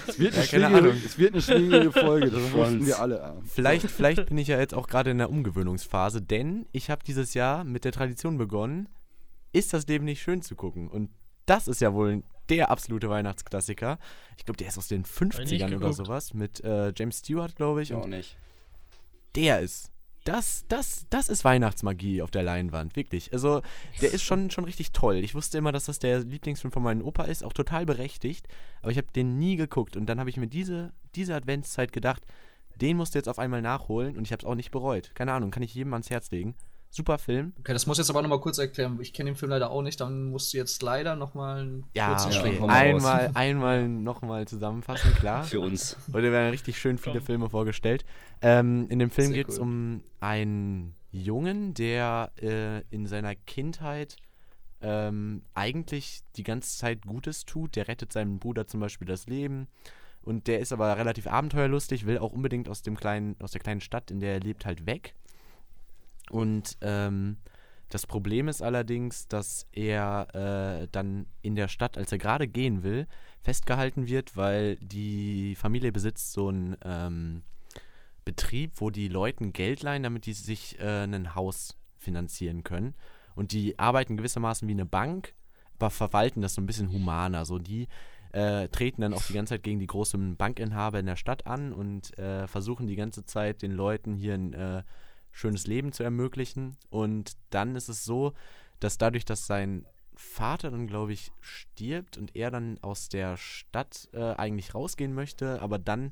Es 0.07 0.19
wird 0.19 0.33
eine, 0.35 0.43
Ja, 0.45 0.47
keine 0.47 0.47
schwierige, 0.47 0.67
Ahnung. 0.77 1.01
es 1.05 1.17
wird 1.17 1.33
eine 1.33 1.41
schwierige 1.41 1.91
Folge, 1.91 2.29
das 2.31 2.51
wussten 2.53 2.85
wir 2.85 2.99
alle. 2.99 3.41
Vielleicht, 3.45 3.89
vielleicht 3.89 4.25
bin 4.27 4.37
ich 4.37 4.47
ja 4.47 4.59
jetzt 4.59 4.73
auch 4.73 4.87
gerade 4.87 5.11
in 5.11 5.17
der 5.17 5.29
Umgewöhnungsphase, 5.29 6.21
denn 6.21 6.65
ich 6.71 6.89
habe 6.89 7.03
dieses 7.05 7.33
Jahr 7.33 7.63
mit 7.63 7.85
der 7.85 7.91
Tradition 7.91 8.37
begonnen, 8.37 8.87
ist 9.51 9.73
das 9.73 9.87
Leben 9.87 10.05
nicht 10.05 10.21
schön 10.21 10.41
zu 10.41 10.55
gucken. 10.55 10.87
Und 10.87 11.09
das 11.45 11.67
ist 11.67 11.81
ja 11.81 11.93
wohl 11.93 12.23
der 12.49 12.69
absolute 12.71 13.09
Weihnachtsklassiker. 13.09 13.97
Ich 14.37 14.45
glaube, 14.45 14.57
der 14.57 14.67
ist 14.67 14.77
aus 14.77 14.87
den 14.87 15.03
50ern 15.03 15.75
oder 15.75 15.93
sowas 15.93 16.33
mit 16.33 16.63
äh, 16.63 16.93
James 16.95 17.19
Stewart, 17.19 17.55
glaube 17.55 17.81
ich. 17.81 17.93
Auch 17.93 18.07
nicht. 18.07 18.37
der 19.35 19.59
ist. 19.59 19.91
Das, 20.25 20.65
das, 20.67 21.05
das 21.09 21.29
ist 21.29 21.45
Weihnachtsmagie 21.45 22.21
auf 22.21 22.31
der 22.31 22.43
Leinwand, 22.43 22.95
wirklich. 22.95 23.31
Also, 23.33 23.61
der 24.01 24.11
ist 24.11 24.23
schon, 24.23 24.51
schon 24.51 24.65
richtig 24.65 24.91
toll. 24.91 25.15
Ich 25.17 25.33
wusste 25.33 25.57
immer, 25.57 25.71
dass 25.71 25.85
das 25.85 25.99
der 25.99 26.19
Lieblingsfilm 26.19 26.71
von 26.71 26.83
meinem 26.83 27.03
Opa 27.03 27.23
ist, 27.23 27.43
auch 27.43 27.53
total 27.53 27.85
berechtigt. 27.85 28.47
Aber 28.81 28.91
ich 28.91 28.97
habe 28.97 29.07
den 29.15 29.39
nie 29.39 29.55
geguckt. 29.55 29.95
Und 29.95 30.07
dann 30.07 30.19
habe 30.19 30.29
ich 30.29 30.37
mir 30.37 30.47
diese, 30.47 30.91
diese 31.15 31.35
Adventszeit 31.35 31.91
gedacht, 31.91 32.23
den 32.75 32.97
musst 32.97 33.15
du 33.15 33.19
jetzt 33.19 33.29
auf 33.29 33.39
einmal 33.39 33.61
nachholen. 33.61 34.17
Und 34.17 34.25
ich 34.25 34.31
habe 34.31 34.41
es 34.41 34.45
auch 34.45 34.55
nicht 34.55 34.71
bereut. 34.71 35.11
Keine 35.15 35.33
Ahnung, 35.33 35.51
kann 35.51 35.63
ich 35.63 35.73
jedem 35.73 35.93
ans 35.93 36.09
Herz 36.09 36.31
legen. 36.31 36.55
Super 36.91 37.19
Film. 37.19 37.53
Okay, 37.59 37.73
das 37.73 37.85
muss 37.85 37.97
ich 37.97 38.03
jetzt 38.03 38.09
aber 38.09 38.21
nochmal 38.23 38.39
kurz 38.41 38.57
erklären. 38.57 38.97
Ich 38.99 39.13
kenne 39.13 39.29
den 39.29 39.35
Film 39.35 39.51
leider 39.51 39.69
auch 39.69 39.81
nicht. 39.83 39.99
Dann 40.01 40.25
musst 40.31 40.53
du 40.53 40.57
jetzt 40.57 40.81
leider 40.81 41.15
nochmal 41.15 41.61
einen 41.61 41.85
Ja, 41.93 42.09
kurzen 42.09 42.31
Ja, 42.31 42.39
okay. 42.39 42.49
Schwenk 42.49 42.61
raus. 42.61 42.69
einmal, 42.71 43.31
einmal 43.35 43.87
nochmal 43.87 44.47
zusammenfassen, 44.47 45.13
klar. 45.13 45.43
Für 45.43 45.59
uns. 45.59 45.95
Heute 46.11 46.31
werden 46.31 46.49
richtig 46.49 46.79
schön 46.79 46.97
viele 46.97 47.21
Filme 47.21 47.49
vorgestellt. 47.49 48.05
Ähm, 48.41 48.87
in 48.89 48.97
dem 48.99 49.11
Film 49.11 49.33
geht 49.33 49.49
es 49.49 49.57
cool. 49.57 49.63
um 49.63 50.03
einen 50.19 50.95
Jungen, 51.11 51.73
der 51.75 52.31
äh, 52.41 52.81
in 52.89 53.05
seiner 53.05 53.35
Kindheit 53.35 54.15
ähm, 54.81 55.43
eigentlich 55.53 56.21
die 56.37 56.43
ganze 56.43 56.77
Zeit 56.77 57.03
Gutes 57.05 57.45
tut. 57.45 57.75
Der 57.75 57.87
rettet 57.87 58.13
seinem 58.13 58.39
Bruder 58.39 58.65
zum 58.67 58.79
Beispiel 58.79 59.07
das 59.07 59.27
Leben. 59.27 59.67
Und 60.21 60.47
der 60.47 60.59
ist 60.59 60.73
aber 60.73 60.97
relativ 60.97 61.27
abenteuerlustig, 61.27 62.05
will 62.05 62.17
auch 62.17 62.31
unbedingt 62.33 62.67
aus, 62.67 62.81
dem 62.81 62.95
kleinen, 62.97 63.35
aus 63.41 63.51
der 63.51 63.61
kleinen 63.61 63.81
Stadt, 63.81 64.09
in 64.11 64.19
der 64.19 64.33
er 64.33 64.39
lebt, 64.39 64.65
halt 64.65 64.85
weg. 64.85 65.13
Und 66.29 66.77
ähm, 66.81 67.37
das 67.89 68.05
Problem 68.05 68.47
ist 68.47 68.61
allerdings, 68.61 69.27
dass 69.27 69.67
er 69.71 70.27
äh, 70.83 70.87
dann 70.91 71.25
in 71.41 71.55
der 71.55 71.67
Stadt, 71.67 71.97
als 71.97 72.11
er 72.11 72.19
gerade 72.19 72.47
gehen 72.47 72.83
will, 72.83 73.07
festgehalten 73.41 74.07
wird, 74.07 74.37
weil 74.37 74.75
die 74.77 75.55
Familie 75.55 75.91
besitzt 75.91 76.33
so 76.33 76.49
einen 76.49 76.77
ähm, 76.83 77.41
Betrieb, 78.25 78.73
wo 78.75 78.91
die 78.91 79.07
Leuten 79.07 79.53
Geld 79.53 79.81
leihen, 79.81 80.03
damit 80.03 80.27
die 80.27 80.33
sich 80.33 80.79
äh, 80.79 81.03
ein 81.03 81.33
Haus 81.33 81.77
finanzieren 81.97 82.63
können. 82.63 82.93
Und 83.33 83.53
die 83.53 83.79
arbeiten 83.79 84.17
gewissermaßen 84.17 84.67
wie 84.67 84.73
eine 84.73 84.85
Bank, 84.85 85.33
aber 85.77 85.89
verwalten 85.89 86.41
das 86.41 86.53
so 86.53 86.61
ein 86.61 86.67
bisschen 86.67 86.91
humaner. 86.91 87.45
So 87.45 87.57
die 87.57 87.87
äh, 88.33 88.67
treten 88.67 89.01
dann 89.01 89.13
auch 89.13 89.23
die 89.23 89.33
ganze 89.33 89.55
Zeit 89.55 89.63
gegen 89.63 89.79
die 89.79 89.87
großen 89.87 90.35
Bankinhaber 90.35 90.99
in 90.99 91.07
der 91.07 91.15
Stadt 91.15 91.47
an 91.47 91.73
und 91.73 92.17
äh, 92.19 92.47
versuchen 92.47 92.85
die 92.85 92.95
ganze 92.95 93.25
Zeit 93.25 93.63
den 93.63 93.71
Leuten 93.71 94.13
hier 94.13 94.35
ein 94.35 94.53
äh, 94.53 94.83
schönes 95.39 95.67
Leben 95.67 95.91
zu 95.91 96.03
ermöglichen. 96.03 96.77
Und 96.89 97.37
dann 97.49 97.75
ist 97.75 97.89
es 97.89 98.03
so, 98.03 98.33
dass 98.79 98.97
dadurch, 98.97 99.25
dass 99.25 99.47
sein 99.47 99.85
Vater 100.15 100.69
dann, 100.69 100.87
glaube 100.87 101.13
ich, 101.13 101.31
stirbt 101.39 102.17
und 102.17 102.35
er 102.35 102.51
dann 102.51 102.77
aus 102.81 103.07
der 103.09 103.37
Stadt 103.37 104.09
äh, 104.13 104.33
eigentlich 104.33 104.75
rausgehen 104.75 105.13
möchte, 105.13 105.61
aber 105.61 105.79
dann 105.79 106.11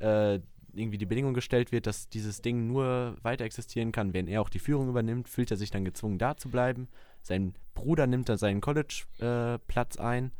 äh, 0.00 0.40
irgendwie 0.74 0.98
die 0.98 1.06
Bedingung 1.06 1.34
gestellt 1.34 1.72
wird, 1.72 1.86
dass 1.86 2.08
dieses 2.08 2.42
Ding 2.42 2.66
nur 2.66 3.16
weiter 3.22 3.44
existieren 3.44 3.92
kann, 3.92 4.12
wenn 4.12 4.26
er 4.26 4.42
auch 4.42 4.50
die 4.50 4.58
Führung 4.58 4.88
übernimmt, 4.88 5.28
fühlt 5.28 5.50
er 5.50 5.56
sich 5.56 5.70
dann 5.70 5.84
gezwungen, 5.84 6.18
da 6.18 6.36
zu 6.36 6.50
bleiben. 6.50 6.88
Sein 7.22 7.54
Bruder 7.74 8.06
nimmt 8.06 8.28
dann 8.28 8.38
seinen 8.38 8.60
College-Platz 8.60 9.96
ein 9.98 10.32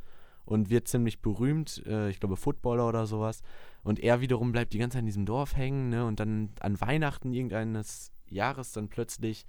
und 0.44 0.70
wird 0.70 0.88
ziemlich 0.88 1.20
berühmt, 1.20 1.82
äh, 1.86 2.10
ich 2.10 2.20
glaube 2.20 2.36
Footballer 2.36 2.88
oder 2.88 3.06
sowas. 3.06 3.42
Und 3.82 4.00
er 4.00 4.20
wiederum 4.20 4.52
bleibt 4.52 4.72
die 4.72 4.78
ganze 4.78 4.94
Zeit 4.94 5.00
in 5.02 5.06
diesem 5.06 5.26
Dorf 5.26 5.56
hängen, 5.56 5.88
ne? 5.88 6.04
Und 6.04 6.20
dann 6.20 6.50
an 6.60 6.80
Weihnachten 6.80 7.32
irgendeines 7.32 8.12
Jahres 8.28 8.72
dann 8.72 8.88
plötzlich 8.88 9.46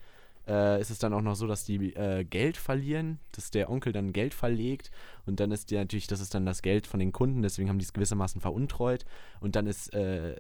äh, 0.48 0.82
ist 0.82 0.90
es 0.90 1.00
dann 1.00 1.14
auch 1.14 1.22
noch 1.22 1.36
so, 1.36 1.48
dass 1.48 1.64
die 1.64 1.94
äh, 1.96 2.24
Geld 2.24 2.58
verlieren, 2.58 3.20
dass 3.34 3.52
der 3.52 3.70
Onkel 3.70 3.94
dann 3.94 4.14
Geld 4.14 4.34
verlegt 4.34 4.92
und 5.26 5.40
dann 5.40 5.52
ist 5.52 5.70
die 5.70 5.76
natürlich, 5.76 6.08
das 6.08 6.22
ist 6.22 6.34
dann 6.34 6.46
das 6.46 6.62
Geld 6.62 6.88
von 6.88 7.00
den 7.00 7.12
Kunden, 7.12 7.42
deswegen 7.42 7.70
haben 7.70 7.78
die 7.80 7.86
es 7.86 7.94
gewissermaßen 7.94 8.42
veruntreut 8.42 9.06
und 9.40 9.56
dann 9.56 9.68
ist 9.68 9.94
äh, 9.94 10.38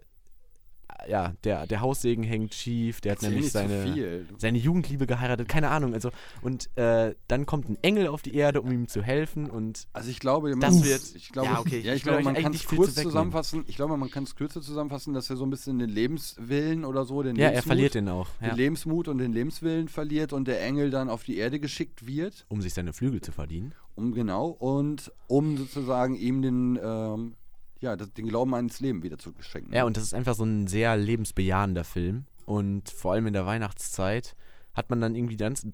ja, 1.07 1.33
der, 1.43 1.67
der 1.67 1.81
Haussegen 1.81 2.23
hängt 2.23 2.53
schief, 2.53 3.01
der 3.01 3.13
hat 3.13 3.17
Erzähl 3.19 3.29
nämlich 3.35 3.51
seine, 3.51 4.25
seine 4.37 4.57
Jugendliebe 4.57 5.07
geheiratet, 5.07 5.47
keine 5.47 5.69
Ahnung. 5.69 5.93
Also, 5.93 6.09
und 6.41 6.69
äh, 6.77 7.15
dann 7.27 7.45
kommt 7.45 7.69
ein 7.69 7.77
Engel 7.81 8.07
auf 8.07 8.21
die 8.21 8.33
Erde, 8.35 8.61
um 8.61 8.71
ihm 8.71 8.87
zu 8.87 9.01
helfen 9.01 9.49
und 9.49 9.87
Also 9.93 10.09
ich 10.09 10.19
glaube, 10.19 10.49
man, 10.51 10.59
Das 10.59 10.83
wird- 10.83 11.15
ich 11.15 11.29
glaube, 11.31 11.47
ja, 11.49 11.59
okay, 11.59 11.79
ja, 11.79 11.91
ich 11.93 11.97
ich 11.97 12.03
glaube, 12.03 12.23
man 12.23 12.35
kann 12.35 12.53
es 12.53 12.65
kurz 12.65 12.95
zusammenfassen. 12.95 13.63
Ich 13.67 13.75
glaube, 13.75 13.95
man 13.97 14.09
kann 14.11 14.23
es 14.23 14.35
kürzer 14.35 14.61
zusammenfassen, 14.61 15.13
dass 15.13 15.29
er 15.29 15.37
so 15.37 15.45
ein 15.45 15.49
bisschen 15.49 15.79
den 15.79 15.89
Lebenswillen 15.89 16.85
oder 16.85 17.05
so, 17.05 17.23
den 17.23 17.35
ja, 17.35 17.45
er 17.45 17.49
Lebensmut, 17.51 17.67
verliert 17.67 17.95
den 17.95 18.09
auch, 18.09 18.27
ja, 18.41 18.47
den 18.49 18.57
Lebensmut 18.57 19.07
und 19.07 19.17
den 19.19 19.33
Lebenswillen 19.33 19.87
verliert 19.87 20.33
und 20.33 20.47
der 20.47 20.61
Engel 20.63 20.89
dann 20.89 21.09
auf 21.09 21.23
die 21.23 21.37
Erde 21.37 21.59
geschickt 21.59 22.05
wird, 22.07 22.45
um 22.49 22.61
sich 22.61 22.73
seine 22.73 22.93
Flügel 22.93 23.21
zu 23.21 23.31
verdienen. 23.31 23.73
um 23.95 24.13
genau 24.13 24.47
und 24.47 25.11
um 25.27 25.57
sozusagen 25.57 26.15
ihm 26.15 26.41
den 26.41 26.79
ähm, 26.81 27.35
ja, 27.81 27.95
das, 27.95 28.11
den 28.13 28.27
Glauben 28.27 28.53
ans 28.53 28.79
Leben 28.79 29.03
wieder 29.03 29.17
zu 29.17 29.33
schenken. 29.39 29.73
Ja, 29.73 29.85
und 29.85 29.97
das 29.97 30.03
ist 30.03 30.13
einfach 30.13 30.35
so 30.35 30.43
ein 30.43 30.67
sehr 30.67 30.95
lebensbejahender 30.97 31.83
Film. 31.83 32.25
Und 32.45 32.89
vor 32.89 33.13
allem 33.13 33.27
in 33.27 33.33
der 33.33 33.45
Weihnachtszeit 33.45 34.35
hat 34.73 34.89
man 34.89 35.01
dann 35.01 35.15
irgendwie 35.15 35.37
ganz, 35.37 35.67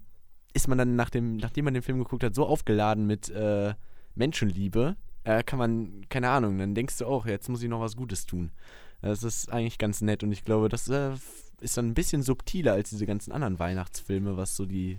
ist 0.52 0.68
man 0.68 0.78
dann 0.78 0.96
nach 0.96 1.10
dem, 1.10 1.36
nachdem 1.36 1.64
man 1.64 1.74
den 1.74 1.82
Film 1.82 1.98
geguckt 1.98 2.22
hat, 2.22 2.34
so 2.34 2.46
aufgeladen 2.46 3.06
mit 3.06 3.28
äh, 3.30 3.74
Menschenliebe, 4.14 4.96
äh, 5.24 5.42
kann 5.42 5.58
man, 5.58 6.06
keine 6.08 6.30
Ahnung, 6.30 6.58
dann 6.58 6.74
denkst 6.74 6.98
du 6.98 7.06
auch, 7.06 7.26
jetzt 7.26 7.48
muss 7.48 7.62
ich 7.62 7.68
noch 7.68 7.80
was 7.80 7.96
Gutes 7.96 8.26
tun. 8.26 8.52
Das 9.02 9.22
ist 9.22 9.52
eigentlich 9.52 9.78
ganz 9.78 10.00
nett 10.00 10.22
und 10.22 10.32
ich 10.32 10.44
glaube, 10.44 10.68
das 10.68 10.88
äh, 10.88 11.12
ist 11.60 11.76
dann 11.76 11.88
ein 11.88 11.94
bisschen 11.94 12.22
subtiler 12.22 12.72
als 12.74 12.90
diese 12.90 13.06
ganzen 13.06 13.32
anderen 13.32 13.58
Weihnachtsfilme, 13.58 14.36
was 14.36 14.56
so 14.56 14.66
die 14.66 14.98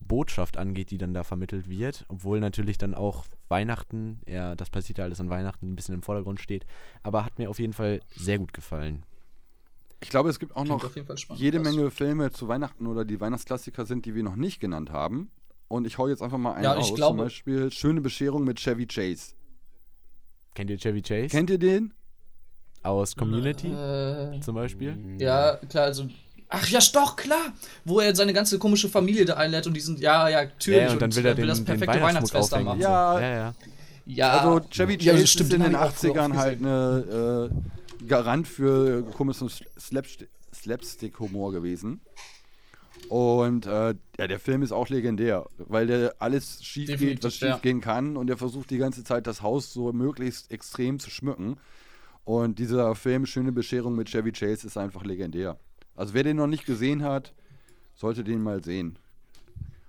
Botschaft 0.00 0.56
angeht, 0.56 0.90
die 0.90 0.98
dann 0.98 1.14
da 1.14 1.24
vermittelt 1.24 1.68
wird, 1.68 2.04
obwohl 2.08 2.38
natürlich 2.40 2.78
dann 2.78 2.94
auch 2.94 3.24
Weihnachten, 3.48 4.20
ja, 4.26 4.54
das 4.54 4.70
passiert 4.70 4.98
ja 4.98 5.04
alles 5.04 5.20
an 5.20 5.30
Weihnachten, 5.30 5.72
ein 5.72 5.76
bisschen 5.76 5.94
im 5.94 6.02
Vordergrund 6.02 6.40
steht, 6.40 6.64
aber 7.02 7.24
hat 7.24 7.38
mir 7.38 7.50
auf 7.50 7.58
jeden 7.58 7.72
Fall 7.72 8.00
sehr 8.14 8.38
gut 8.38 8.52
gefallen. 8.52 9.02
ich 10.00 10.10
glaube, 10.10 10.28
es 10.30 10.38
gibt 10.38 10.54
auch 10.54 10.64
Klingt 10.64 11.08
noch 11.08 11.16
spannend. 11.18 11.40
jede 11.42 11.58
Menge 11.58 11.90
Filme 11.90 12.30
zu 12.30 12.46
Weihnachten 12.48 12.86
oder 12.86 13.04
die 13.04 13.20
Weihnachtsklassiker 13.20 13.84
sind, 13.86 14.04
die 14.06 14.14
wir 14.14 14.22
noch 14.22 14.36
nicht 14.36 14.60
genannt 14.60 14.90
haben. 14.90 15.30
Und 15.68 15.84
ich 15.86 15.98
hau 15.98 16.06
jetzt 16.06 16.22
einfach 16.22 16.38
mal 16.38 16.52
einen 16.52 16.62
Ja, 16.64 16.74
ich 16.78 16.90
aus. 16.90 16.94
glaube- 16.94 17.16
Zum 17.16 17.24
Beispiel 17.24 17.72
Schöne 17.72 18.00
Bescherung 18.00 18.44
mit 18.44 18.58
Chevy 18.60 18.86
Chase. 18.86 19.34
Kennt 20.54 20.70
ihr 20.70 20.78
Chevy 20.78 21.02
Chase? 21.02 21.28
Kennt 21.28 21.50
ihr 21.50 21.58
den? 21.58 21.92
Aus 22.82 23.16
Community 23.16 23.68
Äh, 23.72 24.38
zum 24.40 24.54
Beispiel? 24.54 25.16
ja, 25.18 25.56
klar, 25.68 25.84
also. 25.86 26.08
Ach 26.48 26.68
ja, 26.68 26.80
doch, 26.92 27.16
klar! 27.16 27.52
Wo 27.84 28.00
er 28.00 28.14
seine 28.14 28.32
ganze 28.32 28.58
komische 28.58 28.88
Familie 28.88 29.24
da 29.24 29.34
einlädt 29.34 29.66
und 29.66 29.74
die 29.74 29.80
sind, 29.80 29.98
ja, 30.00 30.28
ja, 30.28 30.44
natürlich. 30.44 30.80
Ja, 30.82 30.92
und 30.92 31.02
dann 31.02 31.14
will 31.14 31.26
er 31.26 31.34
den, 31.34 31.48
das 31.48 31.64
perfekte 31.64 32.00
Weihnachtsfest 32.00 32.52
da 32.52 32.60
machen. 32.60 32.76
und. 32.76 32.80
Ja. 32.82 33.20
ja, 33.20 33.34
ja. 33.34 33.54
Ja, 34.08 34.30
Also 34.38 34.60
Chevy 34.70 34.96
ja, 35.00 35.12
Chase 35.14 35.26
stimmt, 35.26 35.48
ist 35.50 35.54
in 35.56 35.62
den 35.62 35.72
den 35.72 35.80
hab 35.80 35.88
ich 35.90 35.94
auch 35.96 36.00
früher 36.00 36.12
80ern 36.12 36.30
oft 36.30 36.38
halt 36.38 36.60
eine 36.60 37.50
äh, 38.00 38.04
Garant 38.06 38.46
für 38.46 39.02
komischen 39.02 39.48
Slapst- 39.48 40.28
Slapstick-Humor 40.54 41.50
gewesen. 41.52 42.00
Und 43.08 43.66
äh, 43.66 43.94
ja, 44.18 44.26
der 44.26 44.38
Film 44.40 44.62
ist 44.62 44.72
auch 44.72 44.88
legendär, 44.88 45.46
weil 45.58 45.86
der 45.88 46.14
alles 46.18 46.64
schief 46.64 46.86
geht, 46.86 47.00
Definitiv, 47.00 47.24
was 47.24 47.34
schief 47.34 47.48
ja. 47.48 47.58
gehen 47.58 47.80
kann. 47.80 48.16
Und 48.16 48.30
er 48.30 48.36
versucht 48.36 48.70
die 48.70 48.78
ganze 48.78 49.04
Zeit 49.04 49.26
das 49.26 49.42
Haus 49.42 49.72
so 49.72 49.92
möglichst 49.92 50.50
extrem 50.50 50.98
zu 50.98 51.10
schmücken. 51.10 51.56
Und 52.24 52.58
dieser 52.58 52.94
Film 52.94 53.26
Schöne 53.26 53.52
Bescherung 53.52 53.94
mit 53.94 54.08
Chevy 54.08 54.32
Chase 54.32 54.66
ist 54.66 54.76
einfach 54.76 55.04
legendär. 55.04 55.58
Also 55.96 56.14
wer 56.14 56.22
den 56.22 56.36
noch 56.36 56.46
nicht 56.46 56.66
gesehen 56.66 57.02
hat, 57.02 57.32
sollte 57.96 58.22
den 58.22 58.42
mal 58.42 58.62
sehen. 58.62 58.98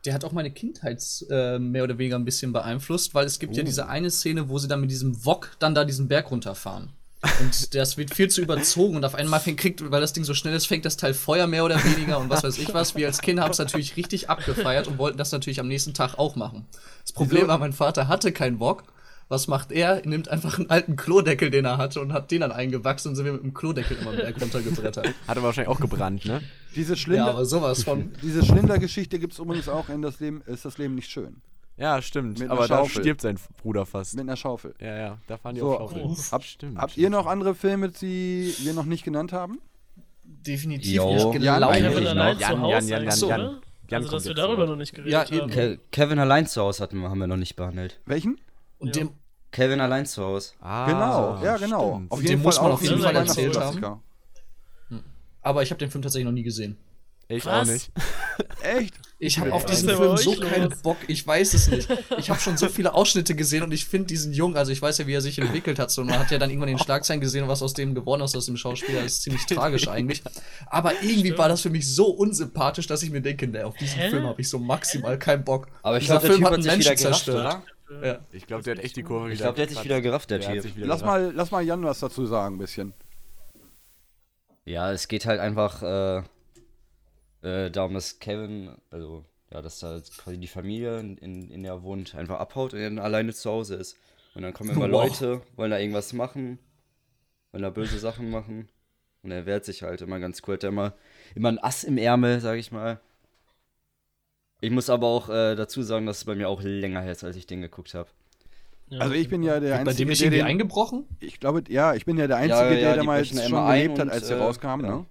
Der 0.06 0.14
hat 0.14 0.24
auch 0.24 0.32
meine 0.32 0.52
Kindheit 0.52 1.04
äh, 1.30 1.60
mehr 1.60 1.84
oder 1.84 1.98
weniger 1.98 2.18
ein 2.18 2.24
bisschen 2.24 2.54
beeinflusst, 2.54 3.14
weil 3.14 3.26
es 3.26 3.40
gibt 3.40 3.58
ja 3.58 3.64
diese 3.64 3.90
eine 3.90 4.10
Szene, 4.10 4.48
wo 4.48 4.58
sie 4.58 4.70
dann 4.70 4.80
mit 4.80 4.90
diesem 4.90 5.26
Wok 5.26 5.58
dann 5.60 5.76
da 5.76 5.84
diesen 5.84 6.08
Berg 6.08 6.32
runterfahren. 6.32 6.90
Und 7.42 7.74
das 7.76 7.98
wird 7.98 8.14
viel 8.14 8.30
zu 8.30 8.42
überzogen 8.42 8.96
und 8.96 9.04
auf 9.04 9.16
einmal 9.16 9.40
fängt, 9.42 9.60
kriegt, 9.60 9.92
weil 9.92 10.00
das 10.00 10.14
Ding 10.14 10.24
so 10.24 10.34
schnell 10.34 10.56
ist, 10.56 10.68
fängt 10.68 10.86
das 10.86 10.96
Teil 10.96 11.14
Feuer 11.14 11.48
mehr 11.48 11.66
oder 11.66 11.84
weniger 11.84 12.20
und 12.20 12.30
was 12.30 12.44
weiß 12.44 12.58
ich 12.58 12.74
was. 12.74 12.96
Wir 12.96 13.08
als 13.08 13.22
Kinder 13.22 13.44
haben 13.44 13.52
es 13.52 13.58
natürlich 13.58 13.98
richtig 13.98 14.30
abgefeiert 14.30 14.88
und 14.88 14.98
wollten 14.98 15.18
das 15.18 15.32
natürlich 15.34 15.60
am 15.60 15.68
nächsten 15.68 15.94
Tag 15.94 16.18
auch 16.18 16.36
machen. 16.36 16.66
Das 17.02 17.12
Problem 17.12 17.48
war, 17.48 17.58
mein 17.58 17.74
Vater 17.74 18.08
hatte 18.08 18.32
keinen 18.32 18.60
Wok. 18.60 18.84
Was 19.30 19.48
macht 19.48 19.72
er? 19.74 20.02
Er 20.04 20.08
nimmt 20.08 20.30
einfach 20.30 20.58
einen 20.58 20.70
alten 20.70 20.96
Klodeckel, 20.96 21.50
den 21.50 21.66
er 21.66 21.78
hatte, 21.78 22.00
und 22.00 22.14
hat 22.14 22.32
den 22.32 22.42
dann 22.42 22.52
eingewachsen 22.54 23.10
und 23.10 23.16
sind 23.16 23.26
wir 23.26 23.34
mit 23.34 23.44
dem 23.44 23.54
Klodeckel 23.54 23.98
immer 23.98 24.14
Berg 24.14 24.42
runtergebrettert. 24.42 25.08
Hat 25.28 25.36
er 25.38 25.44
wahrscheinlich 25.44 25.68
auch 25.70 25.82
gebrannt, 25.82 26.24
ne? 26.26 26.42
Diese, 26.76 26.94
Ja, 26.94 26.98
Schlinder, 26.98 27.28
aber 27.32 27.44
sowas 27.46 27.84
von. 27.84 28.14
diese 28.24 28.46
Schlindergeschichte 28.46 29.20
gibt 29.20 29.34
es 29.34 29.40
übrigens 29.40 29.68
auch 29.68 29.90
in 29.90 30.02
das 30.02 30.20
Leben, 30.22 30.42
ist 30.46 30.64
das 30.64 30.78
Leben 30.78 30.96
nicht 30.96 31.10
schön. 31.12 31.42
Ja, 31.76 32.02
stimmt. 32.02 32.40
Mit 32.40 32.50
Aber 32.50 32.68
da 32.68 32.88
stirbt 32.88 33.22
sein 33.22 33.38
Bruder 33.62 33.86
fast. 33.86 34.16
Mit 34.16 34.24
einer 34.24 34.36
Schaufel. 34.38 34.74
Ja, 34.80 34.98
ja, 34.98 35.18
da 35.28 35.38
fahren 35.38 35.56
die 35.56 35.62
So, 35.62 35.78
auf 35.78 35.92
Schaufeln. 35.92 36.18
Hab, 36.32 36.44
Stimmt. 36.44 36.78
habt 36.78 36.98
ihr 36.98 37.10
noch 37.10 37.28
andere 37.28 37.54
Filme, 37.54 37.90
die 37.90 38.54
wir 38.60 38.74
noch 38.74 38.86
nicht 38.86 39.04
genannt 39.04 39.34
haben? 39.34 39.60
Definitiv 40.24 40.92
Jo. 40.92 41.32
nicht. 41.34 41.44
Jan, 41.44 41.62
allein 41.64 41.84
Jan, 41.84 41.94
zu 41.94 42.00
Hause 42.00 42.06
Jan, 42.06 42.88
Jan, 42.88 43.02
eigentlich, 43.02 43.22
Jan, 43.22 43.30
oder? 43.30 43.38
Jan. 43.52 43.62
Jan 43.90 44.02
also, 44.04 44.12
dass 44.18 44.26
wir 44.26 44.34
darüber 44.34 44.66
noch. 44.66 44.76
nicht 44.76 44.94
geredet 44.94 45.14
Ja, 45.14 45.26
eben. 45.26 45.42
haben. 45.42 45.52
Ke 45.52 45.80
Kevin 45.92 46.20
allein 46.20 46.48
zu 46.48 46.62
Hause 46.62 46.84
hatten 46.84 47.00
wir, 47.00 47.10
haben 47.10 47.20
wir 47.20 47.28
noch 47.28 47.38
nicht 47.38 47.56
behandelt. 47.56 48.00
Welchen? 48.06 48.40
Und 48.80 48.88
Ja. 48.96 49.04
dem, 49.04 49.12
Kevin 49.52 49.80
allein 49.80 50.06
zu 50.06 50.24
Hause. 50.24 50.52
Ah, 50.62 50.86
genau, 50.86 51.44
ja, 51.44 51.58
genau. 51.58 51.96
stimmt. 51.96 52.12
Auf 52.12 52.20
Den 52.20 52.28
jeden 52.28 52.42
muss 52.44 52.56
Fall 52.56 52.64
man 52.64 52.72
auch 52.72 52.76
auf 52.76 52.82
jeden 52.84 53.02
Fall 53.02 53.16
erzählt 53.16 53.56
Weihnachtsklassiker. 53.56 54.02
aber 55.42 55.64
ich 55.64 55.72
habe 55.72 55.80
den 55.80 55.90
Film 55.90 56.02
tatsächlich 56.02 56.26
noch 56.26 56.34
nie 56.34 56.44
gesehen. 56.44 56.78
Ich 57.30 57.46
Was? 57.46 57.68
auch 57.68 57.74
nicht. 57.74 57.92
Echt? 58.62 58.94
Ich 59.20 59.38
habe 59.40 59.52
auf 59.52 59.66
diesen 59.66 59.90
Film 59.90 60.16
so 60.16 60.34
los? 60.36 60.40
keinen 60.50 60.70
Bock. 60.82 60.96
Ich 61.08 61.26
weiß 61.28 61.54
es 61.56 61.68
nicht. 61.70 61.90
Ich 62.18 62.30
habe 62.30 62.40
schon 62.40 62.56
so 62.58 62.70
viele 62.70 62.94
Ausschnitte 62.94 63.36
gesehen 63.36 63.64
und 63.64 63.74
ich 63.74 63.86
finde 63.86 64.08
diesen 64.08 64.32
Jungen, 64.32 64.56
also 64.56 64.72
ich 64.72 64.82
weiß 64.82 64.98
ja, 65.00 65.08
wie 65.08 65.14
er 65.14 65.22
sich 65.22 65.38
entwickelt 65.40 65.78
hat. 65.80 65.92
So, 65.92 66.04
man 66.06 66.20
hat 66.20 66.32
ja 66.32 66.38
dann 66.38 66.50
irgendwann 66.50 66.70
den 66.70 66.80
Schlagzeilen 66.80 67.20
gesehen 67.20 67.44
und 67.44 67.50
was 67.50 67.62
aus 67.62 67.74
dem 67.74 67.96
geworden 67.96 68.22
ist, 68.22 68.36
aus 68.36 68.46
dem 68.46 68.56
Schauspieler. 68.58 69.02
Das 69.02 69.14
ist 69.14 69.24
ziemlich 69.24 69.46
tragisch 69.46 69.88
eigentlich. 69.90 70.24
Aber 70.68 70.94
irgendwie 71.02 71.38
war 71.38 71.50
das 71.50 71.62
für 71.62 71.70
mich 71.70 71.88
so 71.94 72.06
unsympathisch, 72.08 72.88
dass 72.88 73.04
ich 73.04 73.10
mir 73.12 73.22
denke, 73.22 73.48
ne, 73.48 73.66
auf 73.66 73.76
diesen 73.76 74.00
Hä? 74.00 74.10
Film 74.10 74.26
habe 74.26 74.40
ich 74.42 74.48
so 74.50 74.60
maximal 74.60 75.18
keinen 75.20 75.44
Bock. 75.44 75.68
Aber 75.84 75.98
ich 75.98 76.04
Dieser 76.06 76.20
glaube, 76.20 76.28
der 76.28 76.32
Film 76.32 76.40
Typ 76.40 76.46
hat 76.48 76.54
hat 76.54 76.64
sich 76.64 76.72
wieder 76.72 76.90
Menschen 76.92 77.04
gerafft, 77.04 77.26
zerstört. 77.26 77.40
oder? 77.56 77.64
Ja. 77.90 78.20
Ich 78.32 78.46
glaube, 78.48 78.64
der 78.64 78.76
hat 78.76 78.84
echt 78.84 78.96
die 78.98 79.04
Kurve 79.04 79.32
Ich 79.32 79.40
glaube, 79.40 79.56
der 79.56 79.64
hat 79.66 79.70
sich 79.74 79.84
wieder 79.84 80.02
gerafft, 80.02 80.30
der 80.30 80.40
Der 80.40 80.48
hat 80.48 80.54
Typ. 80.56 80.64
sich 80.64 80.76
wieder 80.76 80.88
Lass 80.88 81.02
gerafft. 81.02 81.22
mal, 81.24 81.32
lass 81.34 81.52
mal 81.52 81.64
Jan 81.64 81.84
was 81.84 82.00
dazu 82.00 82.26
sagen, 82.26 82.56
ein 82.56 82.60
bisschen. 82.60 82.94
Ja, 84.66 84.92
es 84.92 85.08
geht 85.08 85.26
halt 85.26 85.40
einfach 85.40 85.82
äh, 85.84 86.24
äh, 87.42 87.72
darum, 87.72 87.94
dass 87.94 88.20
Kevin, 88.20 88.72
also 88.92 89.24
ja, 89.52 89.62
dass 89.62 89.80
da 89.80 90.02
quasi 90.18 90.38
die 90.38 90.48
Familie, 90.48 91.00
in, 91.00 91.50
in, 91.50 91.64
der 91.64 91.74
er 91.74 91.84
wohnt, 91.84 92.16
einfach 92.16 92.40
abhaut 92.40 92.74
und 92.74 92.80
er 92.80 92.90
dann 92.90 93.00
alleine 93.00 93.34
zu 93.34 93.50
Hause 93.50 93.76
ist. 93.76 93.96
Und 94.36 94.42
dann 94.42 94.54
kommen 94.54 94.72
immer 94.72 94.92
Wow. 94.92 95.04
Leute, 95.04 95.42
wollen 95.56 95.72
da 95.72 95.80
irgendwas 95.80 96.12
machen, 96.14 96.60
wollen 97.52 97.64
da 97.64 97.70
böse 97.70 97.98
Sachen 97.98 98.30
machen. 98.30 98.68
Und 99.24 99.32
er 99.32 99.46
wehrt 99.46 99.66
sich 99.66 99.84
halt 99.84 100.02
immer 100.02 100.20
ganz 100.20 100.42
cool. 100.46 100.56
Hat 100.56 100.64
er 100.64 100.70
immer, 100.70 100.94
immer 101.36 101.50
ein 101.50 101.60
Ass 101.60 101.84
im 101.84 101.98
Ärmel, 101.98 102.40
sag 102.42 102.58
ich 102.58 102.72
mal. 102.72 103.00
Ich 104.60 104.72
muss 104.72 104.90
aber 104.90 105.08
auch 105.08 105.30
äh, 105.30 105.56
dazu 105.56 105.82
sagen, 105.84 106.06
dass 106.06 106.18
es 106.20 106.26
bei 106.26 106.36
mir 106.36 106.50
auch 106.50 106.62
länger 106.62 107.02
her 107.02 107.12
ist, 107.12 107.24
als 107.24 107.36
ich 107.36 107.46
den 107.46 107.62
geguckt 107.62 107.94
habe. 107.94 108.10
Ja, 108.90 109.00
Also 109.02 109.14
ich 109.16 109.28
bin 109.30 109.44
ja 109.44 109.60
der 109.60 109.72
Bei 109.72 109.80
Einzige, 109.82 109.98
dem 109.98 110.08
nicht 110.10 110.22
der 110.22 110.28
irgendwie 110.28 110.38
den, 110.40 110.48
eingebrochen? 110.48 111.06
ich 111.20 111.40
glaube, 111.40 111.64
ja, 111.68 111.94
ich 111.94 112.06
bin 112.06 112.18
ja 112.18 112.26
der 112.28 112.38
Einzige, 112.38 112.56
Ja, 112.56 112.72
ja, 112.72 112.80
der 112.80 112.96
damals 112.98 113.28
schon 113.28 113.38
gelebt 113.38 114.00
hat, 114.00 114.06
und, 114.06 114.12
als 114.12 114.28
der 114.28 114.38
äh, 114.38 114.42
rauskam, 114.42 114.80
genau. 114.82 114.98
ne? 115.00 115.06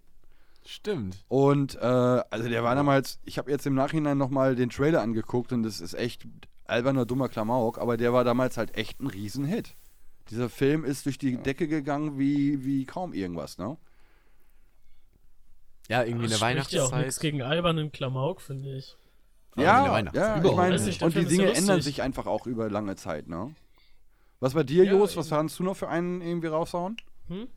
Stimmt. 0.65 1.19
Und 1.29 1.77
äh, 1.77 1.79
also 1.81 2.49
der 2.49 2.65
war 2.65 2.75
damals, 2.75 3.21
ich 3.25 3.39
habe 3.39 3.51
jetzt 3.51 3.67
im 3.67 3.75
Nachhinein 3.75 4.19
nochmal 4.19 4.57
den 4.57 4.71
Trailer 4.71 5.01
angeguckt 5.03 5.53
und 5.53 5.63
das 5.63 5.81
ist 5.81 5.95
echt 5.95 6.27
alberner, 6.65 7.07
dummer 7.07 7.29
Klamauk, 7.29 7.79
aber 7.79 7.97
der 7.97 8.13
war 8.13 8.25
damals 8.25 8.57
halt 8.57 8.77
echt 8.77 9.01
ein 9.01 9.07
Riesenhit. 9.07 9.77
Dieser 10.31 10.49
Film 10.49 10.85
ist 10.85 11.07
durch 11.07 11.19
die 11.19 11.37
Decke 11.37 11.69
gegangen 11.69 12.19
wie, 12.19 12.65
wie 12.65 12.85
kaum 12.85 13.13
irgendwas, 13.13 13.59
ne? 13.59 13.77
Ja, 15.89 16.03
irgendwie 16.03 16.27
Das 16.29 16.43
eine 16.43 16.61
spricht 16.63 16.73
ja 16.73 16.81
auch 16.81 16.85
nichts 16.87 16.93
Weihnachtszeit. 16.99 17.23
gegen 17.23 17.43
albernen 17.43 17.93
Klamauk, 17.93 18.41
finde 18.41 18.77
ich. 18.77 18.97
Ja, 19.57 19.99
ja, 20.13 20.37
ich 20.45 20.53
meine, 20.55 20.81
und 21.01 21.15
die 21.15 21.25
Dinge 21.25 21.47
ändern 21.55 21.77
lustig. 21.77 21.85
sich 21.85 22.03
einfach 22.03 22.27
auch 22.27 22.47
über 22.47 22.69
lange 22.71 22.97
Zeit, 22.97 23.27
ne? 23.29 23.55
Was 24.41 24.53
bei 24.55 24.63
dir, 24.65 24.85
Ja, 24.85 24.93
Jos? 24.93 25.17
Was 25.17 25.31
kannst 25.31 25.59
du 25.59 25.63
noch 25.63 25.77
für 25.77 25.89
einen 25.89 26.21
irgendwie 26.21 26.49
raushauen? 26.49 26.97
Hm? 27.29 27.49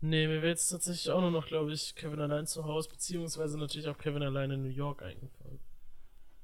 Nee, 0.00 0.26
mir 0.28 0.36
wäre 0.42 0.48
jetzt 0.48 0.68
tatsächlich 0.68 1.10
auch 1.10 1.20
nur 1.20 1.30
noch, 1.30 1.46
glaube 1.46 1.72
ich, 1.72 1.94
Kevin 1.96 2.20
allein 2.20 2.46
zu 2.46 2.64
Hause, 2.64 2.88
beziehungsweise 2.90 3.58
natürlich 3.58 3.88
auch 3.88 3.98
Kevin 3.98 4.22
allein 4.22 4.50
in 4.50 4.62
New 4.62 4.68
York 4.68 5.02
eingefallen. 5.02 5.58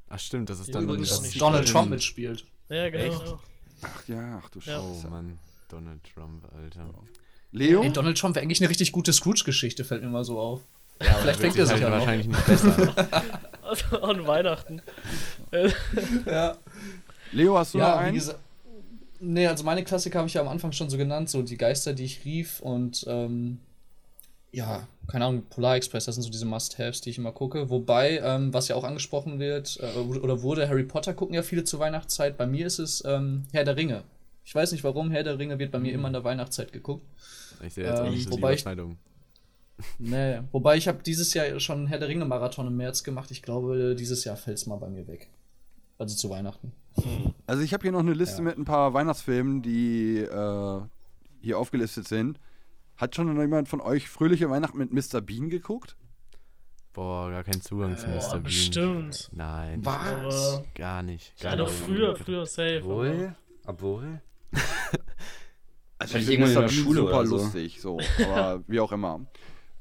Ach 0.09 0.19
stimmt, 0.19 0.51
das 0.51 0.59
ist 0.61 0.75
dann 0.75 0.85
übrigens 0.85 1.33
Donald. 1.39 1.69
Trump 1.69 1.91
mitspielt. 1.91 2.47
Ja, 2.69 2.89
genau. 2.91 3.05
Echt? 3.05 3.35
Ach 3.83 4.09
ja, 4.09 4.41
ach 4.43 4.49
du 4.49 4.59
Ja. 4.61 4.81
Oh 4.81 4.95
Scheiße. 4.95 5.09
Mann, 5.09 5.39
Donald 5.69 6.01
Trump, 6.15 6.45
Alter. 6.55 6.95
Leo? 7.53 7.83
Ey, 7.83 7.93
Donald 7.93 8.19
Trump 8.19 8.35
wäre 8.35 8.43
eigentlich 8.43 8.61
eine 8.61 8.71
richtig 8.71 8.91
gute 8.91 9.13
Scrooge-Geschichte, 9.13 9.85
fällt 9.85 10.03
mir 10.03 10.09
mal 10.09 10.25
so 10.25 10.39
auf. 10.41 10.63
Ja, 11.03 11.13
Vielleicht 11.15 11.41
fängt 11.41 11.57
er 11.57 11.67
sich 11.67 11.73
halt 11.75 11.83
ja 11.83 11.91
noch. 11.91 11.99
wahrscheinlich 11.99 12.27
nicht 12.29 12.47
besser. 12.47 12.95
Also 13.65 14.01
an 14.03 14.27
Weihnachten. 14.27 14.83
Ja. 16.27 16.57
Leo, 17.33 17.59
hast 17.59 17.75
du 17.75 17.79
noch 17.79 17.85
Ja, 17.87 17.95
wie 18.01 18.05
einen? 18.05 18.15
gesagt. 18.15 18.39
Nee, 19.21 19.47
also 19.47 19.65
meine 19.65 19.85
Klassiker 19.85 20.19
habe 20.19 20.29
ich 20.29 20.35
ja 20.35 20.43
am 20.43 20.49
Anfang 20.49 20.73
schon 20.73 20.91
so 20.91 20.97
genannt, 20.99 21.31
so 21.31 21.43
die 21.43 21.57
Geister, 21.57 21.95
die 21.95 22.05
ich 22.05 22.25
rief 22.25 22.61
und 22.61 23.05
ähm, 23.09 23.59
ja, 24.53 24.87
keine 25.09 25.25
Ahnung, 25.25 25.43
Polar 25.49 25.77
Express, 25.77 26.05
das 26.05 26.15
sind 26.17 26.23
so 26.23 26.31
diese 26.31 26.45
Must-Haves, 26.45 27.01
die 27.01 27.11
ich 27.11 27.19
immer 27.19 27.33
gucke. 27.33 27.71
Wobei, 27.71 28.19
ähm, 28.23 28.53
was 28.53 28.69
ja 28.69 28.77
auch 28.77 28.85
angesprochen 28.85 29.39
wird, 29.41 29.79
äh, 29.81 29.99
oder 29.99 30.43
wurde, 30.43 30.69
Harry 30.69 30.85
Potter 30.85 31.15
gucken 31.15 31.35
ja 31.35 31.43
viele 31.43 31.65
zur 31.65 31.81
Weihnachtszeit. 31.81 32.37
Bei 32.37 32.47
mir 32.47 32.67
ist 32.67 32.79
es 32.79 33.03
ähm, 33.07 33.45
Herr 33.53 33.65
der 33.65 33.77
Ringe. 33.77 34.03
Ich 34.45 34.55
weiß 34.55 34.73
nicht 34.73 34.85
warum, 34.85 35.11
Herr 35.11 35.23
der 35.25 35.39
Ringe 35.39 35.59
wird 35.59 35.73
bei 35.73 35.79
mir 35.79 35.93
immer 35.93 36.09
in 36.09 36.13
der 36.13 36.25
Weihnachtszeit 36.25 36.71
geguckt. 36.73 37.05
Ich 37.67 37.75
sehe 37.75 37.85
jetzt 37.87 38.01
auch 38.01 38.05
Ähm, 38.07 38.13
nicht 38.13 38.25
so 38.25 38.31
die 38.31 38.37
wobei 38.37 38.53
ich- 38.53 38.61
Überschneidung. 38.61 38.99
Nee, 39.99 40.41
wobei 40.53 40.77
ich 40.77 40.87
habe 40.89 41.03
dieses 41.03 41.35
Jahr 41.35 41.59
schon 41.61 41.87
Herr 41.89 41.99
der 41.99 42.09
Ringe 42.09 42.25
Marathon 42.25 42.67
im 42.69 42.77
März 42.77 43.03
gemacht. 43.03 43.31
Ich 43.31 43.43
glaube, 43.43 43.95
dieses 43.99 44.25
Jahr 44.25 44.37
fällt 44.37 44.59
es 44.59 44.67
mal 44.67 44.77
bei 44.77 44.89
mir 44.89 45.07
weg. 45.09 45.31
Also 45.99 46.15
zu 46.17 46.31
Weihnachten. 46.31 46.73
Also 47.47 47.63
ich 47.63 47.73
habe 47.75 47.83
hier 47.83 47.93
noch 47.93 48.01
eine 48.01 48.13
Liste 48.15 48.39
Ja. 48.39 48.43
mit 48.45 48.59
ein 48.59 48.65
paar 48.65 48.95
Weihnachtsfilmen, 48.95 49.63
die 49.63 50.19
äh, 50.19 50.81
hier 51.41 51.59
aufgelistet 51.59 52.07
sind. 52.09 52.39
Hat 52.97 53.17
schon 53.17 53.33
noch 53.35 53.41
jemand 53.43 53.69
von 53.69 53.81
euch 53.81 54.09
Fröhliche 54.09 54.49
Weihnachten 54.49 54.79
mit 54.79 54.93
Mr. 54.93 55.21
Bean 55.21 55.51
geguckt? 55.51 55.97
Boah, 56.93 57.31
gar 57.31 57.43
kein 57.43 57.61
Zugang 57.61 57.97
zu 57.99 58.07
Boah, 58.07 58.15
Mr. 58.15 58.31
Bean. 58.35 58.43
bestimmt. 58.45 59.29
Nein, 59.33 59.83
Aber 59.85 60.65
gar 60.77 61.03
nicht. 61.03 61.37
Gar 61.41 61.53
ja, 61.53 61.57
doch 61.59 61.67
nicht. 61.69 61.81
früher, 61.83 62.15
früher 62.17 62.47
safe. 62.47 62.81
aber- 62.85 62.91
Obwohl, 62.95 63.35
obwohl. 63.67 64.21
Also 65.99 66.13
Vielleicht 66.19 66.29
ich 66.29 66.37
finde 66.39 66.51
irgendwann 66.51 66.51
in 66.51 66.55
Mr. 66.55 66.61
der 66.61 66.69
Bean 66.69 66.85
Schule 66.85 67.01
super 67.01 67.19
oder 67.19 67.27
so. 67.27 67.37
lustig, 67.37 67.81
so. 67.81 67.99
Aber 68.31 68.63
wie 68.69 68.81
auch 68.81 68.93
immer. 68.93 69.27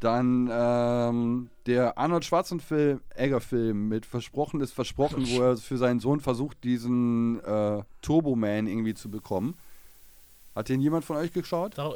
Dann 0.03 0.49
ähm, 0.51 1.49
der 1.65 1.97
Arnold 1.97 2.25
Schwarzenegger-Film 2.25 3.87
mit 3.87 4.05
Versprochen 4.05 4.59
ist 4.59 4.73
Versprochen, 4.73 5.25
wo 5.29 5.41
er 5.41 5.55
für 5.57 5.77
seinen 5.77 6.01
Sohn 6.01 6.19
versucht, 6.19 6.61
diesen 6.65 7.39
äh, 7.45 7.83
Turbo-Man 8.01 8.67
irgendwie 8.67 8.93
zu 8.95 9.09
bekommen. 9.09 9.55
Hat 10.55 10.67
den 10.67 10.81
jemand 10.81 11.05
von 11.05 11.15
euch 11.15 11.31
geschaut? 11.31 11.77
Da, 11.77 11.91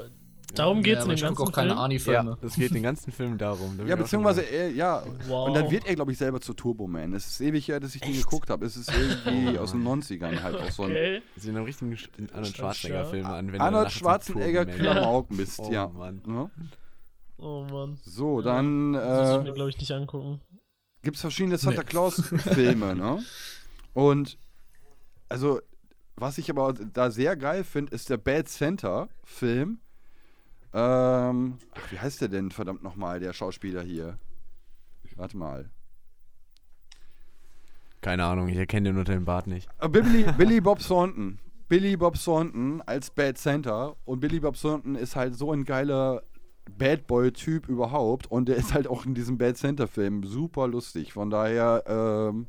darum 0.56 0.84
geht's 0.84 1.02
aber 1.02 1.10
in 1.12 1.16
ich 1.16 1.22
dem 1.22 1.36
guck 1.36 1.48
ganzen 1.48 1.52
auch 1.52 1.56
keine 1.56 1.70
Film. 1.72 1.80
Arnie-Filme. 1.80 2.30
Ja, 2.32 2.38
das 2.42 2.56
geht 2.56 2.74
den 2.74 2.84
ganzen 2.84 3.12
Film 3.12 3.38
darum. 3.38 3.78
Da 3.78 3.84
Ja, 3.84 3.98
beziehungsweise, 3.98 4.42
er, 4.42 4.72
ja. 4.72 5.04
Wow. 5.28 5.50
Und 5.50 5.56
dann 5.56 5.70
wird 5.70 5.86
er, 5.86 5.96
glaube 5.96 6.14
ich, 6.14 6.18
selber 6.18 6.40
zu 6.40 6.54
Turbo-Man. 6.54 7.14
Es 7.14 7.28
ist 7.28 7.42
ewig 7.42 7.68
her, 7.68 7.82
dass 7.82 7.94
ich 7.94 8.00
den 8.02 8.14
geguckt 8.14 8.50
habe. 8.50 8.66
Es 8.66 8.78
ist 8.78 8.90
irgendwie 8.96 9.60
aus 9.60 9.72
den 9.72 9.84
90ern 9.86 10.42
halt 10.42 10.56
auch 10.56 10.72
so 10.72 10.84
ein 10.84 10.92
Okay. 10.92 11.22
Sie 11.36 11.50
haben 11.54 11.62
richtig 11.66 11.90
Sch- 12.00 12.08
den 12.18 12.30
Arnold 12.32 12.56
Schwarzenegger-Film 12.56 13.26
an. 13.26 13.52
wenn 13.52 13.60
Arnold 13.60 13.92
Schwarzenegger 13.92 14.66
Klamauk-Mist, 14.66 15.60
Oh, 15.60 15.72
ja. 15.74 15.88
Mann. 15.90 16.22
Ja. 16.26 16.50
Oh 17.38 17.64
Mann. 17.70 17.98
So, 18.04 18.42
dann 18.42 18.94
Das 18.94 19.20
muss 19.20 19.30
ich 19.30 19.36
äh, 19.36 19.50
mir, 19.50 19.54
glaube 19.54 19.70
ich, 19.70 19.78
nicht 19.80 19.92
angucken. 19.92 20.42
gibt 21.04 21.16
es 21.18 21.22
verschiedene 21.22 21.58
Santa 21.58 21.84
Claus-Filme, 21.84 22.96
ne? 22.96 23.24
Und 23.94 24.38
also, 25.30 25.60
was 26.16 26.38
ich 26.38 26.50
aber 26.50 26.74
da 26.74 27.12
sehr 27.12 27.36
geil 27.36 27.64
finde, 27.64 27.94
ist 27.94 28.10
der 28.10 28.18
Bad 28.18 28.48
Santa-Film. 28.50 29.80
Ähm, 30.74 31.58
ach, 31.74 31.92
wie 31.92 32.00
heißt 32.00 32.22
der 32.22 32.28
denn, 32.28 32.52
verdammt 32.52 32.84
nochmal, 32.84 33.20
der 33.20 33.34
Schauspieler 33.34 33.82
hier? 33.84 34.18
Warte 35.16 35.38
mal. 35.38 35.70
Keine 38.02 38.26
Ahnung, 38.26 38.48
ich 38.48 38.58
erkenne 38.58 38.90
den 38.90 38.98
unter 39.00 39.14
dem 39.14 39.26
Bart 39.26 39.48
nicht. 39.48 39.68
Äh, 39.80 39.90
Billy, 39.90 40.26
Billy 40.38 40.62
Bob 40.62 40.80
Thornton. 40.80 41.40
Billy 41.68 41.98
Bob 41.98 42.16
Thornton 42.24 42.82
als 42.86 43.10
Bad 43.10 43.38
Santa. 43.38 43.96
Und 44.06 44.20
Billy 44.20 44.40
Bob 44.40 44.56
Thornton 44.60 44.96
ist 44.96 45.16
halt 45.16 45.36
so 45.36 45.52
ein 45.52 45.66
geiler 45.66 46.22
Bad 46.78 47.08
Boy-Typ 47.08 47.68
überhaupt. 47.70 48.30
Und 48.32 48.48
der 48.50 48.56
ist 48.58 48.74
halt 48.74 48.88
auch 48.88 49.06
in 49.06 49.14
diesem 49.14 49.38
Bad 49.38 49.58
Santa-Film 49.58 50.24
super 50.24 50.68
lustig. 50.68 51.14
Von 51.14 51.30
daher 51.30 51.84
ähm, 51.88 52.48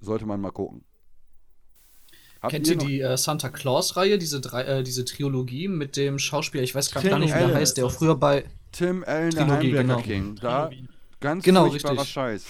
sollte 0.00 0.26
man 0.26 0.40
mal 0.40 0.50
gucken. 0.50 0.84
Habt 2.40 2.50
Kennt 2.50 2.66
ihr 2.66 2.76
die 2.76 3.00
äh, 3.00 3.16
Santa 3.16 3.50
Claus-Reihe, 3.50 4.18
diese, 4.18 4.40
drei- 4.40 4.64
äh, 4.64 4.82
diese 4.82 5.04
Trilogie 5.04 5.68
mit 5.68 5.96
dem 5.96 6.18
Schauspieler, 6.18 6.64
ich 6.64 6.74
weiß 6.74 6.90
gerade 6.90 7.08
gar 7.08 7.18
nicht, 7.20 7.32
wie 7.32 7.38
der 7.38 7.54
heißt, 7.54 7.76
der 7.76 7.86
auch 7.86 7.92
früher 7.92 8.16
bei. 8.16 8.44
Tim 8.72 9.04
Allen, 9.06 9.30
der 9.30 9.46
Trilogie, 9.46 9.68
Heimwerker 9.78 9.82
genau. 9.82 10.00
King. 10.00 10.36
Da 10.40 10.70
ganz 11.20 11.44
Genau, 11.44 11.68
furchtbarer 11.68 11.98
richtig. 11.98 12.10
Scheiß. 12.12 12.46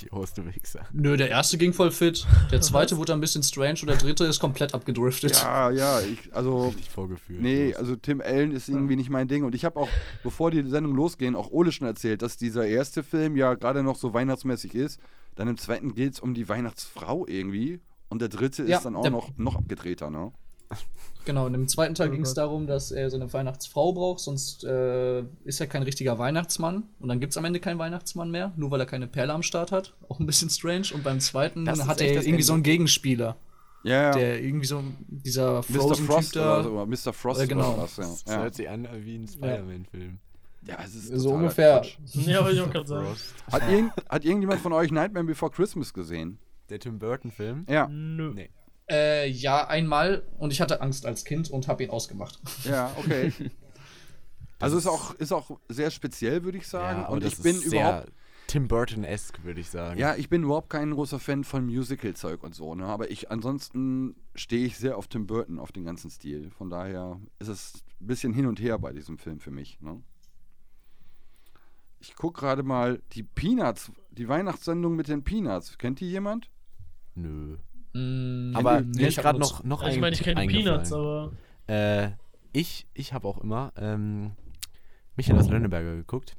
Die 0.00 0.10
Horst, 0.10 0.36
du 0.36 0.44
Wichser. 0.44 0.86
Nö, 0.92 1.16
der 1.16 1.30
erste 1.30 1.56
ging 1.56 1.72
voll 1.72 1.90
fit. 1.90 2.26
Der 2.50 2.60
zweite 2.60 2.96
wurde 2.98 3.12
ein 3.12 3.20
bisschen 3.20 3.42
strange 3.42 3.78
und 3.80 3.86
der 3.88 3.96
dritte 3.96 4.24
ist 4.24 4.40
komplett 4.40 4.74
abgedriftet. 4.74 5.40
Ja, 5.42 5.70
ja, 5.70 6.00
ich, 6.00 6.34
also 6.34 6.68
Richtig 6.68 6.90
vorgeführt. 6.90 7.40
Nee, 7.40 7.74
also 7.74 7.96
Tim 7.96 8.20
Allen 8.20 8.52
ist 8.52 8.68
irgendwie 8.68 8.96
nicht 8.96 9.10
mein 9.10 9.28
Ding. 9.28 9.44
Und 9.44 9.54
ich 9.54 9.64
habe 9.64 9.80
auch, 9.80 9.88
bevor 10.22 10.50
die 10.50 10.62
Sendung 10.62 10.94
losgehen, 10.94 11.34
auch 11.34 11.50
Ole 11.50 11.72
schon 11.72 11.86
erzählt, 11.86 12.22
dass 12.22 12.36
dieser 12.36 12.66
erste 12.66 13.02
Film 13.02 13.36
ja 13.36 13.54
gerade 13.54 13.82
noch 13.82 13.96
so 13.96 14.12
weihnachtsmäßig 14.12 14.74
ist. 14.74 15.00
Dann 15.34 15.48
im 15.48 15.56
zweiten 15.56 15.94
geht 15.94 16.14
es 16.14 16.20
um 16.20 16.34
die 16.34 16.48
Weihnachtsfrau 16.48 17.26
irgendwie. 17.26 17.80
Und 18.08 18.20
der 18.20 18.28
dritte 18.28 18.64
Ja, 18.64 18.76
ist 18.76 18.84
dann 18.84 18.96
auch 18.96 19.08
noch, 19.10 19.36
noch 19.36 19.56
abgedrehter, 19.56 20.10
ne? 20.10 20.32
Genau, 21.26 21.44
und 21.46 21.52
im 21.54 21.68
zweiten 21.68 21.94
Teil 21.94 22.08
Oh 22.08 22.12
ging 22.12 22.22
es 22.22 22.32
darum, 22.32 22.66
dass 22.66 22.90
er 22.92 23.10
so 23.10 23.16
eine 23.16 23.30
Weihnachtsfrau 23.32 23.92
braucht, 23.92 24.20
sonst 24.20 24.64
äh, 24.64 25.20
ist 25.44 25.60
er 25.60 25.66
kein 25.66 25.82
richtiger 25.82 26.18
Weihnachtsmann. 26.18 26.84
Und 27.00 27.08
dann 27.08 27.20
gibt 27.20 27.32
es 27.32 27.36
am 27.36 27.44
Ende 27.44 27.60
keinen 27.60 27.78
Weihnachtsmann 27.78 28.30
mehr, 28.30 28.52
nur 28.56 28.70
weil 28.70 28.80
er 28.80 28.86
keine 28.86 29.06
Perle 29.08 29.34
am 29.34 29.42
Start 29.42 29.72
hat. 29.72 29.94
Auch 30.08 30.20
ein 30.20 30.26
bisschen 30.26 30.48
strange. 30.48 30.86
Und 30.94 31.02
beim 31.04 31.20
zweiten 31.20 31.64
Das 31.66 31.86
hat 31.86 32.00
er 32.00 32.14
das 32.14 32.24
irgendwie 32.24 32.30
Ende. 32.36 32.42
so 32.44 32.52
einen 32.54 32.62
Gegenspieler, 32.62 33.36
Ja, 33.82 34.02
ja. 34.04 34.10
der 34.12 34.42
irgendwie 34.42 34.66
so 34.66 34.82
dieser 35.08 35.58
Mr. 35.58 35.62
Frozen-Typ 35.64 36.06
Frost 36.06 36.36
da. 36.36 36.54
oder 36.54 36.62
so. 36.64 36.70
oder 36.70 36.86
Mr. 36.86 37.12
Frost 37.12 37.40
Äh, 37.42 37.46
genau. 37.48 37.72
oder 37.74 37.82
was, 37.82 37.96
Das 37.96 38.24
ja. 38.26 38.32
Ja, 38.34 38.40
hört 38.42 38.54
sich 38.54 38.68
an 38.70 38.88
wie 39.02 39.16
ein 39.16 39.26
Spider-Man-Film. 39.28 40.18
ja 40.68 40.76
es 40.84 40.94
ist 40.94 41.08
So 41.08 41.30
ungefähr. 41.32 41.82
Ja, 42.14 42.44
wollte 42.44 42.56
ich 42.56 42.62
auch 42.62 42.70
gerade 42.70 42.86
sagen. 42.86 43.06
Hat, 43.50 43.68
irgend, 43.70 43.92
hat 44.08 44.24
irgendjemand 44.24 44.60
von 44.60 44.72
euch 44.72 44.90
Nightmare 44.92 45.24
Before 45.24 45.50
Christmas 45.50 45.92
gesehen? 45.92 46.38
Der 46.70 46.78
Tim 46.78 46.98
Burton-Film? 47.00 47.66
Ja, 47.68 47.88
Nö. 47.88 48.32
Nee. 48.32 48.50
Äh, 48.88 49.28
ja, 49.28 49.66
einmal. 49.66 50.22
Und 50.38 50.52
ich 50.52 50.60
hatte 50.60 50.80
Angst 50.80 51.06
als 51.06 51.24
Kind 51.24 51.50
und 51.50 51.68
habe 51.68 51.84
ihn 51.84 51.90
ausgemacht. 51.90 52.38
ja, 52.64 52.92
okay. 52.98 53.32
Also 54.58 54.78
ist 54.78 54.86
auch, 54.86 55.14
ist 55.16 55.32
auch 55.32 55.58
sehr 55.68 55.90
speziell, 55.90 56.42
würde 56.42 56.56
ich 56.56 56.66
sagen. 56.66 57.02
Ja, 57.02 57.08
Und 57.08 57.22
ich 57.24 57.36
bin 57.36 57.56
ist 57.56 57.66
überhaupt 57.66 58.06
sehr 58.06 58.12
Tim 58.46 58.68
Burton-esque, 58.68 59.42
würde 59.44 59.60
ich 59.60 59.68
sagen. 59.68 59.98
Ja, 59.98 60.14
ich 60.14 60.28
bin 60.28 60.44
überhaupt 60.44 60.70
kein 60.70 60.92
großer 60.92 61.18
Fan 61.18 61.44
von 61.44 61.66
Musical-Zeug 61.66 62.42
und 62.42 62.54
so, 62.54 62.74
ne? 62.74 62.86
Aber 62.86 63.10
ich 63.10 63.30
ansonsten 63.30 64.16
stehe 64.34 64.64
ich 64.64 64.78
sehr 64.78 64.96
auf 64.96 65.08
Tim 65.08 65.26
Burton, 65.26 65.58
auf 65.58 65.72
den 65.72 65.84
ganzen 65.84 66.10
Stil. 66.10 66.50
Von 66.50 66.70
daher 66.70 67.20
ist 67.38 67.48
es 67.48 67.84
ein 68.00 68.06
bisschen 68.06 68.32
hin 68.32 68.46
und 68.46 68.60
her 68.60 68.78
bei 68.78 68.92
diesem 68.92 69.18
Film 69.18 69.40
für 69.40 69.50
mich, 69.50 69.80
ne? 69.80 70.02
Ich 71.98 72.14
gucke 72.14 72.40
gerade 72.40 72.62
mal 72.62 73.02
die 73.12 73.24
Peanuts, 73.24 73.90
die 74.10 74.28
Weihnachtssendung 74.28 74.94
mit 74.94 75.08
den 75.08 75.24
Peanuts. 75.24 75.76
Kennt 75.76 76.00
die 76.00 76.08
jemand? 76.08 76.50
Nö. 77.14 77.56
Mm, 77.96 78.56
Aber 78.56 78.80
nee, 78.80 78.86
mir 78.96 79.00
ich 79.02 79.16
ist 79.16 79.22
gerade 79.22 79.38
noch, 79.38 79.64
noch 79.64 79.80
Also 79.80 79.90
ich 79.90 79.96
ein 79.96 80.00
meine, 80.00 80.14
ich 80.14 80.22
kenne 80.22 80.46
Peanuts, 80.46 80.92
aber 80.92 81.32
Äh, 81.66 82.10
ich 82.52 82.86
ich 82.94 83.12
habe 83.12 83.26
auch 83.28 83.38
immer 83.38 83.72
ähm, 83.76 84.32
Michael 85.16 85.38
aus 85.38 85.48
Lönneberger 85.48 85.96
geguckt. 85.96 86.36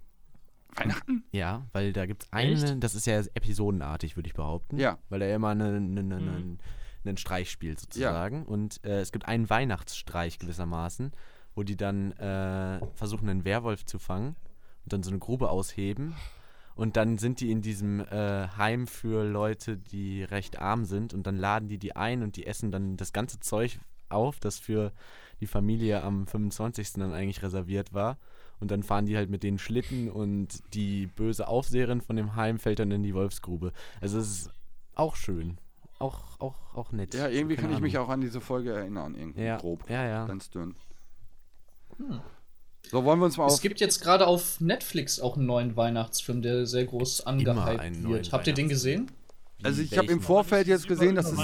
Weihnachten? 0.75 1.23
Ja, 1.31 1.65
weil 1.73 1.91
da 1.93 2.05
gibt 2.05 2.23
es 2.23 2.33
eine, 2.33 2.51
Echt? 2.51 2.83
das 2.83 2.93
ist 2.93 3.07
ja 3.07 3.19
episodenartig, 3.19 4.15
würde 4.15 4.27
ich 4.27 4.35
behaupten. 4.35 4.77
Ja. 4.77 4.99
Weil 5.09 5.23
er 5.23 5.35
immer 5.35 5.49
einen, 5.49 5.97
einen, 5.97 6.13
einen, 6.13 6.49
Mhm. 6.51 6.57
einen 7.03 7.17
Streich 7.17 7.49
spielt, 7.49 7.79
sozusagen. 7.79 8.45
Und 8.45 8.83
äh, 8.85 8.99
es 8.99 9.11
gibt 9.11 9.27
einen 9.27 9.49
Weihnachtsstreich 9.49 10.37
gewissermaßen, 10.37 11.11
wo 11.55 11.63
die 11.63 11.75
dann 11.77 12.11
äh, 12.13 12.79
versuchen, 12.93 13.27
einen 13.29 13.43
Werwolf 13.45 13.85
zu 13.85 13.97
fangen 13.97 14.35
und 14.83 14.93
dann 14.93 15.01
so 15.03 15.09
eine 15.09 15.19
Grube 15.19 15.49
ausheben. 15.49 16.13
Und 16.77 16.95
dann 16.95 17.17
sind 17.17 17.41
die 17.41 17.51
in 17.51 17.61
diesem 17.61 17.99
äh, 17.99 18.47
Heim 18.55 18.87
für 18.87 19.23
Leute, 19.23 19.77
die 19.77 20.23
recht 20.23 20.59
arm 20.59 20.85
sind. 20.85 21.13
Und 21.13 21.25
dann 21.25 21.35
laden 21.35 21.67
die 21.67 21.79
die 21.79 21.95
ein 21.95 22.21
und 22.21 22.37
die 22.37 22.45
essen 22.45 22.71
dann 22.71 22.97
das 22.97 23.13
ganze 23.13 23.39
Zeug 23.39 23.79
auf, 24.09 24.39
das 24.39 24.59
für 24.59 24.93
die 25.41 25.47
Familie 25.47 26.03
am 26.03 26.27
25. 26.27 26.93
dann 26.93 27.13
eigentlich 27.13 27.41
reserviert 27.41 27.93
war. 27.93 28.17
Und 28.59 28.71
dann 28.71 28.83
fahren 28.83 29.05
die 29.05 29.17
halt 29.17 29.29
mit 29.29 29.43
den 29.43 29.57
Schlitten 29.57 30.09
und 30.09 30.63
die 30.73 31.07
böse 31.07 31.47
Aufseherin 31.47 32.01
von 32.01 32.15
dem 32.15 32.35
Heim 32.35 32.59
fällt 32.59 32.79
dann 32.79 32.91
in 32.91 33.03
die 33.03 33.13
Wolfsgrube. 33.13 33.71
Also 33.99 34.19
es 34.19 34.29
ist 34.29 34.51
auch 34.95 35.15
schön. 35.15 35.57
Auch, 35.99 36.39
auch, 36.39 36.75
auch 36.75 36.91
nett. 36.91 37.15
Ja, 37.15 37.27
irgendwie 37.27 37.55
Keine 37.55 37.69
kann 37.69 37.75
ich 37.75 37.81
mich 37.81 37.97
auch 37.97 38.09
an 38.09 38.21
diese 38.21 38.39
Folge 38.39 38.71
erinnern, 38.71 39.15
irgendwie 39.15 39.41
ja, 39.41 39.57
grob. 39.57 39.89
Ja, 39.89 40.05
ja. 40.05 40.25
Ganz 40.27 40.49
dünn. 40.49 40.75
So, 42.91 43.03
wollen 43.03 43.19
wir 43.19 43.25
uns 43.25 43.37
mal 43.37 43.47
Es 43.47 43.55
auf. 43.55 43.61
gibt 43.61 43.79
jetzt 43.79 44.01
gerade 44.01 44.27
auf 44.27 44.59
Netflix 44.61 45.19
auch 45.19 45.35
einen 45.37 45.45
neuen 45.45 45.75
Weihnachtsfilm, 45.75 46.41
der 46.41 46.65
sehr 46.65 46.85
groß 46.85 47.25
angehypt 47.25 48.03
wird. 48.07 48.31
Habt 48.31 48.47
ihr 48.47 48.53
den 48.53 48.69
gesehen? 48.69 49.11
Also 49.63 49.81
ich 49.81 49.97
habe 49.97 50.11
im? 50.11 50.21
Vorfeld 50.21 50.67
jetzt 50.67 50.87
gesehen, 50.87 51.15
dass 51.15 51.31
es, 51.31 51.39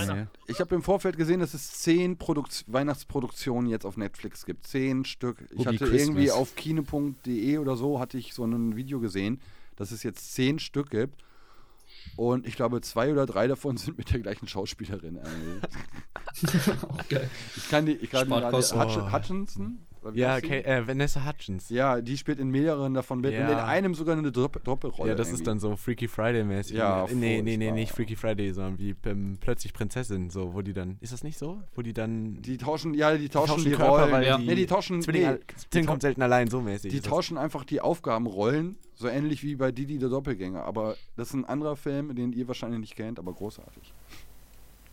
ich 0.48 0.60
habe 0.60 0.76
im 0.76 0.84
Vorfeld 0.84 1.18
gesehen, 1.18 1.40
dass 1.40 1.56
es 1.56 1.80
zehn 1.80 2.18
Produkt 2.18 2.64
Weihnachtsproduktionen 2.68 3.68
jetzt 3.70 3.86
auf 3.86 3.98
Netflix 3.98 4.46
gibt. 4.46 4.68
Zehn 4.68 5.04
Stück. 5.04 5.44
Ich 5.52 5.66
hatte 5.66 5.78
Christmas. 5.80 6.00
irgendwie 6.02 6.32
auf 6.32 6.56
kino.de 6.56 7.58
oder 7.58 7.76
so 7.76 8.00
hatte 8.00 8.20
ich 8.20 8.34
so 8.36 8.46
ein 8.46 8.76
Video 8.76 9.00
gesehen, 9.00 9.42
dass 9.76 9.92
es 9.92 10.04
jetzt 10.04 10.34
zehn 10.34 10.60
Stück 10.60 10.92
gibt. 10.92 11.24
Und 12.16 12.46
ich 12.46 12.56
glaube, 12.56 12.82
zwei 12.82 13.12
oder 13.12 13.26
drei 13.26 13.48
davon 13.48 13.78
sind 13.78 13.98
mit 13.98 14.12
der 14.14 14.20
gleichen 14.20 14.48
Schauspielerin. 14.48 15.20
Geil. 17.10 17.30
Ich 17.58 17.70
kann 17.70 17.86
die, 17.88 17.94
ich 17.94 18.10
kann 18.12 18.28
die. 18.28 18.34
Hutch 18.34 18.74
Oh. 18.74 19.12
Hutchinson? 19.12 19.80
Ja, 20.14 20.38
okay, 20.38 20.60
äh, 20.62 20.88
Vanessa 20.88 21.26
Hutchins. 21.26 21.70
Ja, 21.70 22.02
die 22.02 22.18
spielt 22.18 22.40
in 22.40 22.50
mehreren 22.50 22.94
davon 22.94 23.22
mit. 23.22 23.32
Und 23.34 23.40
in 23.42 23.50
Ja. 23.50 23.66
einem 23.66 23.96
sogar 23.96 24.18
eine 24.18 24.32
Dopp 24.32 24.64
Doppelrolle. 24.64 25.10
Ja, 25.12 25.16
das 25.16 25.28
ist 25.28 25.34
irgendwie. 25.36 25.44
dann 25.46 25.60
so 25.60 25.76
Freaky 25.76 26.08
Friday-mäßig. 26.08 26.76
Ja, 26.78 27.06
Äh, 27.06 27.14
nee, 27.16 27.42
nee, 27.42 27.58
nee, 27.58 27.72
nicht 27.72 27.92
Freaky 27.92 28.16
Friday, 28.16 28.52
sondern 28.54 28.78
wie 28.80 28.96
ähm, 29.06 29.38
plötzlich 29.40 29.74
Prinzessin, 29.74 30.30
so, 30.30 30.54
wo 30.54 30.62
die 30.62 30.74
dann. 30.74 30.98
Ist 31.02 31.14
das 31.14 31.24
nicht 31.24 31.38
so? 31.38 31.62
Wo 31.76 31.82
die 31.82 31.94
dann. 31.94 32.42
Die 32.42 32.58
tauschen, 32.58 32.94
ja, 32.94 33.16
die 33.18 33.30
tauschen, 33.30 33.64
die, 33.64 33.72
Körper, 33.72 33.90
Rollen. 34.02 34.12
weil 34.12 34.26
ja. 34.26 34.38
die, 34.38 34.46
Nee, 34.48 34.56
die 34.56 34.66
tauschen- 34.66 35.02
Zwilling, 35.02 35.22
nee, 35.24 35.38
Zwilling 35.56 35.70
die 35.74 35.86
kommt 35.86 36.02
selten 36.02 36.22
allein, 36.22 36.48
so 36.50 36.62
mäßig. 36.62 36.92
Die 36.92 36.98
ist 36.98 37.06
das. 37.06 37.10
tauschen 37.12 37.38
einfach 37.38 37.64
die 37.64 37.80
Aufgabenrollen, 37.82 38.78
so 38.96 39.08
ähnlich 39.08 39.44
wie 39.44 39.56
bei 39.56 39.72
Didi 39.72 39.98
der 40.00 40.10
Doppelgänger. 40.10 40.64
Aber 40.64 40.96
das 41.16 41.30
ist 41.30 41.34
ein 41.34 41.46
anderer 41.46 41.76
Film, 41.76 42.14
den 42.16 42.34
ihr 42.34 42.48
wahrscheinlich 42.48 42.80
nicht 42.80 42.96
kennt, 42.96 43.20
aber 43.20 43.34
großartig. 43.34 43.94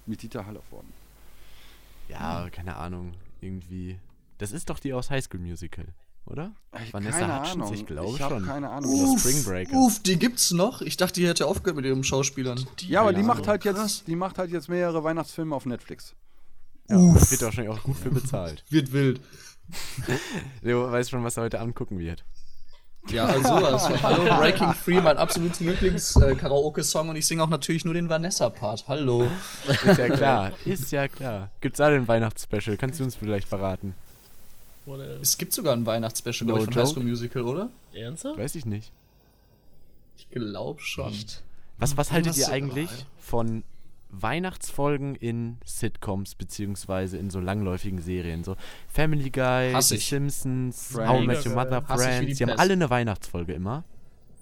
Mit 0.06 0.22
Dieter 0.22 0.46
Hallervorden. 0.46 0.88
Ja, 2.08 2.48
keine 2.50 2.76
Ahnung. 2.76 3.12
Irgendwie. 3.40 3.98
Das 4.40 4.52
ist 4.52 4.70
doch 4.70 4.78
die 4.78 4.94
aus 4.94 5.10
High 5.10 5.22
School 5.22 5.40
Musical. 5.40 5.84
oder? 6.24 6.52
Ich, 6.82 6.94
Vanessa 6.94 7.18
keine 7.18 7.34
Hudgens, 7.36 7.52
Ahnung. 7.52 7.74
ich 7.74 7.86
glaube 7.86 8.16
ich 8.18 8.24
schon. 8.24 8.46
keine 8.46 8.70
Ahnung. 8.70 8.90
Oder 8.90 9.10
Uff, 9.10 9.20
Spring 9.20 9.44
Breakers. 9.44 9.74
Uff, 9.74 10.02
die 10.02 10.18
gibt's 10.18 10.50
noch. 10.52 10.80
Ich 10.80 10.96
dachte, 10.96 11.20
die 11.20 11.28
hätte 11.28 11.46
aufgehört 11.46 11.76
mit 11.76 11.84
ihren 11.84 12.02
Schauspielern. 12.02 12.64
Ja, 12.80 13.02
aber 13.02 13.12
die 13.12 13.22
macht 13.22 13.46
halt 13.46 13.64
jetzt, 13.66 14.06
die 14.08 14.16
macht 14.16 14.38
halt 14.38 14.50
jetzt 14.50 14.68
mehrere 14.70 15.04
Weihnachtsfilme 15.04 15.54
auf 15.54 15.66
Netflix. 15.66 16.14
Ja, 16.88 16.96
das 17.12 17.30
wird 17.30 17.42
wahrscheinlich 17.42 17.72
auch 17.76 17.82
gut 17.82 17.96
für 17.96 18.10
bezahlt. 18.10 18.64
Wird 18.70 18.92
wild. 18.92 19.20
Leo 20.62 20.90
weiß 20.90 21.10
schon, 21.10 21.22
was 21.22 21.36
er 21.36 21.44
heute 21.44 21.60
angucken 21.60 21.98
wird. 21.98 22.24
Ja, 23.10 23.26
also 23.26 23.42
sowas. 23.58 24.02
Hallo, 24.02 24.24
Breaking 24.38 24.72
Free, 24.72 25.00
mein 25.00 25.16
absoluter 25.18 25.64
Lieblings-Karaoke-Song 25.64 27.08
und 27.10 27.16
ich 27.16 27.26
singe 27.26 27.42
auch 27.44 27.48
natürlich 27.48 27.84
nur 27.84 27.94
den 27.94 28.08
Vanessa-Part. 28.08 28.88
Hallo. 28.88 29.30
Ist 29.68 29.98
ja 29.98 30.08
klar, 30.08 30.52
ist 30.64 30.90
ja 30.92 31.08
klar. 31.08 31.50
Gibt's 31.60 31.76
da 31.78 31.90
den 31.90 32.08
Weihnachtsspecial? 32.08 32.76
Kannst 32.76 32.98
du 33.00 33.04
uns 33.04 33.14
vielleicht 33.14 33.48
verraten? 33.48 33.94
Else? 34.98 35.20
Es 35.22 35.38
gibt 35.38 35.52
sogar 35.52 35.74
ein 35.76 35.86
Weihnachtsspecial, 35.86 36.46
No 36.48 36.54
glaube 36.54 36.70
ich, 36.70 36.74
von? 36.74 36.82
High 36.82 36.90
School 36.90 37.04
Musical, 37.04 37.42
oder? 37.42 37.70
Ernsthaft? 37.92 38.38
Weiß 38.38 38.54
ich 38.56 38.66
nicht. 38.66 38.90
Ich 40.16 40.28
glaube 40.30 40.80
schon. 40.80 41.14
Was, 41.78 41.96
was 41.96 42.10
haltet 42.10 42.30
Was 42.30 42.38
ihr 42.38 42.46
so- 42.46 42.52
eigentlich 42.52 42.90
von 43.18 43.62
Weihnachtsfolgen 44.10 45.14
in 45.14 45.58
Sitcoms 45.64 46.34
beziehungsweise 46.34 47.16
in 47.16 47.30
so 47.30 47.40
langläufigen 47.40 48.00
Serien? 48.00 48.44
So 48.44 48.56
Family 48.88 49.30
Guy, 49.30 49.74
The. 49.80 49.96
Simpsons, 49.96 50.88
Friends. 50.92 51.08
How 51.10 51.22
I 51.22 51.26
Met 51.26 51.46
Your 51.46 51.54
Mother, 51.54 51.82
Friends. 51.82 52.26
die 52.26 52.34
Die 52.34 52.42
haben 52.50 52.58
alle 52.58 52.72
eine 52.74 52.90
Weihnachtsfolge 52.90 53.52
immer. 53.52 53.84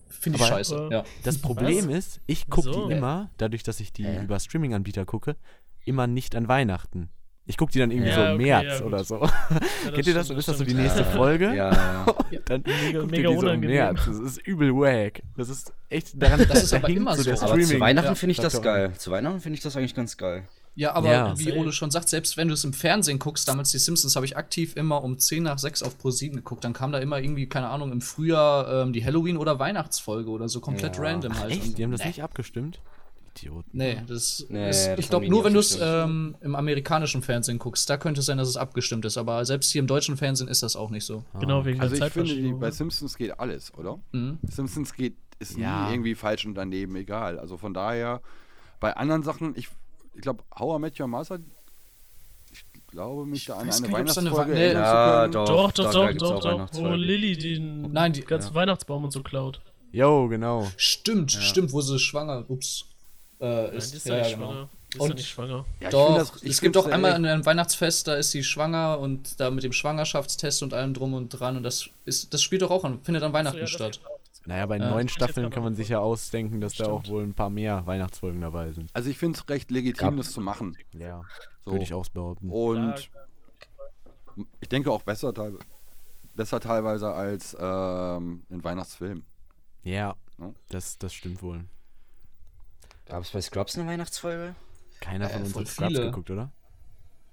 Finde 0.08 0.38
ich 0.38 0.42
Aber- 0.44 0.56
scheiße, 0.56 0.88
ja. 0.90 1.04
Das 1.22 1.38
Problem 1.38 1.90
ist, 1.90 2.20
ich 2.26 2.48
gucke 2.48 2.70
Wieso? 2.70 2.88
die 2.88 2.94
immer, 2.94 3.30
dadurch, 3.36 3.62
dass 3.62 3.78
ich 3.78 3.92
die 3.92 4.04
Hä? 4.06 4.24
über 4.24 4.40
Streaming-Anbieter 4.40 5.04
gucke, 5.04 5.36
immer 5.84 6.06
nicht 6.06 6.34
an 6.34 6.48
Weihnachten. 6.48 7.08
Ich 7.50 7.56
gucke 7.56 7.72
die 7.72 7.78
dann 7.78 7.90
irgendwie 7.90 8.10
Ja, 8.10 8.14
so 8.14 8.20
im 8.22 8.34
okay, 8.34 8.42
März 8.44 8.78
ja, 8.80 8.84
oder 8.86 9.02
so. 9.04 9.20
Ja, 9.22 9.30
Kennt 9.94 10.06
ihr 10.06 10.14
das? 10.14 10.26
stimmt, 10.26 10.30
Dann 10.30 10.38
ist 10.38 10.48
das 10.48 10.58
so 10.58 10.64
die 10.64 10.74
nächste 10.74 11.02
Folge. 11.04 11.46
Ja, 11.46 11.72
ja. 11.72 12.06
Dann 12.44 12.62
Mega, 12.64 13.00
guckt 13.00 13.10
mega 13.10 13.30
ihr 13.30 13.34
die 13.34 13.40
so 13.40 13.40
im 13.40 13.48
unangenehm. 13.48 13.76
März. 13.76 14.00
Das 14.06 14.18
ist 14.18 14.46
übel 14.46 14.72
wack. 14.74 15.22
Das 15.36 15.48
ist 15.48 15.72
echt 15.88 16.22
daran, 16.22 16.44
Das 16.46 16.62
ist 16.62 16.74
aber 16.74 16.88
immer 16.90 17.16
so 17.16 17.24
der. 17.24 17.32
Aber 17.42 17.54
zu 17.54 17.60
Streaming. 17.62 17.80
Weihnachten 17.80 18.08
ja, 18.08 18.14
finde 18.14 18.32
ich 18.32 18.38
das 18.38 18.60
geil. 18.60 18.92
Zu 18.98 19.10
Weihnachten 19.10 19.40
finde 19.40 19.56
ich 19.56 19.62
das 19.62 19.76
eigentlich 19.76 19.94
ganz 19.94 20.16
geil. 20.18 20.46
Ja, 20.74 20.92
aber 20.92 21.10
Ja. 21.10 21.38
wie 21.38 21.52
Ole 21.54 21.72
schon 21.72 21.90
sagt, 21.90 22.08
selbst 22.08 22.36
wenn 22.36 22.46
du 22.48 22.54
es 22.54 22.62
im 22.64 22.72
Fernsehen 22.72 23.18
guckst, 23.18 23.48
damals 23.48 23.70
die 23.72 23.78
Simpsons, 23.78 24.14
habe 24.14 24.26
ich 24.26 24.36
aktiv 24.36 24.76
immer 24.76 25.02
um 25.02 25.18
10 25.18 25.42
nach 25.42 25.58
6 25.58 25.82
auf 25.82 25.98
Pro 25.98 26.10
7 26.10 26.36
geguckt. 26.36 26.62
Dann 26.62 26.72
kam 26.74 26.92
da 26.92 26.98
immer 26.98 27.18
irgendwie, 27.18 27.48
keine 27.48 27.68
Ahnung, 27.68 27.90
im 27.90 28.00
Frühjahr 28.00 28.82
ähm, 28.82 28.92
die 28.92 29.04
Halloween- 29.04 29.38
oder 29.38 29.58
Weihnachtsfolge 29.58 30.30
oder 30.30 30.48
so 30.48 30.60
komplett 30.60 30.96
Ja. 30.96 31.02
random 31.02 31.36
halt. 31.40 31.50
Echt? 31.52 31.64
Und- 31.68 31.78
Die 31.78 31.82
haben 31.82 31.90
das 31.92 32.02
nee. 32.02 32.08
nicht 32.08 32.22
abgestimmt? 32.22 32.78
Idioten. 33.42 33.70
Nee, 33.72 34.02
das 34.06 34.46
Nee, 34.48 34.70
ist, 34.70 34.86
das 34.88 34.98
ich 34.98 35.08
glaube 35.08 35.28
nur, 35.28 35.44
wenn 35.44 35.54
du 35.54 35.60
es 35.60 35.78
ähm, 35.80 36.36
im 36.40 36.54
amerikanischen 36.54 37.22
Fernsehen 37.22 37.58
guckst, 37.58 37.88
da 37.90 37.96
könnte 37.96 38.20
es 38.20 38.26
sein, 38.26 38.38
dass 38.38 38.48
es 38.48 38.56
abgestimmt 38.56 39.04
ist. 39.04 39.16
Aber 39.18 39.44
selbst 39.44 39.70
hier 39.70 39.80
im 39.80 39.86
deutschen 39.86 40.16
Fernsehen 40.16 40.48
ist 40.48 40.62
das 40.62 40.76
auch 40.76 40.90
nicht 40.90 41.04
so. 41.04 41.24
Genau, 41.40 41.64
wegen 41.64 41.80
Also 41.80 41.96
der 41.96 42.06
ich 42.08 42.12
finde, 42.12 42.34
die, 42.34 42.52
bei 42.52 42.66
ne? 42.66 42.72
Simpsons 42.72 43.16
geht 43.16 43.38
alles, 43.38 43.72
oder? 43.76 43.98
Mhm. 44.12 44.38
Simpsons 44.48 44.94
geht, 44.94 45.14
ist 45.38 45.56
Ja. 45.56 45.86
nie 45.88 45.94
irgendwie 45.94 46.14
falsch 46.14 46.44
und 46.46 46.54
daneben 46.54 46.96
egal. 46.96 47.38
Also 47.38 47.56
von 47.56 47.72
daher, 47.74 48.20
bei 48.80 48.96
anderen 48.96 49.22
Sachen, 49.22 49.54
ich, 49.56 49.68
ich 50.14 50.20
glaube, 50.22 50.42
How 50.58 50.78
I 50.78 50.80
Met 50.80 50.98
Your 51.00 51.06
Mother, 51.08 51.38
ich 52.50 52.64
glaube 52.88 53.26
mich 53.26 53.44
da 53.44 53.54
an 53.58 53.68
eine 53.70 53.76
eine 53.76 53.92
Weihnachtsfolge 53.92 54.54
erinnern 54.54 54.82
Ja, 54.82 55.20
können. 55.22 55.32
doch. 55.32 55.46
Doch, 55.46 55.72
doch, 55.72 55.92
doch, 55.92 56.12
doch. 56.14 56.42
Wo 56.44 56.48
Weihnachtsfolge. 56.48 56.96
Lilly 56.96 57.36
den 57.36 57.92
Nein, 57.92 58.12
die- 58.12 58.22
ganzen 58.22 58.54
Weihnachtsbaum 58.54 59.04
und 59.04 59.12
so 59.12 59.22
klaut. 59.22 59.60
Jo, 59.92 60.28
genau. 60.28 60.66
Stimmt, 60.76 61.32
stimmt, 61.32 61.72
wo 61.72 61.80
sie 61.80 61.98
schwanger, 61.98 62.44
ups, 62.48 62.84
äh, 63.40 63.46
Nein, 63.62 63.70
die 63.72 63.76
ist. 63.76 63.94
ist 63.94 64.06
ja, 64.06 64.16
ja 64.16 64.20
ja, 64.20 64.24
nicht 64.26 64.34
genau. 64.36 64.46
schwanger. 64.52 64.68
Ist 64.90 65.00
Und- 65.00 65.08
ja 65.10 65.14
nicht 65.14 65.28
schwanger. 65.28 65.64
Ja, 65.80 65.88
ich 65.88 65.90
Doch, 65.90 66.16
das- 66.16 66.42
es 66.42 66.60
gibt 66.60 66.76
auch 66.76 66.86
ja 66.88 66.94
einmal 66.94 67.12
an 67.12 67.24
einem 67.26 67.44
Weihnachtsfest, 67.46 68.08
da 68.08 68.14
ist 68.14 68.30
sie 68.30 68.42
schwanger 68.42 68.98
und 68.98 69.38
da 69.38 69.50
mit 69.50 69.62
dem 69.64 69.72
Schwangerschaftstest 69.72 70.62
und 70.62 70.72
allem 70.74 70.94
drum 70.94 71.12
und 71.14 71.28
dran 71.30 71.56
und 71.58 71.62
das 71.62 71.90
ist, 72.06 72.32
das 72.32 72.42
spielt 72.42 72.62
doch 72.62 72.70
auch 72.70 72.84
an, 72.84 73.00
findet 73.02 73.22
an 73.22 73.32
Weihnachten 73.32 73.56
So, 73.58 73.60
ja, 73.60 73.66
statt. 73.66 74.00
Naja, 74.46 74.64
bei 74.64 74.78
Ja. 74.78 74.88
neuen 74.90 75.10
Staffeln 75.10 75.50
kann 75.50 75.62
man 75.62 75.74
sich 75.74 75.90
ja 75.90 75.98
ausdenken, 75.98 76.60
dass 76.62 76.74
da 76.74 76.86
auch 76.86 77.00
Stimmt. 77.00 77.14
wohl 77.14 77.22
ein 77.22 77.34
paar 77.34 77.50
mehr 77.50 77.86
Weihnachtsfolgen 77.86 78.40
dabei 78.40 78.72
sind. 78.72 78.88
Also 78.94 79.10
ich 79.10 79.18
finde 79.18 79.38
es 79.38 79.46
recht 79.50 79.70
legitim, 79.70 80.16
das 80.16 80.32
zu 80.32 80.40
machen. 80.40 80.74
Ja, 80.94 81.20
So. 81.66 81.72
würde 81.72 81.84
ich 81.84 81.92
auch 81.92 82.08
behaupten. 82.08 82.48
Und 82.50 83.10
ich 84.60 84.68
denke 84.70 84.90
auch 84.90 85.02
besser, 85.02 85.34
teil- 85.34 85.58
besser 86.34 86.60
teilweise 86.60 87.12
als 87.12 87.54
ähm, 87.60 88.42
ein 88.50 88.64
Weihnachtsfilm. 88.64 89.22
Ja, 89.82 90.14
Ja. 90.38 90.54
das, 90.70 90.96
das 90.98 91.12
stimmt 91.12 91.42
wohl. 91.42 91.64
Gab 93.08 93.22
es 93.22 93.30
bei 93.30 93.40
Scrubs 93.40 93.76
eine 93.78 93.88
Weihnachtsfolge? 93.88 94.54
Keiner 95.00 95.28
von 95.28 95.42
Äh, 95.42 95.44
uns 95.44 95.56
hat 95.56 95.68
Scrubs 95.68 95.92
viele. 95.92 96.04
geguckt, 96.06 96.30
oder? 96.30 96.50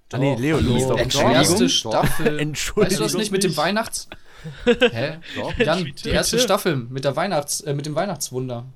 Doch, 0.08 0.18
ah 0.18 0.20
nee, 0.20 0.34
Leo, 0.36 0.60
du 0.60 0.74
bist 0.74 0.88
doch 0.88 0.98
Entschuldigung. 0.98 1.32
Die 1.32 1.38
erste 1.38 1.64
Doch. 1.64 1.70
Staffel. 1.70 2.38
Entschuldigung. 2.40 2.90
Weißt 2.90 2.98
du 3.00 3.02
das 3.04 3.14
nicht 3.14 3.32
mit 3.32 3.42
dem. 3.44 3.56
Weihnachts... 3.56 4.08
Hä? 4.64 5.18
Doch. 5.34 5.56
Jan, 5.58 5.92
die 6.04 6.10
erste 6.10 6.38
Staffel 6.38 6.76
mit 6.76 7.04
der 7.04 7.16
Weihnachts... 7.16 7.60
Äh, 7.62 7.74
mit 7.74 7.86
dem 7.86 7.94
Weihnachtswunder. 7.96 8.66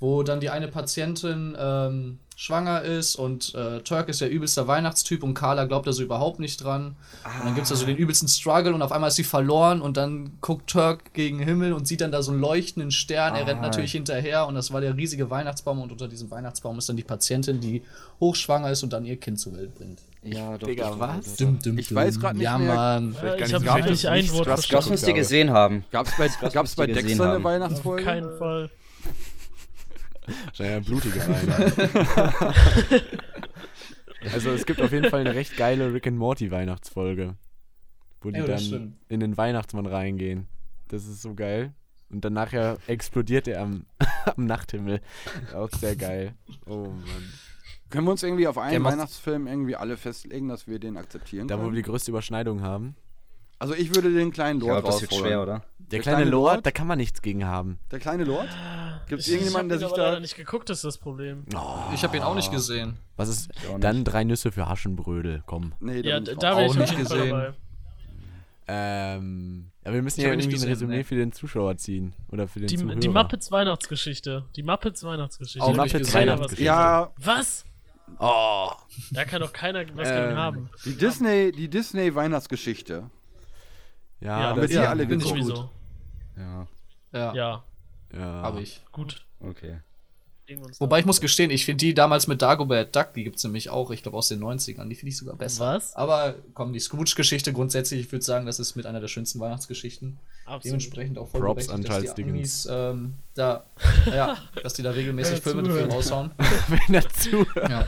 Wo 0.00 0.22
dann 0.22 0.40
die 0.40 0.50
eine 0.50 0.68
Patientin 0.68 1.56
ähm, 1.58 2.18
schwanger 2.40 2.82
ist 2.82 3.16
und 3.16 3.52
äh, 3.56 3.80
Turk 3.80 4.08
ist 4.08 4.20
der 4.20 4.30
übelste 4.30 4.68
Weihnachtstyp 4.68 5.24
und 5.24 5.34
Carla 5.34 5.64
glaubt 5.64 5.88
da 5.88 5.92
so 5.92 6.04
überhaupt 6.04 6.38
nicht 6.38 6.62
dran. 6.62 6.94
Und 7.24 7.46
dann 7.46 7.54
gibt 7.56 7.64
es 7.64 7.70
da 7.70 7.74
so 7.74 7.84
den 7.84 7.96
übelsten 7.96 8.28
Struggle 8.28 8.72
und 8.72 8.80
auf 8.80 8.92
einmal 8.92 9.08
ist 9.08 9.16
sie 9.16 9.24
verloren 9.24 9.82
und 9.82 9.96
dann 9.96 10.38
guckt 10.40 10.70
Turk 10.70 11.12
gegen 11.14 11.38
den 11.38 11.48
Himmel 11.48 11.72
und 11.72 11.88
sieht 11.88 12.00
dann 12.00 12.12
da 12.12 12.22
so 12.22 12.30
einen 12.30 12.40
leuchtenden 12.40 12.92
Stern. 12.92 13.34
Er 13.34 13.44
rennt 13.48 13.58
Ah. 13.58 13.62
natürlich 13.62 13.90
hinterher 13.90 14.46
und 14.46 14.54
das 14.54 14.72
war 14.72 14.80
der 14.80 14.96
riesige 14.96 15.28
Weihnachtsbaum 15.30 15.82
und 15.82 15.90
unter 15.90 16.06
diesem 16.06 16.30
Weihnachtsbaum 16.30 16.78
ist 16.78 16.88
dann 16.88 16.96
die 16.96 17.02
Patientin, 17.02 17.58
die 17.60 17.82
hochschwanger 18.20 18.70
ist 18.70 18.84
und 18.84 18.92
dann 18.92 19.04
ihr 19.04 19.16
Kind 19.16 19.40
zur 19.40 19.56
Welt 19.56 19.74
bringt. 19.74 19.98
Ja, 20.22 20.56
doch. 20.58 20.68
Digga, 20.68 20.94
was? 20.96 21.34
doch. 21.34 21.36
Dum, 21.38 21.58
dum, 21.60 21.76
Ich 21.76 21.92
weiß 21.92 22.20
grad 22.20 22.34
nicht 22.34 22.44
ja, 22.44 22.56
mehr. 22.56 22.72
Mann. 22.72 23.16
Ja, 23.16 23.22
gar 23.22 23.34
ich 23.34 23.52
nicht 23.52 23.68
habe 23.68 23.82
dass 23.82 24.04
ein 24.04 24.28
Wort 24.30 24.44
Scrubs 24.44 24.46
Das 24.46 24.46
verstanden. 24.66 24.90
müsst 24.90 25.08
ihr 25.08 25.14
gesehen 25.14 25.50
haben. 25.50 25.84
Gab 25.90 26.06
es 26.06 26.16
bei, 26.16 26.48
gab's 26.50 26.76
bei 26.76 26.86
Dexter 26.86 27.24
eine 27.24 27.32
haben. 27.32 27.36
Auf 27.38 27.44
Weihnachtsfolge? 27.44 28.04
keinen 28.04 28.38
Fall. 28.38 28.70
Wahrscheinlich 30.46 30.76
eine 30.76 30.80
blutige 30.84 31.20
Weihnacht. 31.20 33.02
also 34.32 34.50
es 34.50 34.66
gibt 34.66 34.80
auf 34.80 34.92
jeden 34.92 35.08
Fall 35.10 35.20
eine 35.20 35.34
recht 35.34 35.56
geile 35.56 35.92
Rick 35.92 36.06
and 36.06 36.18
Morty 36.18 36.50
Weihnachtsfolge. 36.50 37.36
Wo 38.20 38.30
die 38.30 38.40
Ja, 38.40 38.46
dann 38.46 38.58
stimmt. 38.58 38.96
in 39.08 39.20
den 39.20 39.36
Weihnachtsmann 39.36 39.86
reingehen. 39.86 40.48
Das 40.88 41.06
ist 41.06 41.22
so 41.22 41.34
geil. 41.34 41.72
Und 42.10 42.24
dann 42.24 42.32
nachher 42.32 42.78
explodiert 42.86 43.46
er 43.48 43.60
am, 43.62 43.84
am 44.36 44.46
Nachthimmel. 44.46 45.00
Auch 45.54 45.70
sehr 45.70 45.94
geil. 45.94 46.34
Oh 46.66 46.86
Mann. 46.88 47.32
Können 47.90 48.06
wir 48.06 48.10
uns 48.10 48.22
irgendwie 48.22 48.46
auf 48.48 48.58
einen 48.58 48.82
Weihnachtsfilm 48.84 49.46
irgendwie 49.46 49.76
alle 49.76 49.96
festlegen, 49.96 50.48
dass 50.48 50.66
wir 50.66 50.78
den 50.78 50.96
akzeptieren 50.96 51.48
Da, 51.48 51.56
wo 51.56 51.60
wir 51.60 51.64
können? 51.66 51.76
die 51.76 51.82
größte 51.82 52.10
Überschneidung 52.10 52.60
haben. 52.62 52.96
Also 53.58 53.74
ich 53.74 53.94
würde 53.94 54.12
den 54.12 54.30
kleinen 54.32 54.60
Ich 54.60 54.66
Lord 54.66 54.86
das 54.86 55.00
wird 55.00 55.10
rausholen. 55.12 55.26
schwer, 55.30 55.42
oder? 55.42 55.62
Der, 55.78 56.00
kleine, 56.00 56.18
kleine 56.18 56.30
Lord, 56.30 56.54
Lord? 56.56 56.66
da 56.66 56.70
kann 56.70 56.86
man 56.86 56.98
nichts 56.98 57.22
gegen 57.22 57.44
haben. 57.46 57.78
Der 57.90 57.98
kleine 57.98 58.24
Lord? 58.24 58.48
Gibt 59.08 59.20
es 59.22 59.26
Ich, 59.26 59.32
irgendjemanden, 59.34 59.70
der 59.70 59.78
ich 59.78 59.84
hab 59.84 59.90
sich 59.90 59.96
ihn 59.96 60.00
aber 60.00 60.02
da... 60.04 60.08
leider 60.10 60.20
nicht 60.20 60.36
geguckt, 60.36 60.68
ist 60.70 60.84
das 60.84 60.98
Problem. 60.98 61.44
Ich 61.94 62.02
habe 62.04 62.16
ihn 62.16 62.22
auch 62.22 62.34
nicht 62.34 62.50
gesehen. 62.52 62.98
Was 63.16 63.28
ist 63.30 63.50
dann 63.80 64.04
drei 64.04 64.22
Nüsse 64.24 64.52
für 64.52 64.68
Haschenbrödel? 64.68 65.42
Komm. 65.46 65.72
Nee, 65.80 66.00
Ja, 66.02 66.18
ich 66.18 66.24
da 66.36 66.60
ich 66.60 66.66
Auch 66.66 66.70
auf 66.70 66.76
nicht 66.76 66.90
jeden 66.92 67.06
Fall 67.06 67.18
gesehen. 67.18 67.30
dabei. 67.30 67.54
Ähm, 68.70 69.70
ja, 69.84 69.92
wir 69.94 70.02
müssen 70.02 70.20
Ich 70.20 70.24
ja 70.26 70.30
irgendwie 70.32 70.48
nicht 70.48 70.56
ein 70.56 70.60
gesehen, 70.60 70.68
Resümee 70.68 70.96
nee. 70.98 71.04
für 71.04 71.14
den 71.14 71.32
Zuschauer 71.32 71.76
ziehen. 71.78 72.12
Oder 72.30 72.46
für 72.48 72.60
den 72.60 72.68
Die, 72.68 72.76
Zuhörer. 72.76 72.96
die 72.96 73.08
Muppets 73.08 73.50
Weihnachtsgeschichte. 73.50 74.44
Die 74.56 74.62
Muppets 74.62 75.02
Weihnachtsgeschichte. 75.04 75.66
Nicht 75.66 75.76
Muppets 75.78 75.94
gesehen. 76.00 76.14
Weihnachtsgeschichte. 76.14 76.64
Ja, 76.64 77.10
Was? 77.18 77.64
Oh. 78.18 78.70
Da 79.12 79.24
kann 79.24 79.40
doch 79.40 79.52
keiner 79.52 79.84
was 79.94 80.08
Ähm, 80.08 80.24
gegen 80.28 80.36
haben. 80.36 80.70
die 80.84 80.96
Disney, 80.96 81.52
die 81.52 81.68
Disney 81.68 82.14
Weihnachtsgeschichte. 82.14 83.08
Ja, 84.20 84.40
Ja, 84.40 84.54
das, 84.54 84.72
ja, 84.72 84.90
alle 84.90 85.06
bin 85.06 85.20
ich 85.20 85.32
geguckt. 85.32 85.70
Ja, 86.36 86.66
Ja, 87.12 87.34
Ja, 87.34 87.64
ja. 88.12 88.42
habe 88.42 88.60
ich. 88.62 88.82
gut. 88.92 89.26
okay. 89.40 89.80
Wobei 90.78 91.00
ich 91.00 91.04
muss 91.06 91.20
gestehen, 91.20 91.50
ich 91.50 91.64
finde 91.66 91.84
die 91.84 91.94
damals 91.94 92.26
mit 92.26 92.40
Dagobert 92.40 92.96
Duck, 92.96 93.12
die 93.14 93.24
gibt 93.24 93.36
es 93.36 93.44
nämlich 93.44 93.68
auch, 93.68 93.90
ich 93.90 94.02
glaube 94.02 94.16
aus 94.16 94.28
den 94.28 94.42
90ern, 94.42 94.88
die 94.88 94.94
finde 94.94 95.10
ich 95.10 95.16
sogar 95.18 95.36
besser. 95.36 95.74
Was? 95.74 95.94
Aber 95.94 96.36
komm, 96.54 96.72
die 96.72 96.80
Scrooge-Geschichte 96.80 97.52
grundsätzlich, 97.52 98.00
ich 98.00 98.12
würde 98.12 98.24
sagen, 98.24 98.46
das 98.46 98.58
ist 98.58 98.74
mit 98.74 98.86
einer 98.86 99.00
der 99.00 99.08
schönsten 99.08 99.40
Weihnachtsgeschichten. 99.40 100.18
Absolut. 100.46 100.64
Dementsprechend 100.64 101.18
auch 101.18 101.28
voll 101.28 101.42
Props 101.42 101.68
an 101.68 101.82
dass 101.82 102.14
die. 102.14 102.22
Amis 102.24 102.66
ähm, 102.70 103.14
da, 103.34 103.64
ja, 104.06 104.38
dass 104.62 104.72
die 104.72 104.82
da 104.82 104.90
regelmäßig 104.92 105.36
Ja, 105.36 105.40
Filme 105.42 105.62
dafür 105.64 105.90
raushauen. 105.90 106.30
Wenn 106.68 106.94
er 106.94 107.08
zuhört, 107.10 107.70
Ja. 107.70 107.84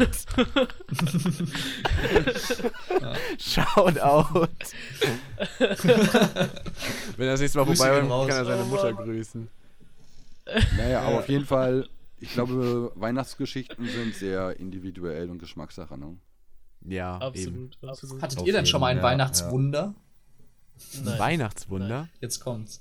schaut 3.38 3.98
out. 4.00 4.58
Wenn 7.16 7.26
er 7.26 7.32
das 7.32 7.40
nächste 7.40 7.58
Mal 7.58 7.64
Grüße 7.64 7.82
vorbei 7.84 8.00
raus. 8.00 8.28
kann 8.28 8.36
er 8.36 8.44
seine 8.44 8.64
Mutter 8.64 8.92
grüßen. 8.92 9.48
Naja, 10.76 11.00
aber 11.02 11.18
auf 11.20 11.28
jeden 11.28 11.46
Fall, 11.46 11.88
ich 12.20 12.32
glaube, 12.32 12.92
Weihnachtsgeschichten 12.94 13.86
sind 13.86 14.14
sehr 14.14 14.58
individuell 14.60 15.30
und 15.30 15.38
Geschmackssache. 15.38 15.98
Ne? 15.98 16.16
Ja, 16.82 17.16
eben. 17.16 17.24
Absolut, 17.24 17.78
absolut. 17.82 18.22
Hattet 18.22 18.38
Auf 18.38 18.46
ihr 18.46 18.52
denn 18.52 18.66
schon 18.66 18.80
mal 18.80 18.88
ein 18.88 18.98
ja, 18.98 19.02
Weihnachtswunder? 19.02 19.94
Nein. 21.02 21.18
Weihnachtswunder. 21.18 22.08
Jetzt 22.20 22.40
kommt's. 22.40 22.80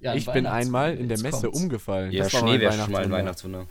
Ja, 0.00 0.12
ein 0.12 0.18
Ich 0.18 0.26
bin 0.26 0.46
einmal 0.46 0.96
in 0.96 1.08
der 1.08 1.18
Messe 1.18 1.42
kommt's. 1.42 1.60
umgefallen. 1.60 2.12
Ja, 2.12 2.24
Das 2.24 2.32
Schnee 2.32 2.60
wäre 2.60 2.72
schon 2.72 2.92
mal 2.92 3.04
ein 3.04 3.10
Weihnachtswunder. 3.10 3.66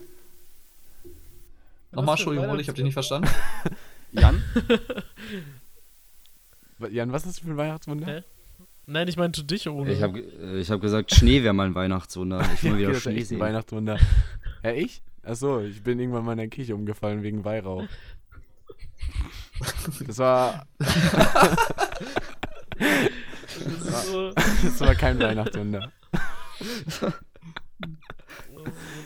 Nochmal, 1.92 2.16
ein 2.16 2.18
Entschuldigung, 2.18 2.60
ich 2.60 2.68
habe 2.68 2.76
dich 2.76 2.86
nicht 2.86 2.94
verstanden. 2.94 3.30
Jan? 4.12 4.44
Jan, 6.92 7.12
was 7.12 7.26
ist 7.26 7.38
das 7.38 7.40
für 7.40 7.52
ein 7.52 7.58
Weihnachtswunder? 7.58 8.08
Hä? 8.08 8.24
Nein, 8.86 9.08
ich 9.08 9.18
meinte 9.18 9.44
dich 9.44 9.68
ohne. 9.68 9.92
Ich 9.92 10.02
habe 10.02 10.20
ich 10.20 10.72
hab 10.72 10.80
gesagt, 10.80 11.14
Schnee 11.14 11.44
wäre 11.44 11.54
mein 11.54 11.76
Weihnachtswunder. 11.76 12.42
Ich 12.54 12.64
will 12.64 12.72
mal 12.72 12.80
wieder 12.80 12.94
Schnee 12.96 13.20
ein 13.20 13.26
sehen. 13.26 13.40
Weihnachtswunder. 13.40 14.00
ja, 14.64 14.72
ich? 14.72 15.02
Achso, 15.28 15.60
ich 15.62 15.84
bin 15.84 16.00
irgendwann 16.00 16.24
mal 16.26 16.32
in 16.34 16.38
der 16.38 16.48
Küche 16.50 16.74
umgefallen 16.76 17.22
wegen 17.24 17.44
Weihrauch. 17.44 17.84
Das 20.06 20.18
war, 20.20 20.66
Das 22.78 24.06
so, 24.08 24.32
das 24.32 24.80
war 24.82 24.96
kein 24.96 25.20
Weihnachtswunder. 25.20 25.92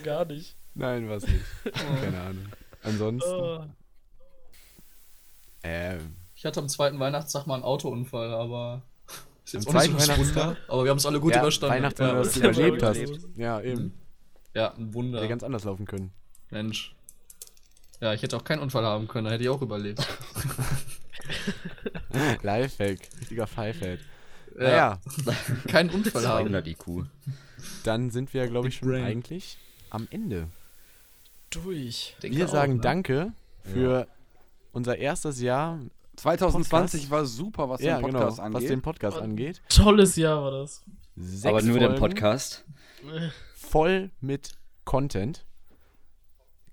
gar 0.04 0.26
nicht. 0.26 0.56
Nein, 0.74 1.10
war's 1.10 1.26
nicht. 1.28 1.44
Keine 2.02 2.20
Ahnung. 2.22 2.46
Ansonsten, 2.84 3.30
Oh. 3.32 3.66
ähm, 5.64 6.16
Ich 6.36 6.46
hatte 6.46 6.60
am 6.60 6.70
zweiten 6.70 7.00
Weihnachtstag 7.00 7.46
mal 7.48 7.56
einen 7.56 7.64
Autounfall, 7.64 8.34
aber. 8.34 8.82
Ist 9.46 9.54
jetzt 9.54 9.68
Am 9.68 9.76
auch 9.76 9.82
nicht 9.82 9.92
so 9.92 9.98
zweiten 9.98 10.10
das 10.10 10.18
Wunder, 10.20 10.36
Weihnachtstag? 10.42 10.70
aber 10.70 10.84
wir 10.84 10.90
haben 10.92 10.98
es 10.98 11.06
alle 11.06 11.20
gut 11.20 11.34
ja, 11.36 11.42
überstanden. 11.42 11.76
Weihnachtswunder, 11.76 12.14
ja. 12.14 12.20
dass 12.24 12.34
du 12.34 12.40
überlebt 12.40 12.84
hast. 12.84 13.02
Ja, 13.38 13.62
eben. 13.62 13.94
Ja, 14.54 14.74
ein 14.74 14.94
Wunder. 14.94 15.20
Hätte 15.20 15.30
ganz 15.30 15.44
anders 15.44 15.64
laufen 15.64 15.86
können. 15.86 16.12
Mensch. 16.50 16.96
Ja, 18.00 18.14
ich 18.14 18.24
hätte 18.24 18.36
auch 18.36 18.44
keinen 18.44 18.60
Unfall 18.60 18.84
haben 18.84 19.08
können, 19.08 19.26
da 19.26 19.32
hätte 19.32 19.44
ich 19.44 19.50
auch 19.50 19.62
überlebt. 19.62 20.06
Lifehack, 22.42 23.00
richtiger 23.20 23.48
Pfeifeld. 23.48 24.02
Ja. 24.60 24.64
Naja, 24.64 25.00
Keinen 25.68 25.90
Unfall 25.92 26.28
haben. 26.28 26.48
200 26.48 26.68
IQ. 26.68 27.06
dann 27.84 28.10
sind 28.10 28.34
wir, 28.34 28.48
glaube 28.48 28.68
ich, 28.68 28.78
schon 28.78 28.90
Brain. 28.90 29.06
eigentlich 29.06 29.58
am 29.90 30.08
Ende. 30.12 30.48
Durch. 31.52 32.16
Denke 32.22 32.38
Wir 32.38 32.46
auch, 32.46 32.52
sagen 32.52 32.76
ne? 32.76 32.82
Danke 32.82 33.34
für 33.64 34.08
unser 34.72 34.98
erstes 34.98 35.40
Jahr. 35.42 35.80
2020 36.18 37.10
war 37.10 37.26
super, 37.26 37.70
was 37.70 37.82
ja, 37.82 37.98
den 37.98 38.02
Podcast 38.04 38.38
genau, 38.38 38.46
angeht. 38.46 38.62
was 38.62 38.68
den 38.68 38.82
Podcast 38.82 39.18
angeht. 39.18 39.62
Tolles 39.70 40.16
Jahr 40.16 40.44
war 40.44 40.52
das. 40.52 40.84
Sechs 41.16 41.46
Aber 41.46 41.62
nur 41.62 41.80
den 41.80 41.98
Folgen, 41.98 42.00
Podcast. 42.00 42.66
Voll 43.62 44.12
mit 44.20 44.52
Content. 44.86 45.46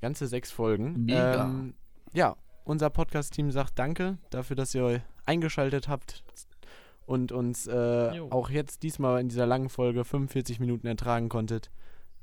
Ganze 0.00 0.26
sechs 0.26 0.50
Folgen. 0.50 1.04
Mega. 1.04 1.44
Ähm, 1.44 1.74
ja, 2.12 2.36
unser 2.64 2.90
Podcast-Team 2.90 3.50
sagt 3.50 3.78
Danke 3.78 4.18
dafür, 4.30 4.56
dass 4.56 4.74
ihr 4.74 5.02
eingeschaltet 5.26 5.88
habt 5.88 6.24
und 7.06 7.30
uns 7.32 7.66
äh, 7.66 8.20
auch 8.30 8.50
jetzt 8.50 8.82
diesmal 8.82 9.20
in 9.20 9.28
dieser 9.28 9.46
langen 9.46 9.68
Folge 9.68 10.04
45 10.04 10.60
Minuten 10.60 10.86
ertragen 10.86 11.28
konntet. 11.28 11.70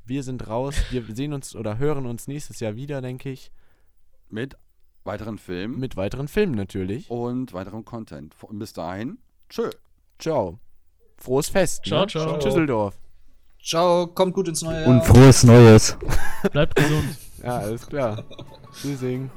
Wir 0.04 0.24
sind 0.24 0.48
raus. 0.48 0.76
Wir 0.90 1.04
sehen 1.16 1.34
uns 1.34 1.56
oder 1.56 1.78
hören 1.78 2.06
uns 2.06 2.28
nächstes 2.28 2.60
Jahr 2.60 2.76
wieder, 2.76 3.02
denke 3.02 3.30
ich. 3.30 3.52
Mit 4.30 4.58
weiteren 5.04 5.38
Filmen 5.38 5.80
Mit 5.80 5.96
weiteren 5.96 6.28
Filmen 6.28 6.56
natürlich. 6.56 7.10
und 7.10 7.54
weiterem 7.54 7.86
Content. 7.86 8.36
Und 8.44 8.60
bis 8.60 8.74
dahin, 8.74 9.20
tschö. 9.50 9.70
Ciao. 10.20 10.60
Frohes 11.18 11.50
Fest. 11.50 11.86
Ciao, 11.86 12.02
ne? 12.02 12.08
ciao. 12.08 12.40
Tschüsseldorf. 12.40 13.05
Ciao, 13.66 14.06
kommt 14.06 14.36
gut 14.36 14.48
ins 14.48 14.62
neue 14.62 14.82
Jahr. 14.82 14.88
Und 14.88 15.04
frohes 15.04 15.44
Neues. 15.44 15.98
Bleibt 16.52 16.76
gesund. 16.76 17.18
Ja, 17.44 17.58
alles 17.58 17.88
klar. 17.88 18.24
Tschüssing. 18.80 19.32